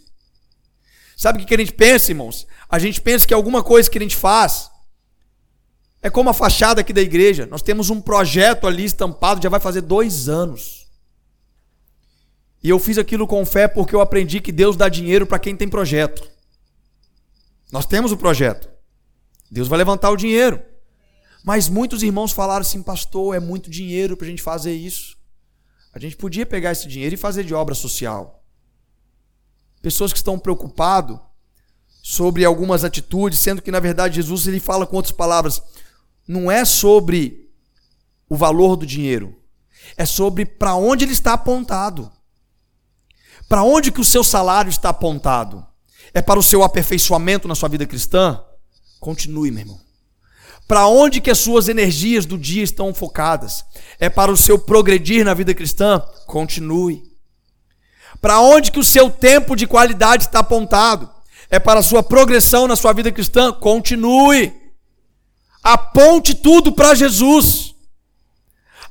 Sabe 1.16 1.42
o 1.42 1.46
que 1.46 1.56
a 1.56 1.58
gente 1.58 1.74
pensa, 1.74 2.12
irmãos? 2.12 2.46
A 2.70 2.78
gente 2.78 3.00
pensa 3.00 3.26
que 3.26 3.34
alguma 3.34 3.64
coisa 3.64 3.90
que 3.90 3.98
a 3.98 4.02
gente 4.02 4.16
faz 4.16 4.70
é 6.02 6.10
como 6.10 6.30
a 6.30 6.34
fachada 6.34 6.82
aqui 6.82 6.92
da 6.92 7.02
igreja. 7.02 7.46
Nós 7.46 7.62
temos 7.62 7.90
um 7.90 8.02
projeto 8.02 8.68
ali 8.68 8.84
estampado, 8.84 9.42
já 9.42 9.48
vai 9.48 9.60
fazer 9.60 9.82
dois 9.82 10.28
anos. 10.28 10.88
E 12.64 12.70
eu 12.70 12.78
fiz 12.78 12.98
aquilo 12.98 13.26
com 13.26 13.46
fé 13.46 13.68
porque 13.68 13.96
eu 13.96 14.02
aprendi 14.02 14.42
que 14.42 14.52
Deus 14.52 14.76
dá 14.76 14.90
dinheiro 14.90 15.26
para 15.26 15.40
quem 15.40 15.56
tem 15.56 15.70
projeto. 15.70 16.30
Nós 17.72 17.86
temos 17.86 18.12
o 18.12 18.18
projeto. 18.18 18.70
Deus 19.50 19.68
vai 19.68 19.78
levantar 19.78 20.10
o 20.10 20.18
dinheiro. 20.18 20.62
Mas 21.44 21.70
muitos 21.70 22.04
irmãos 22.04 22.32
falaram 22.32 22.62
assim, 22.62 22.84
pastor, 22.84 23.36
é 23.36 23.40
muito 23.40 23.70
dinheiro 23.70 24.18
para 24.18 24.28
a 24.28 24.30
gente 24.30 24.42
fazer 24.42 24.74
isso. 24.74 25.21
A 25.94 26.00
gente 26.00 26.16
podia 26.16 26.46
pegar 26.46 26.72
esse 26.72 26.88
dinheiro 26.88 27.16
e 27.16 27.18
fazer 27.18 27.44
de 27.44 27.54
obra 27.54 27.76
social. 27.76 28.44
Pessoas 29.82 30.12
que 30.12 30.20
estão 30.20 30.40
preocupadas 30.40 31.20
sobre 32.02 32.46
algumas 32.46 32.84
atitudes, 32.84 33.40
sendo 33.40 33.62
que 33.62 33.72
na 33.72 33.80
verdade 33.80 34.16
Jesus 34.16 34.48
ele 34.48 34.60
fala 34.60 34.88
com 34.88 34.96
outras 34.96 35.12
palavras, 35.12 35.62
não 36.28 36.50
é 36.50 36.64
sobre 36.66 37.50
o 38.30 38.36
valor 38.36 38.76
do 38.76 38.86
dinheiro, 38.86 39.38
é 39.98 40.06
sobre 40.06 40.46
para 40.46 40.76
onde 40.76 41.06
ele 41.06 41.14
está 41.14 41.34
apontado. 41.34 42.12
Para 43.50 43.64
onde 43.64 43.92
que 43.92 44.00
o 44.00 44.06
seu 44.06 44.24
salário 44.24 44.70
está 44.70 44.90
apontado? 44.90 45.68
é 46.14 46.22
para 46.22 46.40
o 46.40 46.44
seu 46.44 46.64
aperfeiçoamento 46.64 47.48
na 47.48 47.56
sua 47.56 47.70
vida 47.70 47.86
cristã, 47.86 48.44
continue, 49.00 49.52
meu 49.52 49.62
irmão. 49.62 49.91
Para 50.68 50.88
onde 50.88 51.20
que 51.20 51.30
as 51.30 51.38
suas 51.38 51.68
energias 51.68 52.26
do 52.26 52.38
dia 52.38 52.64
estão 52.64 52.94
focadas? 52.94 53.66
É 54.00 54.10
para 54.10 54.32
o 54.32 54.38
seu 54.38 54.58
progredir 54.58 55.26
na 55.26 55.34
vida 55.34 55.54
cristã? 55.54 56.02
Continue. 56.26 57.04
Para 58.22 58.40
onde 58.40 58.72
que 58.72 58.80
o 58.80 58.84
seu 58.84 59.10
tempo 59.10 59.56
de 59.56 59.68
qualidade 59.68 60.24
está 60.24 60.40
apontado? 60.40 61.10
É 61.50 61.60
para 61.60 61.82
a 61.82 61.84
sua 61.84 62.02
progressão 62.02 62.68
na 62.68 62.76
sua 62.76 62.94
vida 62.94 63.12
cristã? 63.12 63.52
Continue. 63.52 64.54
Aponte 65.62 66.34
tudo 66.34 66.72
para 66.72 66.96
Jesus. 66.96 67.71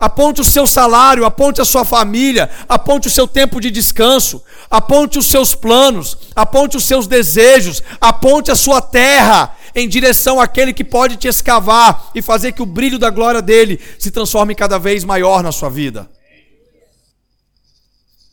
Aponte 0.00 0.40
o 0.40 0.44
seu 0.44 0.66
salário, 0.66 1.26
aponte 1.26 1.60
a 1.60 1.64
sua 1.64 1.84
família, 1.84 2.48
aponte 2.66 3.06
o 3.06 3.10
seu 3.10 3.28
tempo 3.28 3.60
de 3.60 3.70
descanso, 3.70 4.42
aponte 4.70 5.18
os 5.18 5.26
seus 5.26 5.54
planos, 5.54 6.16
aponte 6.34 6.74
os 6.74 6.84
seus 6.84 7.06
desejos, 7.06 7.82
aponte 8.00 8.50
a 8.50 8.56
sua 8.56 8.80
terra 8.80 9.54
em 9.74 9.86
direção 9.86 10.40
àquele 10.40 10.72
que 10.72 10.82
pode 10.82 11.16
te 11.16 11.28
escavar 11.28 12.10
e 12.14 12.22
fazer 12.22 12.52
que 12.52 12.62
o 12.62 12.66
brilho 12.66 12.98
da 12.98 13.10
glória 13.10 13.42
dele 13.42 13.78
se 13.98 14.10
transforme 14.10 14.54
cada 14.54 14.78
vez 14.78 15.04
maior 15.04 15.42
na 15.42 15.52
sua 15.52 15.68
vida. 15.68 16.10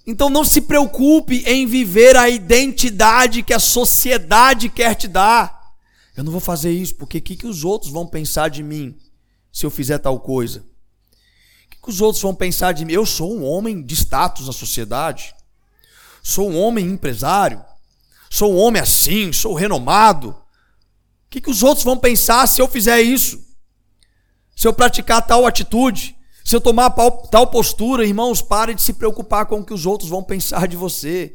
Então 0.07 0.29
não 0.29 0.45
se 0.45 0.61
preocupe 0.61 1.43
em 1.45 1.65
viver 1.65 2.15
a 2.15 2.29
identidade 2.29 3.43
que 3.43 3.53
a 3.53 3.59
sociedade 3.59 4.69
quer 4.69 4.95
te 4.95 5.05
dar. 5.05 5.75
Eu 6.15 6.23
não 6.23 6.31
vou 6.31 6.39
fazer 6.39 6.71
isso 6.71 6.95
porque 6.95 7.17
o 7.17 7.21
que, 7.21 7.35
que 7.35 7.45
os 7.45 7.65
outros 7.65 7.91
vão 7.91 8.07
pensar 8.07 8.49
de 8.49 8.63
mim 8.63 8.95
se 9.51 9.65
eu 9.65 9.69
fizer 9.69 9.97
tal 9.97 10.17
coisa? 10.17 10.63
Que 11.87 11.91
os 11.91 12.01
outros 12.01 12.21
vão 12.21 12.35
pensar 12.35 12.73
de 12.73 12.83
mim? 12.83 12.91
Eu 12.91 13.05
sou 13.05 13.33
um 13.33 13.45
homem 13.45 13.81
de 13.81 13.95
status 13.95 14.45
na 14.45 14.51
sociedade. 14.51 15.33
Sou 16.21 16.49
um 16.49 16.59
homem 16.59 16.85
empresário. 16.85 17.63
Sou 18.29 18.53
um 18.53 18.57
homem 18.57 18.81
assim, 18.81 19.31
sou 19.31 19.53
renomado. 19.53 20.31
O 20.31 20.35
que, 21.29 21.39
que 21.39 21.49
os 21.49 21.63
outros 21.63 21.85
vão 21.85 21.97
pensar 21.97 22.45
se 22.45 22.61
eu 22.61 22.67
fizer 22.67 23.01
isso? 23.01 23.41
Se 24.53 24.67
eu 24.67 24.73
praticar 24.73 25.25
tal 25.25 25.45
atitude? 25.45 26.17
Se 26.43 26.57
eu 26.57 26.59
tomar 26.59 26.89
tal 26.89 27.47
postura, 27.47 28.05
irmãos, 28.05 28.41
pare 28.41 28.73
de 28.73 28.81
se 28.81 28.91
preocupar 28.91 29.45
com 29.45 29.59
o 29.59 29.65
que 29.65 29.73
os 29.73 29.85
outros 29.85 30.09
vão 30.09 30.21
pensar 30.21 30.67
de 30.67 30.75
você. 30.75 31.33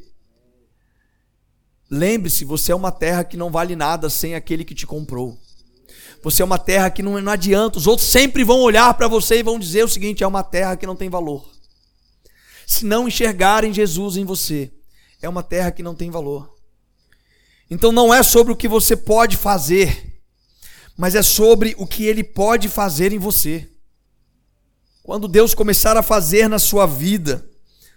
Lembre-se, 1.91 2.45
você 2.45 2.73
é 2.73 2.75
uma 2.75 2.93
terra 2.93 3.25
que 3.25 3.39
não 3.39 3.51
vale 3.51 3.75
nada 3.75 4.11
sem 4.11 4.35
aquele 4.35 4.67
que 4.67 4.75
te 4.75 4.87
comprou. 4.87 5.39
Você 6.23 6.41
é 6.41 6.45
uma 6.45 6.59
terra 6.59 6.89
que 6.91 7.03
não, 7.03 7.21
não 7.21 7.33
adianta, 7.33 7.79
os 7.79 7.87
outros 7.87 8.09
sempre 8.09 8.45
vão 8.45 8.61
olhar 8.61 8.95
para 8.95 9.09
você 9.09 9.39
e 9.39 9.43
vão 9.43 9.59
dizer 9.59 9.85
o 9.85 9.89
seguinte: 9.89 10.23
é 10.23 10.27
uma 10.27 10.45
terra 10.45 10.77
que 10.77 10.87
não 10.87 10.95
tem 10.95 11.11
valor. 11.11 11.51
Se 12.67 12.85
não 12.85 13.09
enxergarem 13.09 13.73
Jesus 13.73 14.17
em 14.17 14.25
você, 14.25 14.73
é 15.21 15.29
uma 15.29 15.43
terra 15.43 15.73
que 15.73 15.83
não 15.83 15.95
tem 15.95 16.11
valor. 16.11 16.55
Então 17.69 17.91
não 17.91 18.13
é 18.13 18.23
sobre 18.23 18.53
o 18.53 18.57
que 18.57 18.69
você 18.69 18.97
pode 18.97 19.37
fazer, 19.37 20.21
mas 20.97 21.15
é 21.15 21.23
sobre 21.23 21.75
o 21.79 21.87
que 21.87 22.05
ele 22.05 22.23
pode 22.23 22.69
fazer 22.69 23.13
em 23.13 23.19
você. 23.19 23.69
Quando 25.03 25.27
Deus 25.27 25.55
começar 25.55 25.97
a 25.97 26.03
fazer 26.03 26.49
na 26.49 26.59
sua 26.59 26.87
vida, 26.87 27.45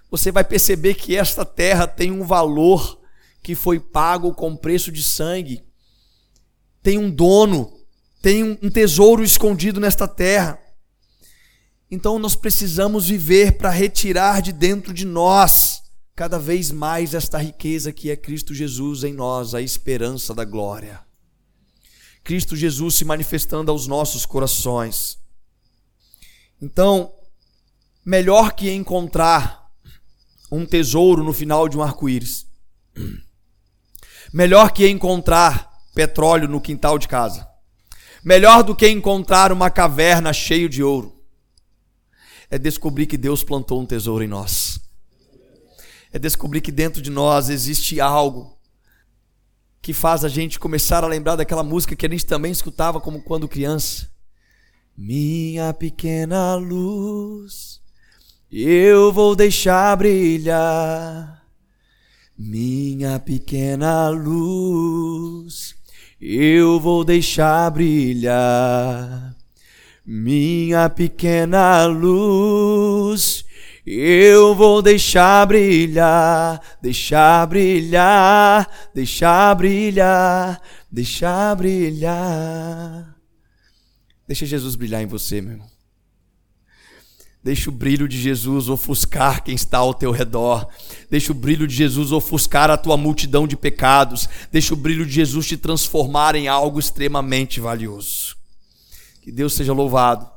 você 0.09 0.31
vai 0.31 0.43
perceber 0.43 0.95
que 0.95 1.15
esta 1.15 1.45
terra 1.45 1.85
tem 1.85 2.11
um 2.11 2.23
valor 2.23 2.99
que 3.43 3.53
foi 3.53 3.79
pago 3.79 4.33
com 4.33 4.55
preço 4.55 4.91
de 4.91 5.03
sangue. 5.03 5.63
Tem 6.81 6.97
um 6.97 7.11
dono, 7.11 7.71
tem 8.25 8.57
um 8.59 8.71
tesouro 8.71 9.23
escondido 9.23 9.79
nesta 9.79 10.07
terra. 10.07 10.59
Então 11.91 12.17
nós 12.17 12.35
precisamos 12.35 13.07
viver 13.07 13.51
para 13.55 13.69
retirar 13.69 14.41
de 14.41 14.51
dentro 14.51 14.91
de 14.91 15.05
nós 15.05 15.83
cada 16.15 16.39
vez 16.39 16.71
mais 16.71 17.13
esta 17.13 17.37
riqueza 17.37 17.93
que 17.93 18.09
é 18.09 18.15
Cristo 18.15 18.51
Jesus 18.51 19.03
em 19.03 19.13
nós, 19.13 19.53
a 19.53 19.61
esperança 19.61 20.33
da 20.33 20.43
glória. 20.43 21.01
Cristo 22.23 22.55
Jesus 22.55 22.95
se 22.95 23.05
manifestando 23.05 23.69
aos 23.69 23.85
nossos 23.85 24.25
corações. 24.25 25.19
Então, 26.59 27.13
melhor 28.03 28.53
que 28.53 28.71
encontrar 28.71 29.69
um 30.51 30.65
tesouro 30.65 31.23
no 31.23 31.31
final 31.31 31.69
de 31.69 31.77
um 31.77 31.83
arco-íris, 31.83 32.47
melhor 34.33 34.71
que 34.71 34.89
encontrar 34.89 35.71
petróleo 35.93 36.47
no 36.47 36.59
quintal 36.59 36.97
de 36.97 37.07
casa, 37.07 37.53
melhor 38.25 38.61
do 38.61 38.75
que 38.75 38.89
encontrar 38.89 39.53
uma 39.53 39.69
caverna 39.69 40.33
cheia 40.33 40.67
de 40.67 40.83
ouro, 40.83 41.15
é 42.51 42.57
descobrir 42.57 43.05
que 43.05 43.15
Deus 43.15 43.41
plantou 43.41 43.79
um 43.81 43.85
tesouro 43.85 44.21
em 44.21 44.27
nós 44.27 44.83
é 46.15 46.19
descobrir 46.19 46.61
que 46.61 46.71
dentro 46.71 47.01
de 47.01 47.09
nós 47.09 47.49
existe 47.49 47.99
algo 47.99 48.57
que 49.81 49.91
faz 49.91 50.23
a 50.23 50.29
gente 50.29 50.57
começar 50.57 51.03
a 51.03 51.07
lembrar 51.07 51.35
daquela 51.35 51.61
música 51.61 51.93
que 51.93 52.05
a 52.05 52.09
gente 52.09 52.25
também 52.25 52.53
escutava 52.53 53.01
como 53.01 53.21
quando 53.21 53.49
criança. 53.49 54.09
Minha 54.95 55.73
pequena 55.73 56.55
luz, 56.55 57.81
eu 58.49 59.11
vou 59.11 59.35
deixar 59.35 59.93
brilhar. 59.97 61.45
Minha 62.37 63.19
pequena 63.19 64.07
luz, 64.07 65.75
eu 66.27 66.79
vou 66.79 67.03
deixar 67.03 67.69
brilhar. 67.69 69.35
Minha 70.03 70.89
pequena 70.89 71.85
luz, 71.85 73.45
eu 73.85 74.55
vou 74.55 74.81
deixar 74.81 75.45
brilhar, 75.45 76.59
deixar 76.81 77.45
brilhar, 77.45 78.67
deixar 78.93 79.55
brilhar, 79.55 80.61
deixar 80.91 81.55
brilhar. 81.55 83.15
Deixa 84.27 84.45
Jesus 84.47 84.75
brilhar 84.75 85.03
em 85.03 85.07
você, 85.07 85.41
meu 85.41 85.51
irmão. 85.51 85.74
Deixa 87.45 87.69
o 87.69 87.71
brilho 87.71 88.07
de 88.07 88.19
Jesus 88.19 88.69
ofuscar 88.69 89.43
quem 89.43 89.53
está 89.53 89.77
ao 89.77 89.93
teu 89.93 90.09
redor. 90.09 90.67
Deixa 91.11 91.31
o 91.31 91.35
brilho 91.35 91.67
de 91.67 91.75
Jesus 91.75 92.11
ofuscar 92.11 92.71
a 92.71 92.75
tua 92.75 92.97
multidão 92.97 93.45
de 93.45 93.55
pecados. 93.55 94.27
Deixa 94.51 94.73
o 94.73 94.77
brilho 94.77 95.05
de 95.05 95.11
Jesus 95.11 95.45
te 95.45 95.55
transformar 95.55 96.33
em 96.33 96.47
algo 96.47 96.79
extremamente 96.79 97.59
valioso. 97.59 98.35
Que 99.21 99.31
Deus 99.31 99.53
seja 99.53 99.73
louvado 99.73 100.27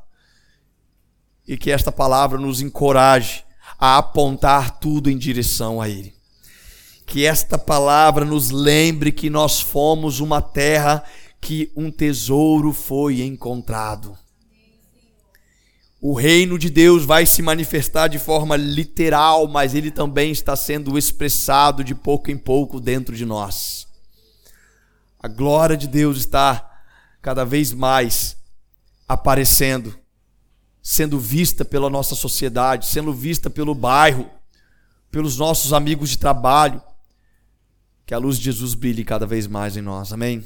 e 1.46 1.56
que 1.56 1.70
esta 1.70 1.90
palavra 1.90 2.38
nos 2.38 2.60
encoraje 2.60 3.42
a 3.80 3.96
apontar 3.96 4.78
tudo 4.78 5.08
em 5.08 5.16
direção 5.16 5.80
a 5.80 5.88
Ele. 5.88 6.12
Que 7.06 7.24
esta 7.24 7.56
palavra 7.56 8.22
nos 8.22 8.50
lembre 8.50 9.12
que 9.12 9.30
nós 9.30 9.62
fomos 9.62 10.20
uma 10.20 10.42
terra 10.42 11.02
que 11.40 11.72
um 11.74 11.90
tesouro 11.90 12.70
foi 12.70 13.22
encontrado. 13.22 14.14
O 16.00 16.14
reino 16.14 16.58
de 16.58 16.70
Deus 16.70 17.04
vai 17.04 17.26
se 17.26 17.42
manifestar 17.42 18.08
de 18.08 18.18
forma 18.18 18.56
literal, 18.56 19.48
mas 19.48 19.74
ele 19.74 19.90
também 19.90 20.30
está 20.30 20.54
sendo 20.54 20.96
expressado 20.96 21.82
de 21.82 21.94
pouco 21.94 22.30
em 22.30 22.38
pouco 22.38 22.80
dentro 22.80 23.16
de 23.16 23.26
nós. 23.26 23.86
A 25.18 25.26
glória 25.26 25.76
de 25.76 25.88
Deus 25.88 26.18
está 26.18 26.82
cada 27.20 27.44
vez 27.44 27.72
mais 27.72 28.36
aparecendo 29.08 29.98
sendo 30.88 31.18
vista 31.20 31.66
pela 31.66 31.90
nossa 31.90 32.14
sociedade, 32.14 32.86
sendo 32.86 33.12
vista 33.12 33.50
pelo 33.50 33.74
bairro, 33.74 34.26
pelos 35.10 35.36
nossos 35.36 35.74
amigos 35.74 36.08
de 36.08 36.16
trabalho. 36.16 36.82
Que 38.06 38.14
a 38.14 38.18
luz 38.18 38.38
de 38.38 38.44
Jesus 38.44 38.72
brilhe 38.72 39.04
cada 39.04 39.26
vez 39.26 39.46
mais 39.46 39.76
em 39.76 39.82
nós. 39.82 40.14
Amém. 40.14 40.42